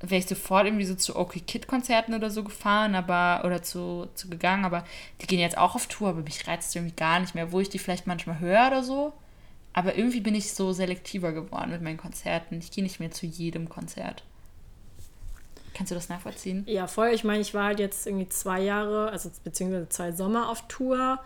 wäre 0.00 0.18
ich 0.18 0.26
sofort 0.26 0.66
irgendwie 0.66 0.86
so 0.86 0.94
zu 0.94 1.16
OK 1.16 1.46
Kid 1.46 1.66
Konzerten 1.66 2.14
oder 2.14 2.30
so 2.30 2.44
gefahren, 2.44 2.94
aber, 2.94 3.42
oder 3.44 3.62
zu, 3.62 4.08
zu 4.14 4.30
gegangen, 4.30 4.64
aber 4.64 4.84
die 5.20 5.26
gehen 5.26 5.40
jetzt 5.40 5.58
auch 5.58 5.74
auf 5.74 5.86
Tour, 5.86 6.10
aber 6.10 6.22
mich 6.22 6.46
reizt 6.46 6.74
irgendwie 6.74 6.96
gar 6.96 7.20
nicht 7.20 7.34
mehr, 7.34 7.52
wo 7.52 7.60
ich 7.60 7.68
die 7.68 7.78
vielleicht 7.78 8.06
manchmal 8.06 8.40
höre 8.40 8.68
oder 8.68 8.82
so 8.82 9.12
aber 9.76 9.94
irgendwie 9.94 10.20
bin 10.20 10.34
ich 10.34 10.54
so 10.54 10.72
selektiver 10.72 11.32
geworden 11.32 11.70
mit 11.70 11.82
meinen 11.82 11.98
Konzerten. 11.98 12.58
Ich 12.58 12.70
gehe 12.70 12.82
nicht 12.82 12.98
mehr 12.98 13.10
zu 13.10 13.26
jedem 13.26 13.68
Konzert. 13.68 14.24
Kannst 15.76 15.90
du 15.90 15.94
das 15.94 16.08
nachvollziehen? 16.08 16.64
Ja, 16.66 16.86
voll. 16.86 17.08
Ich 17.08 17.22
meine, 17.22 17.42
ich 17.42 17.52
war 17.52 17.64
halt 17.64 17.80
jetzt 17.80 18.06
irgendwie 18.06 18.26
zwei 18.30 18.62
Jahre, 18.62 19.10
also 19.10 19.30
beziehungsweise 19.44 19.86
zwei 19.90 20.10
Sommer 20.10 20.48
auf 20.48 20.66
Tour. 20.68 21.18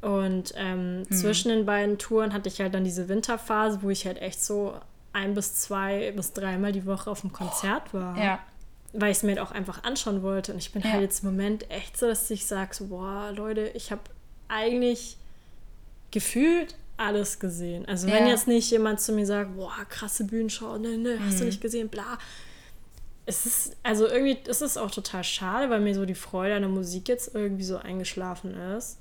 Und 0.00 0.52
ähm, 0.56 1.04
hm. 1.08 1.16
zwischen 1.16 1.50
den 1.50 1.66
beiden 1.66 1.96
Touren 1.96 2.32
hatte 2.32 2.48
ich 2.48 2.60
halt 2.60 2.74
dann 2.74 2.82
diese 2.82 3.08
Winterphase, 3.08 3.82
wo 3.82 3.90
ich 3.90 4.04
halt 4.04 4.20
echt 4.20 4.42
so 4.42 4.74
ein 5.12 5.34
bis 5.34 5.54
zwei 5.54 6.10
bis 6.16 6.32
dreimal 6.32 6.72
die 6.72 6.84
Woche 6.84 7.08
auf 7.08 7.20
dem 7.20 7.32
Konzert 7.32 7.82
oh, 7.92 7.98
war. 7.98 8.18
Ja. 8.18 8.40
Weil 8.92 9.12
ich 9.12 9.18
es 9.18 9.22
mir 9.22 9.36
halt 9.36 9.40
auch 9.40 9.52
einfach 9.52 9.84
anschauen 9.84 10.24
wollte. 10.24 10.52
Und 10.52 10.58
ich 10.58 10.72
bin 10.72 10.82
ja. 10.82 10.88
halt 10.88 11.02
jetzt 11.02 11.22
im 11.22 11.30
Moment 11.30 11.70
echt 11.70 11.96
so, 11.96 12.08
dass 12.08 12.28
ich 12.28 12.44
sage, 12.44 12.74
so, 12.74 12.88
boah, 12.88 13.30
Leute, 13.36 13.70
ich 13.74 13.92
habe 13.92 14.02
eigentlich 14.48 15.16
gefühlt 16.10 16.74
alles 16.96 17.38
gesehen. 17.38 17.86
Also 17.86 18.08
wenn 18.08 18.26
jetzt 18.26 18.48
nicht 18.48 18.68
jemand 18.72 19.00
zu 19.00 19.12
mir 19.12 19.26
sagt, 19.26 19.54
boah, 19.54 19.76
krasse 19.88 20.24
Bühnenshow, 20.24 20.76
ne, 20.76 20.98
ne, 20.98 21.20
hast 21.24 21.34
mhm. 21.34 21.38
du 21.38 21.44
nicht 21.44 21.60
gesehen, 21.60 21.88
bla. 21.88 22.18
Es 23.26 23.44
ist, 23.44 23.76
also 23.82 24.06
irgendwie 24.06 24.38
ist 24.48 24.62
es 24.62 24.76
auch 24.76 24.90
total 24.90 25.24
schade, 25.24 25.68
weil 25.68 25.80
mir 25.80 25.94
so 25.94 26.04
die 26.04 26.14
Freude 26.14 26.54
an 26.54 26.62
der 26.62 26.70
Musik 26.70 27.08
jetzt 27.08 27.34
irgendwie 27.34 27.64
so 27.64 27.76
eingeschlafen 27.76 28.54
ist 28.54 28.98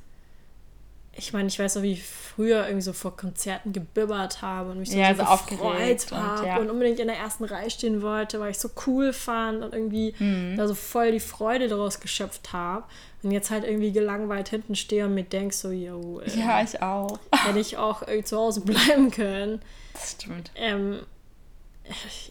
ich 1.17 1.31
meine, 1.31 1.47
ich 1.47 1.57
weiß 1.57 1.75
noch, 1.75 1.81
wie 1.81 1.93
ich 1.93 2.03
früher 2.03 2.65
irgendwie 2.65 2.81
so 2.81 2.91
vor 2.91 3.15
Konzerten 3.15 3.71
gebibbert 3.71 4.41
habe 4.41 4.71
und 4.71 4.79
mich 4.79 4.91
so, 4.91 4.97
ja, 4.97 5.15
so, 5.15 5.23
so 5.23 5.45
gefreut 5.55 6.11
habe 6.11 6.41
und, 6.41 6.47
ja. 6.47 6.57
und, 6.57 6.69
unbedingt 6.69 6.99
in 6.99 7.07
der 7.07 7.17
ersten 7.17 7.45
Reihe 7.45 7.69
stehen 7.69 8.01
wollte, 8.01 8.39
weil 8.41 8.51
ich 8.51 8.59
so 8.59 8.69
cool 8.85 9.13
fand 9.13 9.63
und 9.63 9.73
irgendwie 9.73 10.13
mhm. 10.19 10.57
da 10.57 10.67
so 10.67 10.75
voll 10.75 11.13
die 11.13 11.21
Freude 11.21 11.69
daraus 11.69 12.01
geschöpft 12.01 12.51
habe. 12.51 12.83
Und 13.23 13.31
jetzt 13.31 13.49
halt 13.49 13.63
irgendwie 13.63 13.91
gelangweilt 13.91 14.49
hinten 14.49 14.75
stehe 14.75 15.05
und 15.05 15.15
mir 15.15 15.23
denke 15.23 15.55
so, 15.55 15.71
yo, 15.71 16.19
äh, 16.19 16.37
ja, 16.37 16.61
ich 16.61 16.81
auch. 16.81 17.17
Hätte 17.31 17.59
ich 17.59 17.77
auch 17.77 18.01
irgendwie 18.01 18.23
zu 18.23 18.37
Hause 18.37 18.61
bleiben 18.65 19.09
können. 19.09 19.61
Das 19.93 20.11
stimmt. 20.11 20.51
Ähm, 20.55 20.99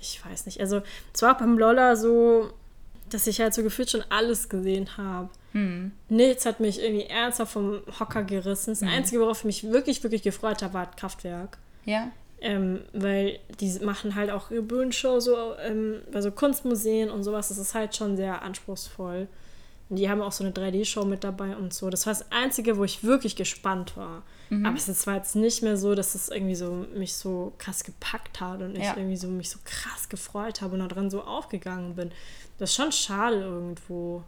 ich, 0.00 0.20
weiß 0.24 0.46
nicht. 0.46 0.60
Also, 0.60 0.82
es 1.12 1.22
war 1.22 1.36
beim 1.36 1.58
Lolla 1.58 1.96
so, 1.96 2.50
dass 3.10 3.26
ich 3.26 3.40
halt 3.40 3.54
so 3.54 3.62
gefühlt 3.62 3.90
schon 3.90 4.04
alles 4.08 4.48
gesehen 4.48 4.96
habe. 4.96 5.28
Hm. 5.52 5.92
Nichts 6.08 6.46
hat 6.46 6.60
mich 6.60 6.82
irgendwie 6.82 7.06
ernsthaft 7.06 7.52
vom 7.52 7.82
Hocker 7.98 8.24
gerissen. 8.24 8.70
Das 8.70 8.80
hm. 8.80 8.88
Einzige, 8.88 9.20
worauf 9.20 9.40
ich 9.40 9.44
mich 9.44 9.72
wirklich, 9.72 10.02
wirklich 10.02 10.22
gefreut 10.22 10.62
habe, 10.62 10.74
war 10.74 10.90
Kraftwerk. 10.90 11.58
Ja. 11.84 12.10
Ähm, 12.40 12.80
weil 12.92 13.38
die 13.60 13.70
machen 13.84 14.16
halt 14.16 14.30
auch 14.30 14.50
ihre 14.50 14.62
Bühnenshow 14.62 15.20
so 15.20 15.54
ähm, 15.64 16.02
bei 16.12 16.20
so 16.20 16.30
Kunstmuseen 16.30 17.10
und 17.10 17.22
sowas. 17.22 17.48
Das 17.48 17.58
ist 17.58 17.74
halt 17.74 17.94
schon 17.94 18.16
sehr 18.16 18.42
anspruchsvoll. 18.42 19.28
Und 19.88 19.96
die 19.96 20.08
haben 20.08 20.22
auch 20.22 20.32
so 20.32 20.44
eine 20.44 20.52
3D-Show 20.52 21.04
mit 21.04 21.24
dabei 21.24 21.56
und 21.56 21.74
so. 21.74 21.90
Das 21.90 22.06
war 22.06 22.12
das 22.12 22.30
Einzige, 22.32 22.78
wo 22.78 22.84
ich 22.84 23.04
wirklich 23.04 23.36
gespannt 23.36 23.96
war. 23.96 24.22
Mhm. 24.48 24.64
Aber 24.64 24.76
es 24.76 25.06
war 25.06 25.16
jetzt 25.16 25.36
nicht 25.36 25.62
mehr 25.62 25.76
so, 25.76 25.94
dass 25.94 26.14
es 26.14 26.28
irgendwie 26.28 26.54
so 26.54 26.86
mich 26.94 27.14
so 27.14 27.52
krass 27.58 27.84
gepackt 27.84 28.40
hat 28.40 28.62
und 28.62 28.76
ich 28.76 28.86
irgendwie 28.96 29.16
so 29.16 29.28
mich 29.28 29.50
so 29.50 29.58
krass 29.64 30.08
gefreut 30.08 30.62
habe 30.62 30.74
und 30.74 30.80
da 30.80 30.88
dran 30.88 31.10
so 31.10 31.22
aufgegangen 31.22 31.96
bin. 31.96 32.10
Das 32.58 32.70
ist 32.70 32.76
schon 32.76 32.92
schade 32.92 33.40
irgendwo. 33.40 34.22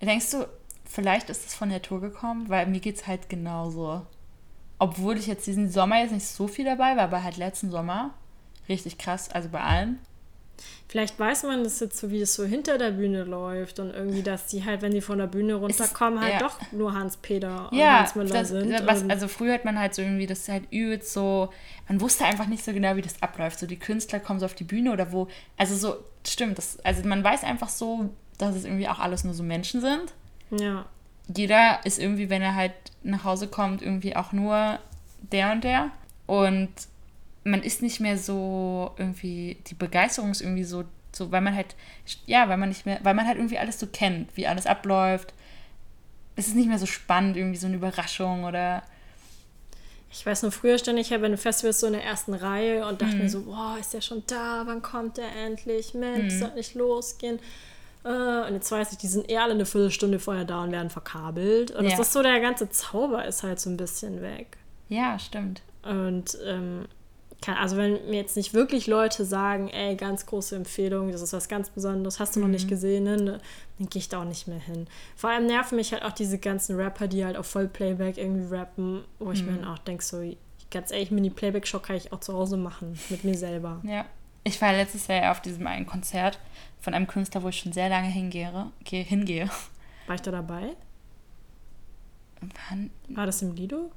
Denkst 0.00 0.30
du, 0.30 0.48
vielleicht 0.84 1.30
ist 1.30 1.46
es 1.46 1.54
von 1.54 1.68
der 1.68 1.82
Tour 1.82 2.00
gekommen, 2.00 2.48
weil 2.48 2.66
mir 2.66 2.80
geht 2.80 2.96
es 2.96 3.06
halt 3.06 3.28
genauso. 3.28 4.06
Obwohl 4.78 5.16
ich 5.16 5.26
jetzt 5.26 5.46
diesen 5.46 5.70
Sommer 5.70 6.00
jetzt 6.00 6.12
nicht 6.12 6.26
so 6.26 6.48
viel 6.48 6.64
dabei 6.64 6.96
war, 6.96 7.04
aber 7.04 7.22
halt 7.22 7.36
letzten 7.36 7.70
Sommer 7.70 8.14
richtig 8.68 8.98
krass, 8.98 9.30
also 9.30 9.48
bei 9.48 9.60
allen. 9.60 9.98
Vielleicht 10.88 11.18
weiß 11.18 11.44
man 11.44 11.64
das 11.64 11.80
jetzt 11.80 11.98
so, 11.98 12.10
wie 12.10 12.20
das 12.20 12.34
so 12.34 12.44
hinter 12.44 12.76
der 12.76 12.90
Bühne 12.90 13.24
läuft 13.24 13.78
und 13.78 13.94
irgendwie, 13.94 14.22
dass 14.22 14.46
die 14.46 14.62
halt, 14.62 14.82
wenn 14.82 14.92
die 14.92 15.00
von 15.00 15.18
der 15.18 15.26
Bühne 15.26 15.54
runterkommen, 15.54 16.18
ist, 16.18 16.24
halt 16.24 16.34
ja. 16.34 16.46
doch 16.46 16.58
nur 16.70 16.92
Hans-Peter 16.92 17.70
und 17.70 17.78
ja, 17.78 18.00
Hans 18.00 18.14
Müller 18.14 18.28
das, 18.28 18.48
sind. 18.50 18.86
Was, 18.86 19.08
also 19.08 19.26
früher 19.26 19.54
hat 19.54 19.64
man 19.64 19.78
halt 19.78 19.94
so 19.94 20.02
irgendwie, 20.02 20.26
das 20.26 20.40
ist 20.40 20.48
halt 20.50 20.64
übelst 20.70 21.12
so, 21.14 21.50
man 21.88 22.00
wusste 22.00 22.26
einfach 22.26 22.46
nicht 22.46 22.62
so 22.62 22.74
genau, 22.74 22.94
wie 22.96 23.00
das 23.00 23.22
abläuft. 23.22 23.58
So 23.58 23.66
die 23.66 23.78
Künstler 23.78 24.20
kommen 24.20 24.38
so 24.38 24.44
auf 24.44 24.54
die 24.54 24.64
Bühne 24.64 24.92
oder 24.92 25.12
wo, 25.12 25.28
also 25.56 25.74
so, 25.74 25.96
stimmt, 26.26 26.58
das, 26.58 26.78
also 26.84 27.08
man 27.08 27.24
weiß 27.24 27.44
einfach 27.44 27.70
so, 27.70 28.10
dass 28.36 28.54
es 28.54 28.64
irgendwie 28.64 28.88
auch 28.88 28.98
alles 28.98 29.24
nur 29.24 29.32
so 29.32 29.42
Menschen 29.42 29.80
sind. 29.80 30.12
Ja. 30.50 30.84
Jeder 31.34 31.80
ist 31.84 31.98
irgendwie, 31.98 32.28
wenn 32.28 32.42
er 32.42 32.54
halt 32.54 32.74
nach 33.02 33.24
Hause 33.24 33.46
kommt, 33.46 33.80
irgendwie 33.80 34.14
auch 34.14 34.32
nur 34.32 34.78
der 35.20 35.52
und 35.52 35.64
der. 35.64 35.90
Und 36.26 36.70
man 37.44 37.62
ist 37.62 37.82
nicht 37.82 38.00
mehr 38.00 38.18
so 38.18 38.92
irgendwie, 38.96 39.58
die 39.66 39.74
Begeisterung 39.74 40.30
ist 40.30 40.40
irgendwie 40.40 40.64
so, 40.64 40.84
so, 41.12 41.30
weil 41.30 41.40
man 41.40 41.54
halt, 41.54 41.74
ja, 42.26 42.48
weil 42.48 42.56
man 42.56 42.68
nicht 42.68 42.86
mehr, 42.86 43.00
weil 43.02 43.14
man 43.14 43.26
halt 43.26 43.36
irgendwie 43.36 43.58
alles 43.58 43.78
so 43.78 43.86
kennt, 43.86 44.36
wie 44.36 44.46
alles 44.46 44.66
abläuft. 44.66 45.34
Es 46.36 46.48
ist 46.48 46.56
nicht 46.56 46.68
mehr 46.68 46.78
so 46.78 46.86
spannend, 46.86 47.36
irgendwie 47.36 47.58
so 47.58 47.66
eine 47.66 47.76
Überraschung 47.76 48.44
oder. 48.44 48.82
Ich 50.10 50.24
weiß 50.24 50.42
nur, 50.42 50.52
früher 50.52 50.78
stand 50.78 50.98
ich 50.98 51.10
ja 51.10 51.18
bei 51.18 51.26
einem 51.26 51.38
Festival 51.38 51.72
so 51.72 51.86
in 51.86 51.94
der 51.94 52.04
ersten 52.04 52.34
Reihe 52.34 52.86
und 52.86 53.00
dachte 53.00 53.14
mhm. 53.14 53.22
mir 53.22 53.30
so, 53.30 53.42
boah, 53.42 53.76
ist 53.80 53.94
der 53.94 54.02
schon 54.02 54.22
da? 54.26 54.62
Wann 54.66 54.82
kommt 54.82 55.16
der 55.16 55.34
endlich? 55.46 55.94
Mensch, 55.94 56.34
mhm. 56.34 56.38
soll 56.38 56.54
nicht 56.54 56.74
losgehen. 56.74 57.38
Äh, 58.04 58.46
und 58.46 58.54
jetzt 58.54 58.70
weiß 58.70 58.92
ich, 58.92 58.98
die 58.98 59.06
sind 59.06 59.30
eher 59.30 59.42
alle 59.42 59.54
eine 59.54 59.64
Viertelstunde 59.64 60.18
vorher 60.18 60.44
da 60.44 60.62
und 60.64 60.72
werden 60.72 60.90
verkabelt. 60.90 61.70
Und 61.70 61.84
ja. 61.84 61.90
das 61.90 62.08
ist 62.08 62.12
so, 62.12 62.22
der 62.22 62.40
ganze 62.40 62.68
Zauber 62.68 63.24
ist 63.24 63.42
halt 63.42 63.58
so 63.58 63.70
ein 63.70 63.78
bisschen 63.78 64.20
weg. 64.20 64.58
Ja, 64.88 65.18
stimmt. 65.18 65.62
Und 65.82 66.36
ähm, 66.44 66.86
kann, 67.42 67.56
also 67.56 67.76
wenn 67.76 67.92
mir 68.08 68.16
jetzt 68.16 68.36
nicht 68.36 68.54
wirklich 68.54 68.86
Leute 68.86 69.24
sagen, 69.26 69.68
ey, 69.68 69.96
ganz 69.96 70.24
große 70.24 70.56
Empfehlung, 70.56 71.12
das 71.12 71.20
ist 71.20 71.32
was 71.32 71.48
ganz 71.48 71.68
Besonderes, 71.68 72.18
hast 72.18 72.34
du 72.34 72.40
mhm. 72.40 72.46
noch 72.46 72.52
nicht 72.52 72.64
mhm. 72.64 72.70
gesehen, 72.70 73.04
ne? 73.04 73.16
ne 73.16 73.40
dann 73.78 73.88
gehe 73.88 74.00
ich 74.00 74.08
da 74.08 74.22
auch 74.22 74.26
nicht 74.26 74.48
mehr 74.48 74.60
hin. 74.60 74.86
Vor 75.16 75.30
allem 75.30 75.46
nerven 75.46 75.76
mich 75.76 75.92
halt 75.92 76.04
auch 76.04 76.12
diese 76.12 76.38
ganzen 76.38 76.76
Rapper, 76.76 77.08
die 77.08 77.24
halt 77.24 77.36
auf 77.36 77.46
Vollplayback 77.46 78.16
irgendwie 78.16 78.54
rappen, 78.54 79.04
wo 79.18 79.32
ich 79.32 79.42
mhm. 79.42 79.50
mir 79.50 79.58
dann 79.58 79.68
auch 79.68 79.78
denke, 79.78 80.02
so, 80.02 80.22
ganz 80.70 80.90
ehrlich, 80.90 81.10
Mini-Playback-Show 81.10 81.80
kann 81.80 81.96
ich 81.96 82.12
auch 82.12 82.20
zu 82.20 82.32
Hause 82.32 82.56
machen, 82.56 82.98
mit 83.10 83.24
mir 83.24 83.36
selber. 83.36 83.80
Ja. 83.84 84.06
Ich 84.44 84.60
war 84.60 84.72
letztes 84.72 85.06
Jahr 85.06 85.30
auf 85.30 85.40
diesem 85.40 85.66
einen 85.68 85.86
Konzert 85.86 86.38
von 86.80 86.94
einem 86.94 87.06
Künstler, 87.06 87.44
wo 87.44 87.48
ich 87.48 87.58
schon 87.58 87.72
sehr 87.72 87.88
lange 87.88 88.08
hingehe. 88.08 88.72
hingehe. 88.84 89.48
War 90.06 90.16
ich 90.16 90.22
da 90.22 90.32
dabei? 90.32 90.74
Wann? 92.40 92.90
War 93.08 93.26
das 93.26 93.40
im 93.42 93.54
Lido? 93.54 93.92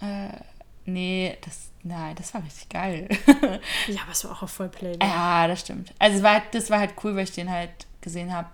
Äh, 0.00 0.38
nee, 0.84 1.36
das, 1.44 1.72
nein, 1.86 2.14
das 2.16 2.34
war 2.34 2.42
richtig 2.42 2.68
geil. 2.68 3.08
ja, 3.86 4.02
aber 4.02 4.12
es 4.12 4.24
war 4.24 4.32
auch 4.32 4.42
auf 4.42 4.50
Vollplay. 4.50 4.98
Ja, 5.00 5.46
das 5.46 5.60
stimmt. 5.60 5.94
Also 5.98 6.18
es 6.18 6.22
war, 6.22 6.42
das 6.50 6.70
war 6.70 6.78
halt 6.78 6.94
cool, 7.02 7.16
weil 7.16 7.24
ich 7.24 7.32
den 7.32 7.50
halt 7.50 7.86
gesehen 8.00 8.32
habe, 8.32 8.48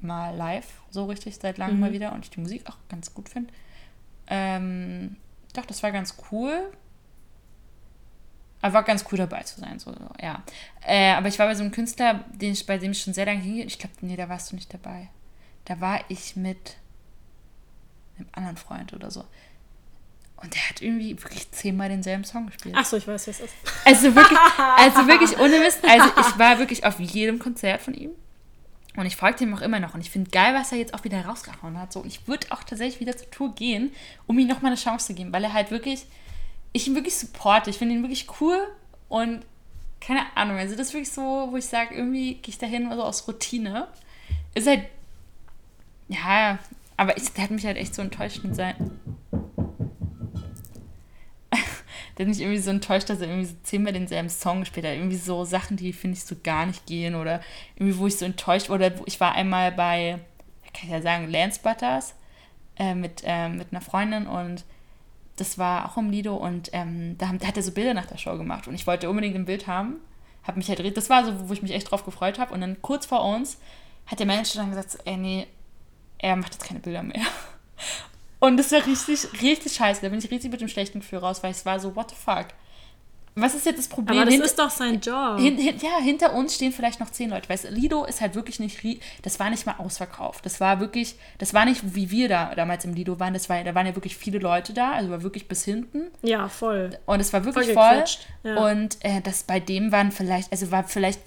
mal 0.00 0.34
live, 0.34 0.66
so 0.90 1.06
richtig 1.06 1.36
seit 1.36 1.58
langem 1.58 1.76
mhm. 1.76 1.80
mal 1.80 1.92
wieder 1.92 2.12
und 2.12 2.24
ich 2.24 2.30
die 2.30 2.40
Musik 2.40 2.68
auch 2.68 2.76
ganz 2.88 3.14
gut 3.14 3.28
finde. 3.28 3.52
Ähm, 4.26 5.16
doch, 5.54 5.64
das 5.64 5.82
war 5.82 5.92
ganz 5.92 6.16
cool. 6.30 6.72
Aber 8.60 8.74
war 8.74 8.82
ganz 8.82 9.04
cool 9.12 9.18
dabei 9.18 9.42
zu 9.42 9.60
sein, 9.60 9.78
so, 9.78 9.92
so 9.92 10.08
ja. 10.22 10.42
Äh, 10.86 11.12
aber 11.12 11.28
ich 11.28 11.38
war 11.38 11.46
bei 11.46 11.54
so 11.54 11.62
einem 11.62 11.72
Künstler, 11.72 12.24
den 12.32 12.52
ich, 12.52 12.64
bei 12.64 12.78
dem 12.78 12.92
ich 12.92 13.02
schon 13.02 13.12
sehr 13.12 13.26
lange 13.26 13.40
hingehe. 13.40 13.64
Ich 13.64 13.78
glaube, 13.78 13.94
nee, 14.00 14.16
da 14.16 14.28
warst 14.28 14.52
du 14.52 14.54
nicht 14.56 14.72
dabei. 14.72 15.10
Da 15.66 15.80
war 15.80 16.00
ich 16.08 16.34
mit 16.34 16.76
einem 18.16 18.28
anderen 18.32 18.56
Freund 18.56 18.92
oder 18.94 19.10
so. 19.10 19.24
Und 20.44 20.54
der 20.54 20.68
hat 20.68 20.82
irgendwie 20.82 21.10
wirklich 21.22 21.50
zehnmal 21.52 21.88
denselben 21.88 22.24
Song 22.24 22.46
gespielt. 22.46 22.76
Achso, 22.76 22.98
ich 22.98 23.08
weiß, 23.08 23.28
was 23.28 23.40
es 23.40 23.46
ist. 23.46 23.54
Also 23.86 24.14
wirklich, 24.14 24.38
also 24.76 25.06
wirklich 25.06 25.38
ohne 25.38 25.58
Mist. 25.58 25.78
Also 25.82 26.06
ich 26.20 26.38
war 26.38 26.58
wirklich 26.58 26.84
auf 26.84 27.00
jedem 27.00 27.38
Konzert 27.38 27.80
von 27.80 27.94
ihm. 27.94 28.10
Und 28.94 29.06
ich 29.06 29.16
folge 29.16 29.42
ihm 29.42 29.54
auch 29.54 29.62
immer 29.62 29.80
noch. 29.80 29.94
Und 29.94 30.02
ich 30.02 30.10
finde 30.10 30.30
geil, 30.30 30.54
was 30.54 30.70
er 30.70 30.76
jetzt 30.76 30.92
auch 30.92 31.02
wieder 31.02 31.24
rausgehauen 31.24 31.80
hat. 31.80 31.94
So. 31.94 32.00
Und 32.00 32.08
ich 32.08 32.28
würde 32.28 32.48
auch 32.50 32.62
tatsächlich 32.62 33.00
wieder 33.00 33.16
zur 33.16 33.30
Tour 33.30 33.54
gehen, 33.54 33.90
um 34.26 34.38
ihm 34.38 34.46
nochmal 34.46 34.72
eine 34.72 34.80
Chance 34.80 35.06
zu 35.06 35.14
geben, 35.14 35.32
weil 35.32 35.42
er 35.44 35.54
halt 35.54 35.70
wirklich, 35.70 36.04
ich 36.74 36.86
ihn 36.86 36.94
wirklich 36.94 37.16
supporte. 37.16 37.70
Ich 37.70 37.78
finde 37.78 37.94
ihn 37.94 38.02
wirklich 38.02 38.26
cool 38.38 38.58
und 39.08 39.46
keine 40.02 40.24
Ahnung. 40.36 40.58
Also 40.58 40.76
das 40.76 40.88
ist 40.88 40.92
wirklich 40.92 41.10
so, 41.10 41.48
wo 41.50 41.56
ich 41.56 41.64
sage, 41.64 41.94
irgendwie 41.94 42.34
gehe 42.34 42.50
ich 42.50 42.58
dahin 42.58 42.92
so 42.92 43.02
aus 43.02 43.26
Routine. 43.26 43.88
Ist 44.54 44.66
halt, 44.66 44.84
ja, 46.08 46.58
aber 46.98 47.16
ich, 47.16 47.32
der 47.32 47.44
hat 47.44 47.50
mich 47.50 47.64
halt 47.64 47.78
echt 47.78 47.94
so 47.94 48.02
enttäuscht 48.02 48.44
mit 48.44 48.54
seinen 48.54 49.00
der 52.16 52.26
hat 52.26 52.28
mich 52.28 52.40
irgendwie 52.40 52.60
so 52.60 52.70
enttäuscht, 52.70 53.10
dass 53.10 53.20
er 53.20 53.28
irgendwie 53.28 53.46
so 53.46 53.54
zehnmal 53.62 53.92
denselben 53.92 54.28
Song 54.28 54.60
gespielt 54.60 54.86
hat. 54.86 54.94
Irgendwie 54.94 55.16
so 55.16 55.44
Sachen, 55.44 55.76
die 55.76 55.92
finde 55.92 56.16
ich 56.16 56.24
so 56.24 56.36
gar 56.42 56.66
nicht 56.66 56.86
gehen 56.86 57.14
oder 57.14 57.40
irgendwie, 57.76 57.98
wo 57.98 58.06
ich 58.06 58.16
so 58.16 58.24
enttäuscht 58.24 58.68
wurde. 58.68 58.94
Ich 59.06 59.20
war 59.20 59.32
einmal 59.32 59.72
bei, 59.72 60.20
kann 60.72 60.84
ich 60.84 60.90
ja 60.90 61.02
sagen, 61.02 61.30
Lance 61.30 61.60
Butters 61.62 62.14
äh, 62.76 62.94
mit, 62.94 63.22
äh, 63.24 63.48
mit 63.48 63.68
einer 63.72 63.80
Freundin 63.80 64.26
und 64.26 64.64
das 65.36 65.58
war 65.58 65.86
auch 65.86 65.96
im 65.96 66.10
Lido 66.10 66.36
und 66.36 66.70
ähm, 66.72 67.16
da, 67.18 67.32
da, 67.32 67.48
hat 67.48 67.56
er 67.56 67.62
so 67.62 67.72
Bilder 67.72 67.94
nach 67.94 68.06
der 68.06 68.18
Show 68.18 68.36
gemacht 68.36 68.68
und 68.68 68.74
ich 68.74 68.86
wollte 68.86 69.10
unbedingt 69.10 69.34
ein 69.34 69.46
Bild 69.46 69.66
haben. 69.66 69.96
Hab 70.44 70.56
mich 70.56 70.68
halt, 70.68 70.96
das 70.96 71.10
war 71.10 71.24
so, 71.24 71.48
wo 71.48 71.52
ich 71.52 71.62
mich 71.62 71.72
echt 71.72 71.90
drauf 71.90 72.04
gefreut 72.04 72.38
habe 72.38 72.54
und 72.54 72.60
dann 72.60 72.80
kurz 72.82 73.06
vor 73.06 73.24
uns 73.24 73.58
hat 74.06 74.20
der 74.20 74.26
Manager 74.26 74.58
dann 74.58 74.70
gesagt, 74.70 74.98
ey, 75.04 75.16
nee, 75.16 75.46
er 76.18 76.36
macht 76.36 76.52
jetzt 76.52 76.66
keine 76.66 76.80
Bilder 76.80 77.02
mehr. 77.02 77.22
Und 78.44 78.58
das 78.58 78.72
war 78.72 78.84
richtig, 78.84 79.26
richtig 79.40 79.72
scheiße. 79.72 80.02
Da 80.02 80.10
bin 80.10 80.18
ich 80.18 80.30
richtig 80.30 80.50
mit 80.50 80.60
dem 80.60 80.68
schlechten 80.68 81.00
Gefühl 81.00 81.20
raus, 81.20 81.42
weil 81.42 81.52
es 81.52 81.64
war 81.64 81.80
so, 81.80 81.96
what 81.96 82.10
the 82.10 82.16
fuck. 82.16 82.48
Was 83.36 83.54
ist 83.54 83.64
jetzt 83.66 83.78
das 83.78 83.88
Problem? 83.88 84.18
Aber 84.18 84.26
das 84.26 84.34
Hint 84.34 84.44
ist 84.44 84.58
doch 84.58 84.70
sein 84.70 85.00
Job. 85.00 85.38
Hin, 85.38 85.56
hin, 85.56 85.74
ja, 85.80 85.98
hinter 86.00 86.34
uns 86.34 86.54
stehen 86.54 86.70
vielleicht 86.70 87.00
noch 87.00 87.10
zehn 87.10 87.30
Leute. 87.30 87.48
Weißt 87.48 87.70
Lido 87.70 88.04
ist 88.04 88.20
halt 88.20 88.34
wirklich 88.34 88.60
nicht, 88.60 88.78
das 89.22 89.40
war 89.40 89.50
nicht 89.50 89.66
mal 89.66 89.76
ausverkauft. 89.78 90.46
Das 90.46 90.60
war 90.60 90.78
wirklich, 90.78 91.16
das 91.38 91.54
war 91.54 91.64
nicht 91.64 91.96
wie 91.96 92.10
wir 92.10 92.28
da 92.28 92.54
damals 92.54 92.84
im 92.84 92.94
Lido 92.94 93.18
waren. 93.18 93.32
Das 93.32 93.48
war, 93.48 93.64
da 93.64 93.74
waren 93.74 93.86
ja 93.86 93.96
wirklich 93.96 94.16
viele 94.16 94.38
Leute 94.38 94.72
da, 94.72 94.92
also 94.92 95.10
war 95.10 95.22
wirklich 95.22 95.48
bis 95.48 95.64
hinten. 95.64 96.12
Ja, 96.22 96.48
voll. 96.48 96.90
Und 97.06 97.20
es 97.20 97.32
war 97.32 97.44
wirklich 97.44 97.72
voll. 97.72 98.04
voll. 98.42 98.52
Ja. 98.52 98.70
Und 98.70 98.98
äh, 99.00 99.20
das 99.20 99.42
bei 99.42 99.58
dem 99.58 99.90
waren 99.90 100.12
vielleicht, 100.12 100.52
also 100.52 100.70
war 100.70 100.84
vielleicht 100.84 101.20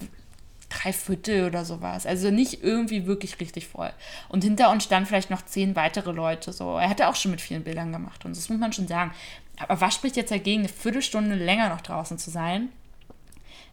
drei 0.69 0.91
Viertel 0.91 1.45
oder 1.45 1.65
sowas. 1.65 2.05
Also 2.05 2.29
nicht 2.29 2.63
irgendwie 2.63 3.05
wirklich 3.05 3.39
richtig 3.39 3.67
voll. 3.67 3.91
Und 4.29 4.43
hinter 4.43 4.69
uns 4.71 4.83
standen 4.83 5.07
vielleicht 5.07 5.29
noch 5.29 5.43
zehn 5.45 5.75
weitere 5.75 6.11
Leute. 6.11 6.51
So. 6.51 6.77
Er 6.77 6.89
hatte 6.89 7.07
auch 7.07 7.15
schon 7.15 7.31
mit 7.31 7.41
vielen 7.41 7.63
Bildern 7.63 7.91
gemacht 7.91 8.25
und 8.25 8.35
das 8.35 8.49
muss 8.49 8.59
man 8.59 8.73
schon 8.73 8.87
sagen. 8.87 9.11
Aber 9.57 9.79
was 9.81 9.95
spricht 9.95 10.17
jetzt 10.17 10.31
dagegen, 10.31 10.61
eine 10.61 10.69
Viertelstunde 10.69 11.35
länger 11.35 11.69
noch 11.69 11.81
draußen 11.81 12.17
zu 12.17 12.29
sein? 12.29 12.69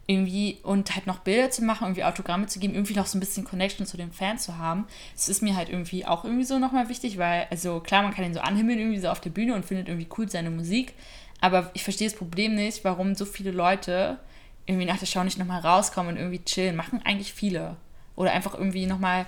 Irgendwie 0.06 0.58
und 0.62 0.94
halt 0.94 1.06
noch 1.06 1.20
Bilder 1.20 1.50
zu 1.50 1.64
machen, 1.64 1.84
irgendwie 1.84 2.04
Autogramme 2.04 2.46
zu 2.46 2.58
geben, 2.58 2.74
irgendwie 2.74 2.94
noch 2.94 3.06
so 3.06 3.16
ein 3.16 3.20
bisschen 3.20 3.44
Connection 3.44 3.86
zu 3.86 3.96
den 3.96 4.12
Fans 4.12 4.44
zu 4.44 4.58
haben. 4.58 4.86
Das 5.14 5.30
ist 5.30 5.42
mir 5.42 5.56
halt 5.56 5.70
irgendwie 5.70 6.04
auch 6.04 6.24
irgendwie 6.24 6.44
so 6.44 6.58
nochmal 6.58 6.90
wichtig, 6.90 7.16
weil, 7.16 7.46
also 7.50 7.80
klar, 7.80 8.02
man 8.02 8.14
kann 8.14 8.24
ihn 8.24 8.34
so 8.34 8.40
anhimmeln, 8.40 8.78
irgendwie 8.78 9.00
so 9.00 9.08
auf 9.08 9.20
der 9.20 9.30
Bühne 9.30 9.54
und 9.54 9.64
findet 9.64 9.88
irgendwie 9.88 10.08
cool 10.18 10.28
seine 10.28 10.50
Musik. 10.50 10.92
Aber 11.40 11.70
ich 11.72 11.84
verstehe 11.84 12.08
das 12.08 12.16
Problem 12.16 12.54
nicht, 12.54 12.84
warum 12.84 13.14
so 13.14 13.24
viele 13.24 13.50
Leute 13.50 14.18
irgendwie 14.66 14.86
nach 14.86 14.98
der 14.98 15.06
Show 15.06 15.22
nicht 15.22 15.38
nochmal 15.38 15.60
rauskommen 15.60 16.14
und 16.14 16.18
irgendwie 16.18 16.42
chillen. 16.44 16.76
Machen 16.76 17.02
eigentlich 17.04 17.32
viele. 17.32 17.76
Oder 18.16 18.32
einfach 18.32 18.54
irgendwie 18.54 18.86
nochmal, 18.86 19.26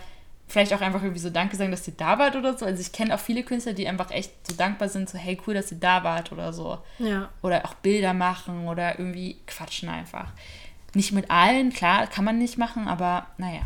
vielleicht 0.48 0.72
auch 0.72 0.80
einfach 0.80 1.02
irgendwie 1.02 1.20
so 1.20 1.30
Danke 1.30 1.56
sagen, 1.56 1.70
dass 1.70 1.86
ihr 1.88 1.94
da 1.96 2.18
wart 2.18 2.36
oder 2.36 2.56
so. 2.56 2.64
Also 2.64 2.80
ich 2.80 2.92
kenne 2.92 3.14
auch 3.14 3.18
viele 3.18 3.42
Künstler, 3.42 3.72
die 3.72 3.88
einfach 3.88 4.10
echt 4.10 4.32
so 4.46 4.54
dankbar 4.56 4.88
sind, 4.88 5.08
so 5.08 5.18
hey, 5.18 5.38
cool, 5.46 5.54
dass 5.54 5.72
ihr 5.72 5.78
da 5.78 6.04
wart 6.04 6.32
oder 6.32 6.52
so. 6.52 6.78
Ja. 6.98 7.28
Oder 7.42 7.64
auch 7.64 7.74
Bilder 7.74 8.14
machen 8.14 8.68
oder 8.68 8.98
irgendwie 8.98 9.38
quatschen 9.46 9.88
einfach. 9.88 10.32
Nicht 10.94 11.12
mit 11.12 11.30
allen, 11.30 11.72
klar, 11.72 12.06
kann 12.06 12.24
man 12.24 12.38
nicht 12.38 12.58
machen, 12.58 12.88
aber 12.88 13.26
naja. 13.36 13.62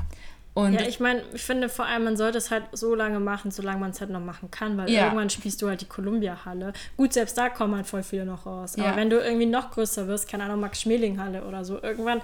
Und 0.53 0.75
ja, 0.75 0.83
ich 0.83 0.99
meine, 0.99 1.23
ich 1.33 1.43
finde 1.43 1.69
vor 1.69 1.87
allem, 1.87 2.05
man 2.05 2.17
sollte 2.17 2.39
es 2.39 2.51
halt 2.51 2.65
so 2.73 2.95
lange 2.95 3.21
machen, 3.21 3.51
solange 3.51 3.79
man 3.79 3.91
es 3.91 4.01
halt 4.01 4.11
noch 4.11 4.21
machen 4.21 4.51
kann, 4.51 4.77
weil 4.77 4.91
ja. 4.91 5.05
irgendwann 5.05 5.31
spielst 5.31 5.63
du 5.63 5.69
halt 5.69 5.81
die 5.81 5.87
Columbia-Halle. 5.87 6.73
Gut, 6.97 7.13
selbst 7.13 7.39
da 7.39 7.49
kommen 7.49 7.77
halt 7.77 7.87
voll 7.87 8.03
viele 8.03 8.25
noch 8.25 8.47
raus. 8.47 8.75
Aber 8.77 8.89
ja. 8.89 8.97
wenn 8.97 9.11
du 9.11 9.19
irgendwie 9.19 9.47
noch 9.47 9.71
größer 9.71 10.09
wirst, 10.09 10.29
keine 10.29 10.45
Ahnung, 10.45 10.61
Max-Schmeling-Halle 10.61 11.45
oder 11.45 11.65
so, 11.65 11.81
irgendwann 11.81 12.21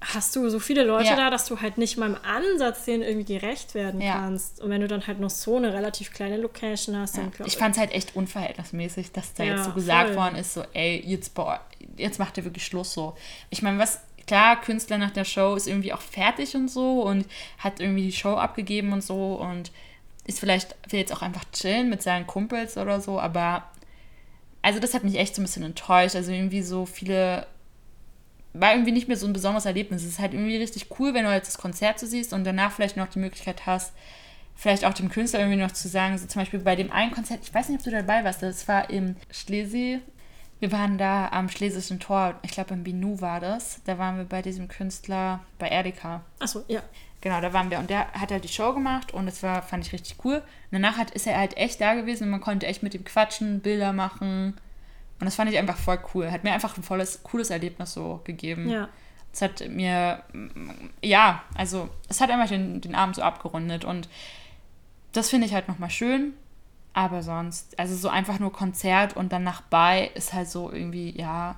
hast 0.00 0.34
du 0.34 0.48
so 0.48 0.58
viele 0.58 0.84
Leute 0.84 1.10
ja. 1.10 1.16
da, 1.16 1.30
dass 1.30 1.46
du 1.46 1.60
halt 1.60 1.78
nicht 1.78 1.96
mal 1.96 2.06
im 2.06 2.16
Ansatz 2.24 2.84
denen 2.84 3.02
irgendwie 3.02 3.38
gerecht 3.38 3.74
werden 3.74 4.00
kannst. 4.00 4.60
Und 4.60 4.70
wenn 4.70 4.80
du 4.80 4.88
dann 4.88 5.06
halt 5.06 5.20
noch 5.20 5.30
so 5.30 5.56
eine 5.56 5.72
relativ 5.72 6.12
kleine 6.12 6.36
Location 6.38 6.96
hast, 6.96 7.16
dann 7.16 7.30
glaube 7.30 7.48
ich. 7.48 7.54
Ich 7.54 7.58
fand 7.58 7.74
es 7.74 7.80
halt 7.80 7.92
echt 7.92 8.16
unverhältnismäßig, 8.16 9.12
dass 9.12 9.34
da 9.34 9.44
jetzt 9.44 9.64
so 9.64 9.72
gesagt 9.72 10.08
voll. 10.08 10.16
worden 10.16 10.36
ist, 10.36 10.54
so, 10.54 10.64
ey, 10.72 11.02
jetzt, 11.06 11.34
boah, 11.34 11.60
jetzt 11.96 12.18
macht 12.18 12.36
ihr 12.38 12.44
wirklich 12.44 12.64
Schluss 12.64 12.92
so. 12.92 13.14
Ich 13.50 13.62
meine, 13.62 13.78
was 13.78 14.00
klar, 14.26 14.60
Künstler 14.60 14.98
nach 14.98 15.10
der 15.10 15.24
Show 15.24 15.54
ist 15.54 15.66
irgendwie 15.66 15.92
auch 15.92 16.00
fertig 16.00 16.54
und 16.54 16.68
so 16.68 17.02
und 17.02 17.26
hat 17.58 17.80
irgendwie 17.80 18.04
die 18.04 18.12
Show 18.12 18.34
abgegeben 18.34 18.92
und 18.92 19.02
so 19.02 19.34
und 19.34 19.70
ist 20.24 20.40
vielleicht, 20.40 20.76
will 20.88 21.00
jetzt 21.00 21.12
auch 21.12 21.22
einfach 21.22 21.44
chillen 21.52 21.88
mit 21.88 22.02
seinen 22.02 22.26
Kumpels 22.26 22.76
oder 22.76 23.00
so, 23.00 23.18
aber 23.18 23.64
also 24.62 24.78
das 24.78 24.94
hat 24.94 25.04
mich 25.04 25.18
echt 25.18 25.34
so 25.34 25.42
ein 25.42 25.44
bisschen 25.44 25.64
enttäuscht. 25.64 26.14
Also 26.14 26.30
irgendwie 26.30 26.62
so 26.62 26.86
viele, 26.86 27.46
war 28.54 28.72
irgendwie 28.72 28.92
nicht 28.92 29.08
mehr 29.08 29.16
so 29.16 29.26
ein 29.26 29.32
besonderes 29.32 29.66
Erlebnis. 29.66 30.02
Es 30.02 30.10
ist 30.10 30.18
halt 30.20 30.32
irgendwie 30.32 30.56
richtig 30.56 30.86
cool, 30.98 31.14
wenn 31.14 31.24
du 31.24 31.32
jetzt 31.32 31.48
das 31.48 31.58
Konzert 31.58 31.98
so 31.98 32.06
siehst 32.06 32.32
und 32.32 32.44
danach 32.44 32.72
vielleicht 32.72 32.96
noch 32.96 33.08
die 33.08 33.18
Möglichkeit 33.18 33.66
hast, 33.66 33.92
vielleicht 34.54 34.84
auch 34.84 34.94
dem 34.94 35.10
Künstler 35.10 35.40
irgendwie 35.40 35.60
noch 35.60 35.72
zu 35.72 35.88
sagen, 35.88 36.16
so 36.16 36.26
zum 36.26 36.42
Beispiel 36.42 36.60
bei 36.60 36.76
dem 36.76 36.92
einen 36.92 37.10
Konzert, 37.10 37.40
ich 37.42 37.52
weiß 37.52 37.68
nicht, 37.68 37.78
ob 37.78 37.84
du 37.84 37.90
dabei 37.90 38.22
warst, 38.22 38.42
das 38.42 38.68
war 38.68 38.88
im 38.90 39.16
Schlesi, 39.30 40.00
wir 40.62 40.70
waren 40.70 40.96
da 40.96 41.28
am 41.30 41.48
Schlesischen 41.48 41.98
Tor, 41.98 42.36
ich 42.42 42.52
glaube 42.52 42.72
im 42.72 42.84
Binu 42.84 43.20
war 43.20 43.40
das. 43.40 43.80
Da 43.84 43.98
waren 43.98 44.16
wir 44.16 44.24
bei 44.24 44.42
diesem 44.42 44.68
Künstler, 44.68 45.40
bei 45.58 45.66
Erdika. 45.68 46.20
Achso, 46.38 46.62
ja. 46.68 46.80
Genau, 47.20 47.40
da 47.40 47.52
waren 47.52 47.68
wir. 47.68 47.80
Und 47.80 47.90
der 47.90 48.12
hat 48.12 48.30
halt 48.30 48.44
die 48.44 48.48
Show 48.48 48.72
gemacht 48.72 49.12
und 49.12 49.26
das 49.26 49.42
war, 49.42 49.62
fand 49.62 49.84
ich 49.84 49.92
richtig 49.92 50.24
cool. 50.24 50.36
Und 50.36 50.42
danach 50.70 50.98
hat, 50.98 51.10
ist 51.10 51.26
er 51.26 51.36
halt 51.36 51.56
echt 51.56 51.80
da 51.80 51.94
gewesen 51.94 52.24
und 52.24 52.30
man 52.30 52.40
konnte 52.40 52.68
echt 52.68 52.84
mit 52.84 52.94
ihm 52.94 53.04
quatschen, 53.04 53.58
Bilder 53.58 53.92
machen. 53.92 54.54
Und 55.18 55.24
das 55.24 55.34
fand 55.34 55.50
ich 55.50 55.58
einfach 55.58 55.76
voll 55.76 55.98
cool. 56.14 56.30
Hat 56.30 56.44
mir 56.44 56.52
einfach 56.52 56.76
ein 56.76 56.84
volles, 56.84 57.24
cooles 57.24 57.50
Erlebnis 57.50 57.92
so 57.92 58.20
gegeben. 58.22 58.70
Ja. 58.70 58.88
Es 59.32 59.42
hat 59.42 59.68
mir, 59.68 60.22
ja, 61.02 61.42
also 61.56 61.88
es 62.08 62.20
hat 62.20 62.30
einfach 62.30 62.48
den, 62.48 62.80
den 62.80 62.94
Abend 62.94 63.16
so 63.16 63.22
abgerundet 63.22 63.84
und 63.84 64.08
das 65.12 65.28
finde 65.28 65.48
ich 65.48 65.54
halt 65.54 65.66
nochmal 65.66 65.90
schön. 65.90 66.34
Aber 66.94 67.22
sonst, 67.22 67.78
also 67.78 67.96
so 67.96 68.08
einfach 68.08 68.38
nur 68.38 68.52
Konzert 68.52 69.16
und 69.16 69.32
dann 69.32 69.44
nach 69.44 69.62
bei 69.62 70.10
ist 70.14 70.32
halt 70.32 70.48
so 70.48 70.70
irgendwie, 70.70 71.18
ja. 71.18 71.56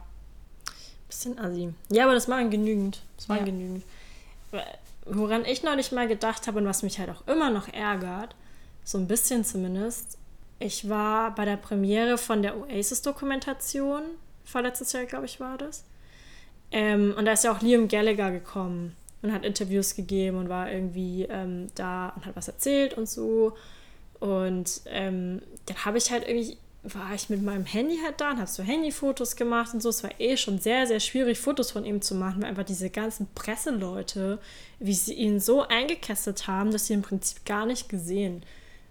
Bisschen 1.09 1.39
assi. 1.39 1.75
Ja, 1.91 2.05
aber 2.05 2.15
das 2.15 2.29
waren 2.29 2.51
genügend. 2.51 3.03
Das 3.17 3.29
waren 3.29 3.39
ja. 3.39 3.45
genügend. 3.45 3.85
Woran 5.07 5.45
ich 5.45 5.63
neulich 5.63 5.93
mal 5.93 6.07
gedacht 6.07 6.47
habe 6.47 6.59
und 6.59 6.67
was 6.67 6.83
mich 6.83 6.99
halt 6.99 7.11
auch 7.11 7.27
immer 7.27 7.51
noch 7.51 7.69
ärgert, 7.69 8.35
so 8.85 8.99
ein 8.99 9.09
bisschen 9.09 9.45
zumindest, 9.45 10.19
ich 10.59 10.89
war 10.89 11.35
bei 11.35 11.45
der 11.45 11.57
Premiere 11.57 12.17
von 12.17 12.43
der 12.43 12.57
Oasis-Dokumentation, 12.57 14.03
vorletztes 14.45 14.93
Jahr, 14.93 15.05
glaube 15.05 15.27
ich, 15.27 15.41
war 15.41 15.59
das. 15.59 15.85
Ähm, 16.71 17.15
und 17.17 17.25
da 17.25 17.33
ist 17.33 17.45
ja 17.45 17.53
auch 17.53 17.61
Liam 17.61 17.89
Gallagher 17.89 18.31
gekommen 18.31 18.97
und 19.23 19.33
hat 19.33 19.45
Interviews 19.45 19.95
gegeben 19.95 20.39
und 20.39 20.49
war 20.49 20.71
irgendwie 20.71 21.25
ähm, 21.25 21.69
da 21.75 22.11
und 22.11 22.27
hat 22.27 22.37
was 22.37 22.49
erzählt 22.49 22.95
und 22.95 23.09
so. 23.09 23.55
Und 24.21 24.81
ähm, 24.87 25.43
dann 25.67 25.85
habe 25.85 25.99
ich 25.99 26.11
halt 26.11 26.27
irgendwie, 26.27 26.57
war 26.83 27.15
ich 27.15 27.31
mit 27.31 27.43
meinem 27.43 27.65
Handy 27.65 27.99
halt 28.03 28.21
da 28.21 28.31
und 28.31 28.39
habe 28.39 28.51
so 28.51 28.63
Handyfotos 28.63 29.37
gemacht 29.37 29.75
und 29.75 29.83
so. 29.83 29.89
Es 29.89 30.03
war 30.03 30.19
eh 30.19 30.37
schon 30.37 30.59
sehr, 30.59 30.87
sehr 30.87 31.01
schwierig, 31.01 31.39
Fotos 31.39 31.71
von 31.71 31.85
ihm 31.85 32.03
zu 32.03 32.15
machen, 32.15 32.43
weil 32.43 32.51
einfach 32.51 32.65
diese 32.65 32.91
ganzen 32.91 33.27
Presseleute, 33.35 34.39
wie 34.79 34.95
sie 34.95 35.15
ihn 35.15 35.41
so 35.41 35.63
eingekesselt 35.63 36.47
haben, 36.47 36.71
dass 36.71 36.87
sie 36.87 36.95
im 36.95 37.03
Prinzip 37.03 37.45
gar 37.45 37.67
nicht 37.67 37.89
gesehen. 37.89 38.43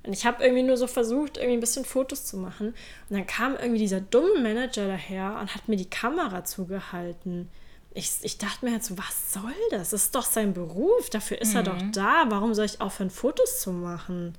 Und 0.05 0.11
ich 0.11 0.26
habe 0.26 0.43
irgendwie 0.43 0.63
nur 0.63 0.76
so 0.76 0.88
versucht, 0.88 1.38
irgendwie 1.38 1.57
ein 1.57 1.61
bisschen 1.61 1.86
Fotos 1.86 2.26
zu 2.26 2.38
machen. 2.38 2.67
Und 2.67 3.17
dann 3.17 3.26
kam 3.26 3.55
irgendwie 3.55 3.80
dieser 3.80 4.01
dumme 4.01 4.39
Manager 4.41 4.88
daher 4.88 5.38
und 5.39 5.55
hat 5.55 5.69
mir 5.69 5.78
die 5.78 5.89
Kamera 5.89 6.43
zugehalten. 6.43 7.49
Ich, 7.93 8.11
ich 8.21 8.38
dachte 8.38 8.65
mir 8.65 8.74
halt 8.74 8.84
so, 8.84 8.97
was 8.97 9.34
soll 9.34 9.53
das? 9.71 9.91
Das 9.91 10.03
ist 10.03 10.15
doch 10.15 10.26
sein 10.26 10.53
Beruf, 10.53 11.09
dafür 11.09 11.39
ist 11.39 11.51
mhm. 11.51 11.57
er 11.57 11.63
doch 11.63 11.82
mhm. 11.82 11.91
da. 11.93 12.26
Warum 12.28 12.53
soll 12.53 12.65
ich 12.65 12.82
aufhören, 12.82 13.11
Fotos 13.11 13.61
zu 13.61 13.71
machen? 13.71 14.34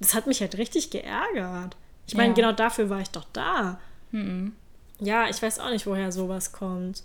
Das 0.00 0.14
hat 0.14 0.26
mich 0.26 0.40
halt 0.40 0.58
richtig 0.58 0.90
geärgert. 0.90 1.76
Ich 2.06 2.14
meine, 2.14 2.28
ja. 2.28 2.34
genau 2.34 2.52
dafür 2.52 2.90
war 2.90 3.00
ich 3.00 3.10
doch 3.10 3.26
da. 3.32 3.78
Mhm. 4.12 4.52
Ja, 4.98 5.28
ich 5.28 5.42
weiß 5.42 5.58
auch 5.58 5.70
nicht, 5.70 5.86
woher 5.86 6.12
sowas 6.12 6.52
kommt. 6.52 7.02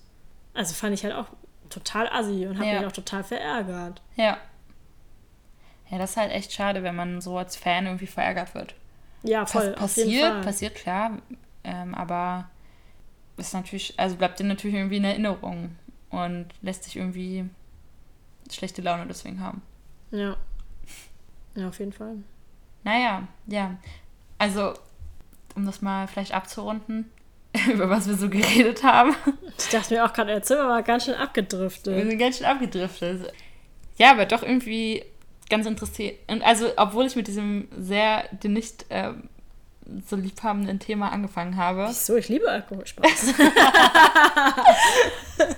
Also 0.53 0.73
fand 0.73 0.93
ich 0.93 1.03
halt 1.03 1.13
auch 1.13 1.27
total 1.69 2.07
assi 2.09 2.45
und 2.47 2.57
habe 2.57 2.67
ja. 2.67 2.79
mich 2.79 2.87
auch 2.87 2.91
total 2.91 3.23
verärgert. 3.23 4.01
Ja. 4.15 4.37
Ja, 5.89 5.97
das 5.97 6.11
ist 6.11 6.17
halt 6.17 6.31
echt 6.31 6.53
schade, 6.53 6.83
wenn 6.83 6.95
man 6.95 7.21
so 7.21 7.37
als 7.37 7.55
Fan 7.55 7.85
irgendwie 7.85 8.07
verärgert 8.07 8.55
wird. 8.55 8.75
Ja, 9.23 9.45
voll. 9.45 9.71
Pass 9.71 9.95
passiert, 9.95 10.41
passiert 10.41 10.75
klar. 10.75 11.19
Ähm, 11.63 11.93
aber 11.93 12.49
ist 13.37 13.53
natürlich, 13.53 13.99
also 13.99 14.15
bleibt 14.15 14.39
dir 14.39 14.45
natürlich 14.45 14.75
irgendwie 14.75 14.97
in 14.97 15.03
Erinnerung 15.03 15.75
und 16.09 16.47
lässt 16.61 16.85
sich 16.85 16.95
irgendwie 16.95 17.45
schlechte 18.49 18.81
Laune 18.81 19.05
deswegen 19.07 19.41
haben. 19.41 19.61
Ja. 20.11 20.37
Ja, 21.55 21.67
auf 21.67 21.79
jeden 21.79 21.93
Fall. 21.93 22.17
Naja, 22.83 23.27
ja. 23.47 23.77
Also, 24.37 24.73
um 25.55 25.65
das 25.65 25.81
mal 25.81 26.07
vielleicht 26.07 26.33
abzurunden, 26.33 27.11
über 27.71 27.89
was 27.89 28.07
wir 28.07 28.15
so 28.15 28.29
geredet 28.29 28.83
haben. 28.83 29.15
Ich 29.57 29.69
dachte 29.69 29.93
mir 29.93 30.05
auch 30.05 30.13
gerade, 30.13 30.31
erzähl 30.31 30.57
mal 30.57 30.83
ganz 30.83 31.05
schön 31.05 31.15
abgedriftet. 31.15 31.95
Wir 31.95 32.05
sind 32.05 32.17
ganz 32.17 32.37
schön 32.37 32.47
abgedriftet. 32.47 33.33
Ja, 33.97 34.11
aber 34.11 34.25
doch 34.25 34.43
irgendwie 34.43 35.03
ganz 35.49 35.65
interessiert. 35.65 36.17
Und 36.27 36.41
also, 36.43 36.71
obwohl 36.77 37.05
ich 37.05 37.15
mit 37.15 37.27
diesem 37.27 37.67
sehr 37.77 38.27
dir 38.31 38.49
nicht 38.49 38.85
äh, 38.89 39.13
so 40.07 40.15
liebhabenden 40.15 40.79
Thema 40.79 41.11
angefangen 41.11 41.57
habe. 41.57 41.85
Wieso? 41.89 42.15
Ich 42.15 42.29
liebe 42.29 42.49
Alkohol. 42.49 42.87
Spaß. 42.87 43.33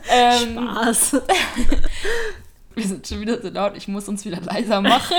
ähm, 0.10 0.54
Spaß. 0.54 1.22
wir 2.76 2.84
sind 2.84 3.08
schon 3.08 3.22
wieder 3.22 3.42
so 3.42 3.50
laut, 3.50 3.78
ich 3.78 3.88
muss 3.88 4.10
uns 4.10 4.26
wieder 4.26 4.42
leiser 4.42 4.82
machen. 4.82 5.16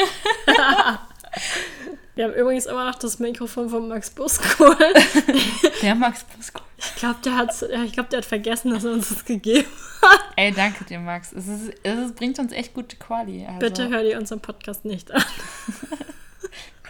Wir 2.14 2.24
haben 2.24 2.34
übrigens 2.34 2.66
immer 2.66 2.84
noch 2.84 2.94
das 2.94 3.18
Mikrofon 3.18 3.68
von 3.68 3.88
Max 3.88 4.10
Buskohl. 4.10 4.76
Der 5.82 5.94
Max 5.94 6.24
Buskohl. 6.24 6.62
Ich 6.78 6.94
glaube, 6.96 7.18
der, 7.24 7.48
ich 7.84 7.92
glaub, 7.92 8.10
der 8.10 8.18
hat 8.18 8.26
vergessen, 8.26 8.70
dass 8.70 8.84
er 8.84 8.92
uns 8.92 9.08
das 9.08 9.24
gegeben 9.24 9.68
hat. 10.02 10.20
Ey, 10.36 10.52
danke 10.52 10.84
dir, 10.84 10.98
Max. 10.98 11.32
Es, 11.32 11.48
ist, 11.48 11.72
es 11.82 12.12
bringt 12.12 12.38
uns 12.38 12.52
echt 12.52 12.74
gute 12.74 12.96
Quali. 12.96 13.44
Also. 13.46 13.58
Bitte 13.58 13.88
hör 13.88 14.02
dir 14.02 14.18
unseren 14.18 14.40
Podcast 14.40 14.84
nicht 14.84 15.10
an. 15.10 15.24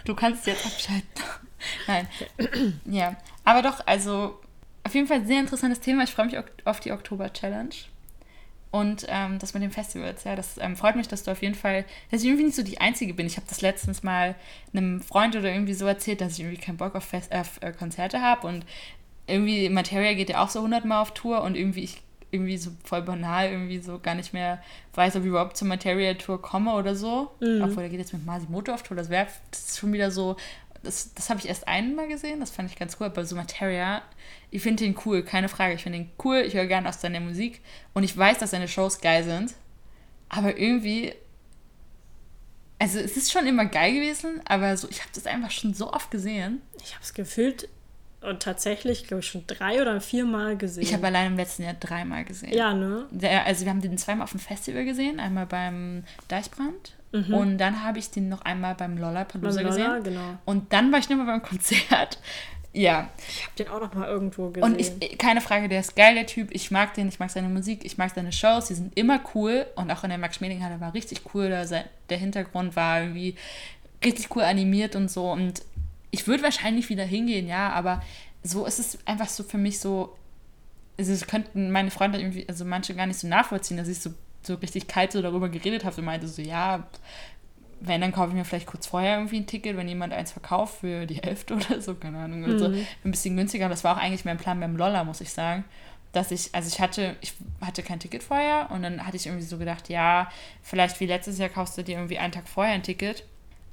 Du 0.03 0.13
kannst 0.13 0.45
jetzt 0.47 0.65
abschalten. 0.65 1.23
Nein. 1.87 2.07
Ja. 2.85 3.15
Aber 3.43 3.61
doch, 3.61 3.85
also 3.87 4.39
auf 4.83 4.93
jeden 4.93 5.07
Fall 5.07 5.17
ein 5.17 5.27
sehr 5.27 5.39
interessantes 5.39 5.79
Thema. 5.79 6.03
Ich 6.03 6.11
freue 6.11 6.27
mich 6.27 6.37
auf 6.65 6.79
die 6.79 6.91
Oktober-Challenge. 6.91 7.73
Und 8.75 9.05
ähm, 9.07 9.39
das 9.39 9.53
mit 9.53 9.63
den 9.63 9.71
Festivals, 9.71 10.25
ja, 10.25 10.35
das 10.35 10.57
ähm, 10.57 10.75
freut 10.75 10.97
mich, 10.97 11.07
dass 11.07 11.23
du 11.23 11.31
auf 11.31 11.41
jeden 11.41 11.55
Fall, 11.55 11.85
dass 12.11 12.19
ich 12.19 12.27
irgendwie 12.27 12.43
nicht 12.43 12.57
so 12.57 12.61
die 12.61 12.81
Einzige 12.81 13.13
bin. 13.13 13.25
Ich 13.25 13.37
habe 13.37 13.47
das 13.47 13.61
letztens 13.61 14.03
mal 14.03 14.35
einem 14.73 15.01
Freund 15.01 15.33
oder 15.33 15.49
irgendwie 15.49 15.73
so 15.73 15.85
erzählt, 15.85 16.19
dass 16.19 16.33
ich 16.33 16.41
irgendwie 16.41 16.57
keinen 16.57 16.75
Bock 16.75 16.93
auf, 16.93 17.05
Fest 17.05 17.31
äh, 17.31 17.71
Konzerte 17.71 18.21
habe. 18.21 18.45
Und 18.45 18.65
irgendwie 19.27 19.69
Materia 19.69 20.13
geht 20.13 20.29
ja 20.29 20.43
auch 20.43 20.49
so 20.49 20.61
hundertmal 20.61 21.01
auf 21.01 21.13
Tour 21.13 21.41
und 21.43 21.55
irgendwie 21.55 21.85
ich 21.85 22.01
irgendwie 22.31 22.57
so 22.57 22.71
voll 22.83 23.01
banal 23.01 23.49
irgendwie 23.49 23.79
so 23.79 23.97
gar 23.97 24.13
nicht 24.13 24.33
mehr 24.33 24.61
weiß, 24.93 25.15
ob 25.15 25.21
ich 25.21 25.29
überhaupt 25.29 25.55
zur 25.55 25.69
Materia-Tour 25.69 26.41
komme 26.41 26.73
oder 26.73 26.95
so. 26.95 27.31
Mhm. 27.39 27.61
Obwohl, 27.63 27.83
der 27.83 27.89
geht 27.89 27.99
jetzt 27.99 28.11
mit 28.11 28.25
Masimoto 28.25 28.73
auf 28.73 28.83
Tour. 28.83 28.97
Das 28.97 29.09
wäre 29.09 29.27
schon 29.73 29.93
wieder 29.93 30.11
so, 30.11 30.35
das, 30.85 31.13
das 31.13 31.29
habe 31.29 31.39
ich 31.39 31.47
erst 31.47 31.67
einmal 31.67 32.07
gesehen, 32.07 32.39
das 32.39 32.51
fand 32.51 32.69
ich 32.69 32.77
ganz 32.77 32.97
cool, 32.99 33.07
aber 33.07 33.25
so 33.25 33.35
Materia, 33.35 34.01
ich 34.51 34.61
finde 34.61 34.85
ihn 34.85 34.97
cool, 35.05 35.23
keine 35.23 35.49
Frage. 35.49 35.73
Ich 35.73 35.83
finde 35.83 35.99
ihn 35.99 36.11
cool, 36.23 36.37
ich 36.37 36.53
höre 36.53 36.67
gerne 36.67 36.87
aus 36.87 37.01
seiner 37.01 37.19
Musik 37.19 37.61
und 37.93 38.03
ich 38.03 38.15
weiß, 38.15 38.39
dass 38.39 38.51
seine 38.51 38.67
Shows 38.67 39.01
geil 39.01 39.23
sind. 39.23 39.53
Aber 40.29 40.57
irgendwie, 40.57 41.13
also 42.79 42.99
es 42.99 43.17
ist 43.17 43.31
schon 43.31 43.47
immer 43.47 43.65
geil 43.65 43.93
gewesen, 43.93 44.41
aber 44.45 44.77
so, 44.77 44.87
ich 44.89 45.01
habe 45.01 45.11
das 45.13 45.27
einfach 45.27 45.51
schon 45.51 45.73
so 45.73 45.91
oft 45.91 46.11
gesehen. 46.11 46.61
Ich 46.83 46.93
habe 46.93 47.03
es 47.03 47.13
gefühlt 47.13 47.67
und 48.25 48.41
tatsächlich, 48.41 49.07
glaube 49.07 49.21
ich, 49.21 49.27
schon 49.27 49.43
drei 49.47 49.81
oder 49.81 49.99
viermal 50.01 50.57
gesehen. 50.57 50.83
Ich 50.83 50.93
habe 50.93 51.07
allein 51.07 51.31
im 51.31 51.37
letzten 51.37 51.63
Jahr 51.63 51.73
dreimal 51.73 52.25
gesehen. 52.25 52.53
Ja, 52.53 52.73
ne? 52.73 53.05
Der, 53.11 53.45
also 53.45 53.65
wir 53.65 53.71
haben 53.71 53.81
den 53.81 53.97
zweimal 53.97 54.23
auf 54.23 54.31
dem 54.31 54.39
Festival 54.39 54.85
gesehen, 54.85 55.19
einmal 55.19 55.45
beim 55.45 56.03
Deichbrand 56.27 56.93
mhm. 57.11 57.33
und 57.33 57.57
dann 57.57 57.83
habe 57.83 57.99
ich 57.99 58.09
den 58.11 58.29
noch 58.29 58.41
einmal 58.41 58.75
beim 58.75 58.97
Lollapalooza 58.97 59.63
beim 59.63 59.71
Lolla, 59.71 59.97
gesehen. 59.97 60.13
Genau. 60.13 60.37
Und 60.45 60.73
dann 60.73 60.91
war 60.91 60.99
ich 60.99 61.09
nochmal 61.09 61.25
beim 61.25 61.41
Konzert. 61.41 62.19
Ja. 62.75 63.09
Ich 63.29 63.43
habe 63.43 63.55
den 63.57 63.67
auch 63.69 63.79
noch 63.79 63.93
mal 63.93 64.07
irgendwo 64.07 64.49
gesehen. 64.49 64.69
Und 64.69 64.79
ich, 64.79 65.17
keine 65.17 65.39
Frage, 65.39 65.69
der 65.69 65.79
ist 65.79 65.95
geil, 65.95 66.13
der 66.13 66.25
Typ. 66.25 66.49
Ich 66.51 66.71
mag 66.71 66.93
den, 66.93 67.07
ich 67.07 67.19
mag 67.19 67.29
seine 67.29 67.47
Musik, 67.47 67.85
ich 67.85 67.97
mag 67.97 68.11
seine 68.13 68.33
Shows, 68.33 68.65
die 68.65 68.73
sind 68.73 68.97
immer 68.97 69.21
cool. 69.33 69.65
Und 69.75 69.89
auch 69.91 70.03
in 70.03 70.09
der 70.09 70.19
Max 70.19 70.35
Schmeling 70.35 70.61
Halle 70.61 70.81
war 70.81 70.93
richtig 70.93 71.21
cool. 71.33 71.49
Der 72.09 72.17
Hintergrund 72.17 72.75
war 72.75 73.01
irgendwie 73.01 73.35
richtig 74.03 74.35
cool 74.35 74.43
animiert 74.43 74.95
und 74.97 75.09
so. 75.09 75.31
Und 75.31 75.61
ich 76.15 76.27
würde 76.27 76.43
wahrscheinlich 76.43 76.89
wieder 76.89 77.03
hingehen, 77.03 77.45
ja, 77.45 77.69
aber 77.71 78.01
so 78.41 78.65
ist 78.65 78.79
es 78.79 78.97
einfach 79.05 79.27
so 79.27 79.43
für 79.43 79.57
mich 79.57 79.79
so, 79.79 80.15
also 80.97 81.11
es 81.11 81.27
könnten 81.27 81.71
meine 81.71 81.91
Freunde 81.91 82.19
irgendwie, 82.19 82.47
also 82.47 82.63
manche 82.63 82.95
gar 82.95 83.05
nicht 83.05 83.19
so 83.19 83.27
nachvollziehen, 83.27 83.75
dass 83.75 83.89
ich 83.89 83.99
so, 83.99 84.11
so 84.41 84.55
richtig 84.55 84.87
kalt 84.87 85.11
so 85.11 85.21
darüber 85.21 85.49
geredet 85.49 85.83
habe 85.83 85.97
und 85.97 86.05
meinte 86.05 86.29
so, 86.29 86.41
ja, 86.41 86.87
wenn, 87.81 87.99
dann 87.99 88.13
kaufe 88.13 88.29
ich 88.29 88.35
mir 88.35 88.45
vielleicht 88.45 88.67
kurz 88.67 88.87
vorher 88.87 89.17
irgendwie 89.17 89.41
ein 89.41 89.45
Ticket, 89.45 89.75
wenn 89.75 89.89
jemand 89.89 90.13
eins 90.13 90.31
verkauft 90.31 90.79
für 90.79 91.05
die 91.05 91.15
Hälfte 91.21 91.53
oder 91.55 91.81
so, 91.81 91.95
keine 91.95 92.19
Ahnung, 92.19 92.41
mhm. 92.41 92.59
so, 92.59 92.65
ein 92.67 93.11
bisschen 93.11 93.35
günstiger. 93.35 93.67
Das 93.67 93.83
war 93.83 93.97
auch 93.97 94.01
eigentlich 94.01 94.23
mein 94.23 94.37
Plan 94.37 94.59
beim 94.61 94.77
Lolla, 94.77 95.03
muss 95.03 95.19
ich 95.19 95.31
sagen. 95.31 95.65
Dass 96.13 96.31
ich, 96.31 96.55
also 96.55 96.69
ich 96.69 96.79
hatte, 96.79 97.17
ich 97.19 97.33
hatte 97.59 97.83
kein 97.83 97.99
Ticket 97.99 98.23
vorher 98.23 98.71
und 98.71 98.83
dann 98.83 99.05
hatte 99.05 99.17
ich 99.17 99.25
irgendwie 99.25 99.43
so 99.43 99.57
gedacht, 99.57 99.89
ja, 99.89 100.29
vielleicht 100.63 101.01
wie 101.01 101.07
letztes 101.07 101.39
Jahr 101.39 101.49
kaufst 101.49 101.77
du 101.77 101.83
dir 101.83 101.97
irgendwie 101.97 102.19
einen 102.19 102.31
Tag 102.31 102.47
vorher 102.47 102.73
ein 102.73 102.83
Ticket 102.83 103.25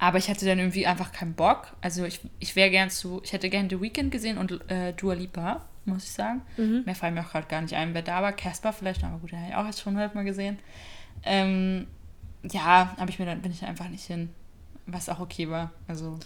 aber 0.03 0.17
ich 0.17 0.29
hatte 0.29 0.45
dann 0.45 0.59
irgendwie 0.59 0.85
einfach 0.85 1.13
keinen 1.13 1.33
Bock. 1.33 1.67
Also 1.79 2.03
ich, 2.03 2.19
ich 2.39 2.57
wäre 2.57 2.69
gern 2.69 2.89
zu, 2.89 3.21
ich 3.23 3.31
hätte 3.31 3.49
gern 3.49 3.69
The 3.69 3.79
Weekend 3.79 4.11
gesehen 4.11 4.37
und 4.37 4.69
äh, 4.69 4.91
Dua 4.91 5.13
Lipa, 5.13 5.61
muss 5.85 6.03
ich 6.03 6.11
sagen. 6.11 6.41
Mhm. 6.57 6.81
Mehr 6.85 6.93
fallen 6.93 7.13
mir 7.13 7.21
auch 7.21 7.31
gerade 7.31 7.47
gar 7.47 7.61
nicht 7.61 7.73
ein, 7.73 7.93
wer 7.93 8.01
da 8.01 8.21
war. 8.21 8.33
Casper 8.33 8.73
vielleicht, 8.73 9.01
aber 9.05 9.17
gut, 9.19 9.31
den 9.31 9.39
habe 9.39 9.49
ich 9.49 9.55
auch 9.55 9.65
jetzt 9.65 9.79
schon 9.79 9.93
mal 9.93 10.09
gesehen. 10.25 10.59
Ähm, 11.23 11.87
ja, 12.51 12.93
habe 12.97 13.11
ich 13.11 13.17
mir 13.17 13.25
dann, 13.25 13.41
bin 13.41 13.53
ich 13.53 13.63
einfach 13.63 13.87
nicht 13.87 14.03
hin. 14.03 14.27
Was 14.87 15.07
auch 15.07 15.21
okay 15.21 15.49
war. 15.49 15.71
Also. 15.87 16.19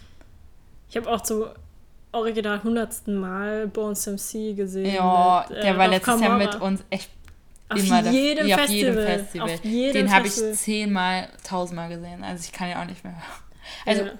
Ich 0.89 0.97
habe 0.97 1.11
auch 1.11 1.23
so 1.23 1.49
original 2.13 2.63
hundertsten 2.63 3.19
Mal 3.19 3.67
Bones 3.67 4.07
MC 4.07 4.55
gesehen. 4.55 4.95
Ja, 4.95 5.45
mit, 5.47 5.55
äh, 5.55 5.61
der 5.61 5.77
war 5.77 5.87
letztes 5.87 6.19
Jahr 6.19 6.35
mit 6.39 6.55
uns 6.55 6.83
echt 6.89 7.11
auf 7.69 7.77
immer 7.77 8.09
jedem, 8.09 8.47
das, 8.47 8.57
ja, 8.57 8.63
auf 8.63 8.69
jedem 8.71 8.95
Festival. 8.95 9.49
Auf 9.51 9.63
jedem 9.63 9.93
Den 9.93 10.11
habe 10.11 10.25
ich 10.25 10.33
zehnmal, 10.33 11.29
tausendmal 11.47 11.89
gesehen. 11.89 12.23
Also 12.23 12.43
ich 12.43 12.51
kann 12.51 12.69
ja 12.69 12.81
auch 12.81 12.87
nicht 12.87 13.03
mehr. 13.03 13.13
Also 13.85 14.05
ja. 14.05 14.11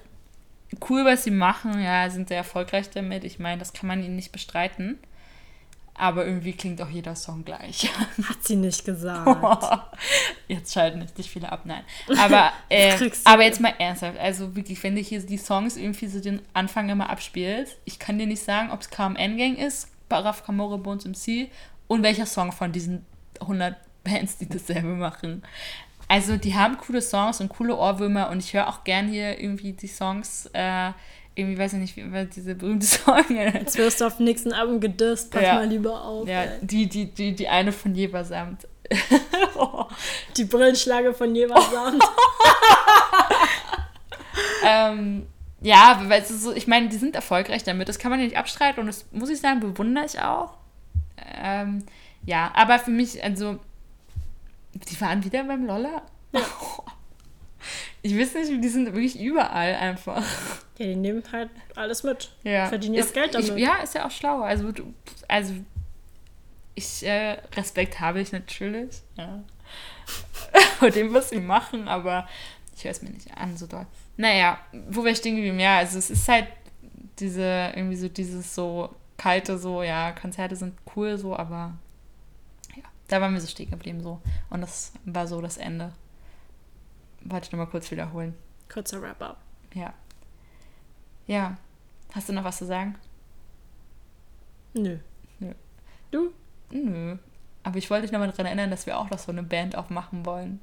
cool, 0.88 1.04
was 1.04 1.24
sie 1.24 1.30
machen, 1.30 1.82
ja, 1.82 2.08
sind 2.10 2.28
sehr 2.28 2.38
erfolgreich 2.38 2.90
damit. 2.90 3.24
Ich 3.24 3.38
meine, 3.38 3.58
das 3.58 3.72
kann 3.72 3.88
man 3.88 4.02
ihnen 4.02 4.16
nicht 4.16 4.32
bestreiten. 4.32 4.98
Aber 5.98 6.24
irgendwie 6.24 6.52
klingt 6.52 6.80
auch 6.80 6.88
jeder 6.88 7.16
Song 7.16 7.44
gleich. 7.44 7.90
Hat 8.28 8.44
sie 8.44 8.54
nicht 8.54 8.84
gesagt. 8.84 9.26
jetzt 10.48 10.72
schalten 10.72 11.00
nicht 11.00 11.28
viele 11.28 11.50
ab, 11.50 11.62
nein. 11.64 11.82
Aber, 12.16 12.52
äh, 12.68 13.10
aber 13.24 13.42
jetzt 13.42 13.60
mal 13.60 13.74
ernsthaft. 13.78 14.16
Also 14.16 14.54
wirklich, 14.54 14.80
wenn 14.84 14.94
du 14.94 15.00
hier 15.00 15.20
die 15.20 15.36
Songs 15.36 15.76
irgendwie 15.76 16.06
so 16.06 16.20
den 16.20 16.40
Anfang 16.54 16.88
immer 16.88 17.10
abspielst, 17.10 17.76
ich 17.84 17.98
kann 17.98 18.16
dir 18.16 18.28
nicht 18.28 18.44
sagen, 18.44 18.70
ob 18.70 18.80
es 18.80 18.90
KMN 18.90 19.36
Gang 19.36 19.58
ist, 19.58 19.88
Baraf 20.08 20.44
Kamore 20.44 20.78
Bones 20.78 21.04
MC 21.04 21.50
und 21.88 22.04
welcher 22.04 22.26
Song 22.26 22.52
von 22.52 22.70
diesen 22.70 23.04
100 23.40 23.76
Bands, 24.04 24.38
die 24.38 24.48
dasselbe 24.48 24.94
machen. 24.94 25.42
Also 26.08 26.38
die 26.38 26.54
haben 26.54 26.78
coole 26.78 27.02
Songs 27.02 27.40
und 27.40 27.50
coole 27.50 27.76
Ohrwürmer 27.76 28.30
und 28.30 28.38
ich 28.38 28.54
höre 28.54 28.68
auch 28.68 28.82
gern 28.82 29.08
hier 29.08 29.38
irgendwie 29.38 29.74
die 29.74 29.86
Songs, 29.86 30.48
äh, 30.54 30.92
irgendwie 31.34 31.58
weiß 31.58 31.74
ich 31.74 31.78
nicht, 31.78 31.96
wie 31.96 32.26
diese 32.26 32.54
berühmte 32.54 32.86
Song. 32.86 33.24
Jetzt 33.28 33.76
wirst 33.76 34.00
du 34.00 34.06
auf 34.06 34.16
dem 34.16 34.24
nächsten 34.24 34.52
Album 34.52 34.80
gedisst, 34.80 35.30
pass 35.30 35.42
ja. 35.42 35.54
mal 35.54 35.68
lieber 35.68 36.02
auf. 36.02 36.26
Ja, 36.26 36.46
die, 36.62 36.88
die, 36.88 37.12
die, 37.12 37.34
die 37.34 37.48
eine 37.48 37.72
von 37.72 37.94
Jebersamt. 37.94 38.66
oh. 39.56 39.84
Die 40.36 40.44
Brillenschlage 40.44 41.12
von 41.12 41.34
Jebersamt. 41.34 42.02
ähm, 44.64 45.26
ja, 45.60 46.00
weil 46.06 46.22
es 46.22 46.42
so, 46.42 46.52
ich 46.52 46.66
meine, 46.66 46.88
die 46.88 46.96
sind 46.96 47.14
erfolgreich 47.14 47.64
damit, 47.64 47.88
das 47.88 47.98
kann 47.98 48.10
man 48.10 48.20
ja 48.20 48.24
nicht 48.24 48.38
abstreiten 48.38 48.80
und 48.80 48.86
das 48.86 49.04
muss 49.12 49.28
ich 49.28 49.40
sagen, 49.40 49.60
bewundere 49.60 50.06
ich 50.06 50.20
auch. 50.20 50.54
Ähm, 51.42 51.84
ja, 52.24 52.50
aber 52.54 52.78
für 52.78 52.90
mich, 52.90 53.22
also 53.22 53.58
die 54.90 55.00
waren 55.00 55.24
wieder 55.24 55.44
beim 55.44 55.66
Lolla? 55.66 56.02
Ja. 56.32 56.40
Ich 58.00 58.16
weiß 58.16 58.34
nicht, 58.34 58.62
die 58.62 58.68
sind 58.68 58.86
wirklich 58.86 59.20
überall 59.20 59.74
einfach. 59.74 60.22
Ja, 60.78 60.86
die 60.86 60.94
nehmen 60.94 61.22
halt 61.32 61.50
alles 61.74 62.04
mit. 62.04 62.30
Ja. 62.44 62.66
Verdienen 62.66 62.94
ja 62.94 63.04
Geld 63.04 63.34
damit. 63.34 63.48
Ich, 63.48 63.56
ja, 63.56 63.76
ist 63.82 63.94
ja 63.94 64.06
auch 64.06 64.10
schlau. 64.10 64.40
Also, 64.42 64.72
also 65.26 65.52
ich, 66.76 67.04
äh, 67.04 67.38
Respekt 67.56 67.98
habe 67.98 68.20
ich 68.20 68.30
natürlich. 68.30 69.02
Ja. 69.16 69.42
Vor 70.78 70.90
dem, 70.90 71.12
was 71.12 71.30
sie 71.30 71.40
machen, 71.40 71.88
aber 71.88 72.28
ich 72.76 72.84
höre 72.84 72.92
es 72.92 73.02
mir 73.02 73.10
nicht 73.10 73.36
an 73.36 73.56
so 73.56 73.66
doll. 73.66 73.86
Naja, 74.16 74.58
wo 74.88 75.04
wir 75.04 75.14
stehen 75.16 75.34
geblieben? 75.34 75.58
Ja, 75.58 75.78
also 75.78 75.98
es 75.98 76.10
ist 76.10 76.28
halt 76.28 76.46
diese, 77.18 77.72
irgendwie 77.74 77.96
so 77.96 78.08
dieses 78.08 78.54
so 78.54 78.94
kalte, 79.16 79.58
so, 79.58 79.82
ja, 79.82 80.12
Konzerte 80.12 80.54
sind 80.54 80.74
cool, 80.94 81.18
so, 81.18 81.36
aber 81.36 81.74
da 83.08 83.20
waren 83.20 83.32
wir 83.34 83.40
so 83.40 83.46
stehen 83.46 83.70
geblieben 83.70 84.02
so. 84.02 84.20
Und 84.50 84.60
das 84.60 84.92
war 85.04 85.26
so 85.26 85.40
das 85.40 85.56
Ende. 85.56 85.92
Wollte 87.22 87.46
ich 87.46 87.52
nochmal 87.52 87.66
kurz 87.68 87.90
wiederholen. 87.90 88.34
Kurzer 88.72 89.02
Wrap-up. 89.02 89.38
Ja. 89.74 89.92
Ja. 91.26 91.56
Hast 92.14 92.28
du 92.28 92.32
noch 92.32 92.44
was 92.44 92.58
zu 92.58 92.66
sagen? 92.66 92.96
Nö. 94.74 94.98
Nö. 95.40 95.52
Du? 96.10 96.32
Nö. 96.70 97.16
Aber 97.62 97.76
ich 97.76 97.90
wollte 97.90 98.02
dich 98.02 98.12
nochmal 98.12 98.30
daran 98.30 98.46
erinnern, 98.46 98.70
dass 98.70 98.86
wir 98.86 98.98
auch 98.98 99.10
noch 99.10 99.18
so 99.18 99.32
eine 99.32 99.42
Band 99.42 99.76
aufmachen 99.76 100.24
wollen. 100.24 100.60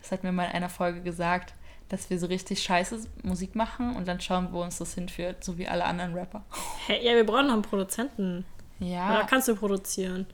Das 0.00 0.12
hat 0.12 0.22
mir 0.22 0.32
mal 0.32 0.44
in 0.44 0.52
einer 0.52 0.68
Folge 0.68 1.02
gesagt, 1.02 1.54
dass 1.88 2.10
wir 2.10 2.18
so 2.18 2.26
richtig 2.26 2.62
scheiße 2.62 3.06
Musik 3.22 3.54
machen 3.54 3.96
und 3.96 4.06
dann 4.06 4.20
schauen, 4.20 4.52
wo 4.52 4.62
uns 4.62 4.78
das 4.78 4.94
hinführt, 4.94 5.42
so 5.42 5.58
wie 5.58 5.68
alle 5.68 5.84
anderen 5.84 6.14
Rapper. 6.14 6.44
Hey, 6.86 7.04
ja, 7.04 7.14
wir 7.14 7.24
brauchen 7.24 7.46
noch 7.46 7.54
einen 7.54 7.62
Produzenten. 7.62 8.44
Ja. 8.78 9.10
Oder 9.10 9.24
kannst 9.24 9.48
du 9.48 9.56
produzieren? 9.56 10.26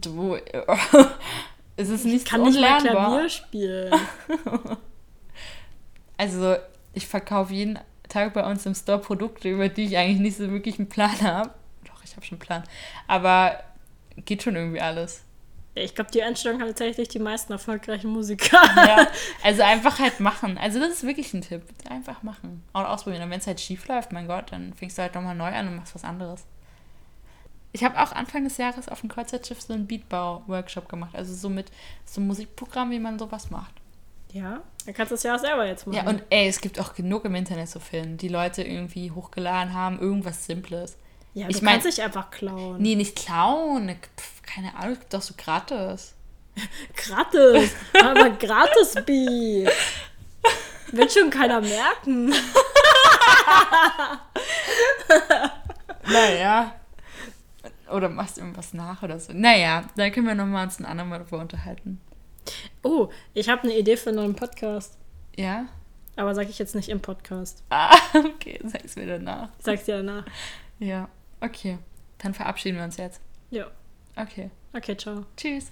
Du, 0.00 0.36
es 1.76 1.88
ist 1.88 2.04
nicht 2.04 2.24
ich 2.24 2.24
kann 2.24 2.42
nicht 2.42 2.60
mal 2.60 2.80
Klavier 2.80 3.28
spielen. 3.28 3.94
also, 6.16 6.56
ich 6.92 7.06
verkaufe 7.06 7.52
jeden 7.52 7.78
Tag 8.08 8.34
bei 8.34 8.44
uns 8.44 8.66
im 8.66 8.74
Store 8.74 8.98
Produkte, 8.98 9.48
über 9.48 9.68
die 9.68 9.84
ich 9.84 9.96
eigentlich 9.96 10.20
nicht 10.20 10.36
so 10.36 10.50
wirklich 10.50 10.78
einen 10.78 10.88
Plan 10.88 11.20
habe. 11.20 11.50
Doch, 11.84 12.02
ich 12.04 12.16
habe 12.16 12.24
schon 12.24 12.36
einen 12.36 12.46
Plan. 12.46 12.64
Aber 13.06 13.62
geht 14.24 14.42
schon 14.42 14.56
irgendwie 14.56 14.80
alles. 14.80 15.24
Ich 15.76 15.94
glaube, 15.94 16.10
die 16.12 16.22
Einstellung 16.22 16.60
haben 16.60 16.68
tatsächlich 16.68 17.08
die 17.08 17.18
meisten 17.18 17.52
erfolgreichen 17.52 18.08
Musiker. 18.08 18.60
Ja, 18.76 19.08
also 19.42 19.62
einfach 19.62 19.98
halt 19.98 20.20
machen. 20.20 20.56
Also 20.56 20.78
das 20.78 20.90
ist 20.90 21.02
wirklich 21.02 21.34
ein 21.34 21.42
Tipp. 21.42 21.62
Einfach 21.90 22.22
machen. 22.22 22.62
Und 22.72 22.84
ausprobieren. 22.84 23.24
Und 23.24 23.30
wenn 23.30 23.40
es 23.40 23.46
halt 23.48 23.60
schief 23.60 23.88
läuft, 23.88 24.12
mein 24.12 24.28
Gott, 24.28 24.52
dann 24.52 24.72
fängst 24.74 24.98
du 24.98 25.02
halt 25.02 25.14
nochmal 25.16 25.34
neu 25.34 25.48
an 25.48 25.66
und 25.66 25.76
machst 25.76 25.94
was 25.96 26.04
anderes. 26.04 26.44
Ich 27.74 27.82
habe 27.82 28.00
auch 28.00 28.12
Anfang 28.12 28.44
des 28.44 28.56
Jahres 28.56 28.88
auf 28.88 29.00
dem 29.00 29.08
Kreuzfahrtschiff 29.10 29.60
so 29.60 29.72
einen 29.72 29.88
Beatbau-Workshop 29.88 30.88
gemacht. 30.88 31.16
Also 31.16 31.34
so 31.34 31.48
mit 31.48 31.72
so 32.06 32.20
einem 32.20 32.28
Musikprogramm, 32.28 32.92
wie 32.92 33.00
man 33.00 33.18
sowas 33.18 33.50
macht. 33.50 33.72
Ja, 34.32 34.62
dann 34.86 34.94
kannst 34.94 35.10
du 35.10 35.16
es 35.16 35.24
ja 35.24 35.34
auch 35.34 35.40
selber 35.40 35.66
jetzt 35.66 35.84
machen. 35.86 35.96
Ja, 35.96 36.08
und 36.08 36.22
ey, 36.30 36.46
es 36.48 36.60
gibt 36.60 36.78
auch 36.78 36.94
genug 36.94 37.24
im 37.24 37.34
Internet 37.34 37.68
so 37.68 37.80
Filme, 37.80 38.14
die 38.16 38.28
Leute 38.28 38.62
irgendwie 38.62 39.10
hochgeladen 39.10 39.74
haben, 39.74 39.98
irgendwas 40.00 40.46
Simples. 40.46 40.96
ja, 41.34 41.48
ich 41.48 41.58
du 41.58 41.64
mein- 41.64 41.80
kannst 41.80 41.98
dich 41.98 42.04
einfach 42.04 42.30
klauen. 42.30 42.80
Nee, 42.80 42.94
nicht 42.94 43.16
klauen. 43.16 43.88
Pff, 44.16 44.42
keine 44.42 44.74
Ahnung, 44.76 44.92
es 44.92 45.00
gibt 45.00 45.14
auch 45.16 45.22
so 45.22 45.34
gratis. 45.36 46.14
Gratis. 46.96 47.72
Aber 48.00 48.30
gratis 48.30 48.94
Bi. 49.04 49.68
Wird 50.92 51.12
schon 51.12 51.28
keiner 51.30 51.60
merken. 51.60 52.32
Naja. 56.06 56.74
Oder 57.90 58.08
machst 58.08 58.38
irgendwas 58.38 58.72
nach 58.74 59.02
oder 59.02 59.18
so. 59.20 59.32
Naja, 59.32 59.84
da 59.96 60.10
können 60.10 60.26
wir 60.26 60.34
nochmal 60.34 60.64
uns 60.64 60.78
ein 60.78 60.86
andermal 60.86 61.18
darüber 61.18 61.38
unterhalten. 61.40 62.00
Oh, 62.82 63.08
ich 63.32 63.48
habe 63.48 63.62
eine 63.62 63.76
Idee 63.76 63.96
für 63.96 64.10
einen 64.10 64.18
neuen 64.18 64.34
Podcast. 64.34 64.98
Ja? 65.36 65.66
Aber 66.16 66.34
sage 66.34 66.50
ich 66.50 66.58
jetzt 66.58 66.74
nicht 66.74 66.88
im 66.88 67.00
Podcast. 67.00 67.62
Ah, 67.70 67.96
okay, 68.14 68.60
sag's 68.64 68.96
mir 68.96 69.06
danach. 69.06 69.48
Sag's 69.58 69.84
dir 69.84 69.96
danach. 69.98 70.24
Ja, 70.78 71.08
okay. 71.40 71.78
Dann 72.18 72.34
verabschieden 72.34 72.78
wir 72.78 72.84
uns 72.84 72.96
jetzt. 72.96 73.20
Ja. 73.50 73.66
Okay. 74.16 74.50
Okay, 74.72 74.96
ciao. 74.96 75.26
Tschüss. 75.36 75.70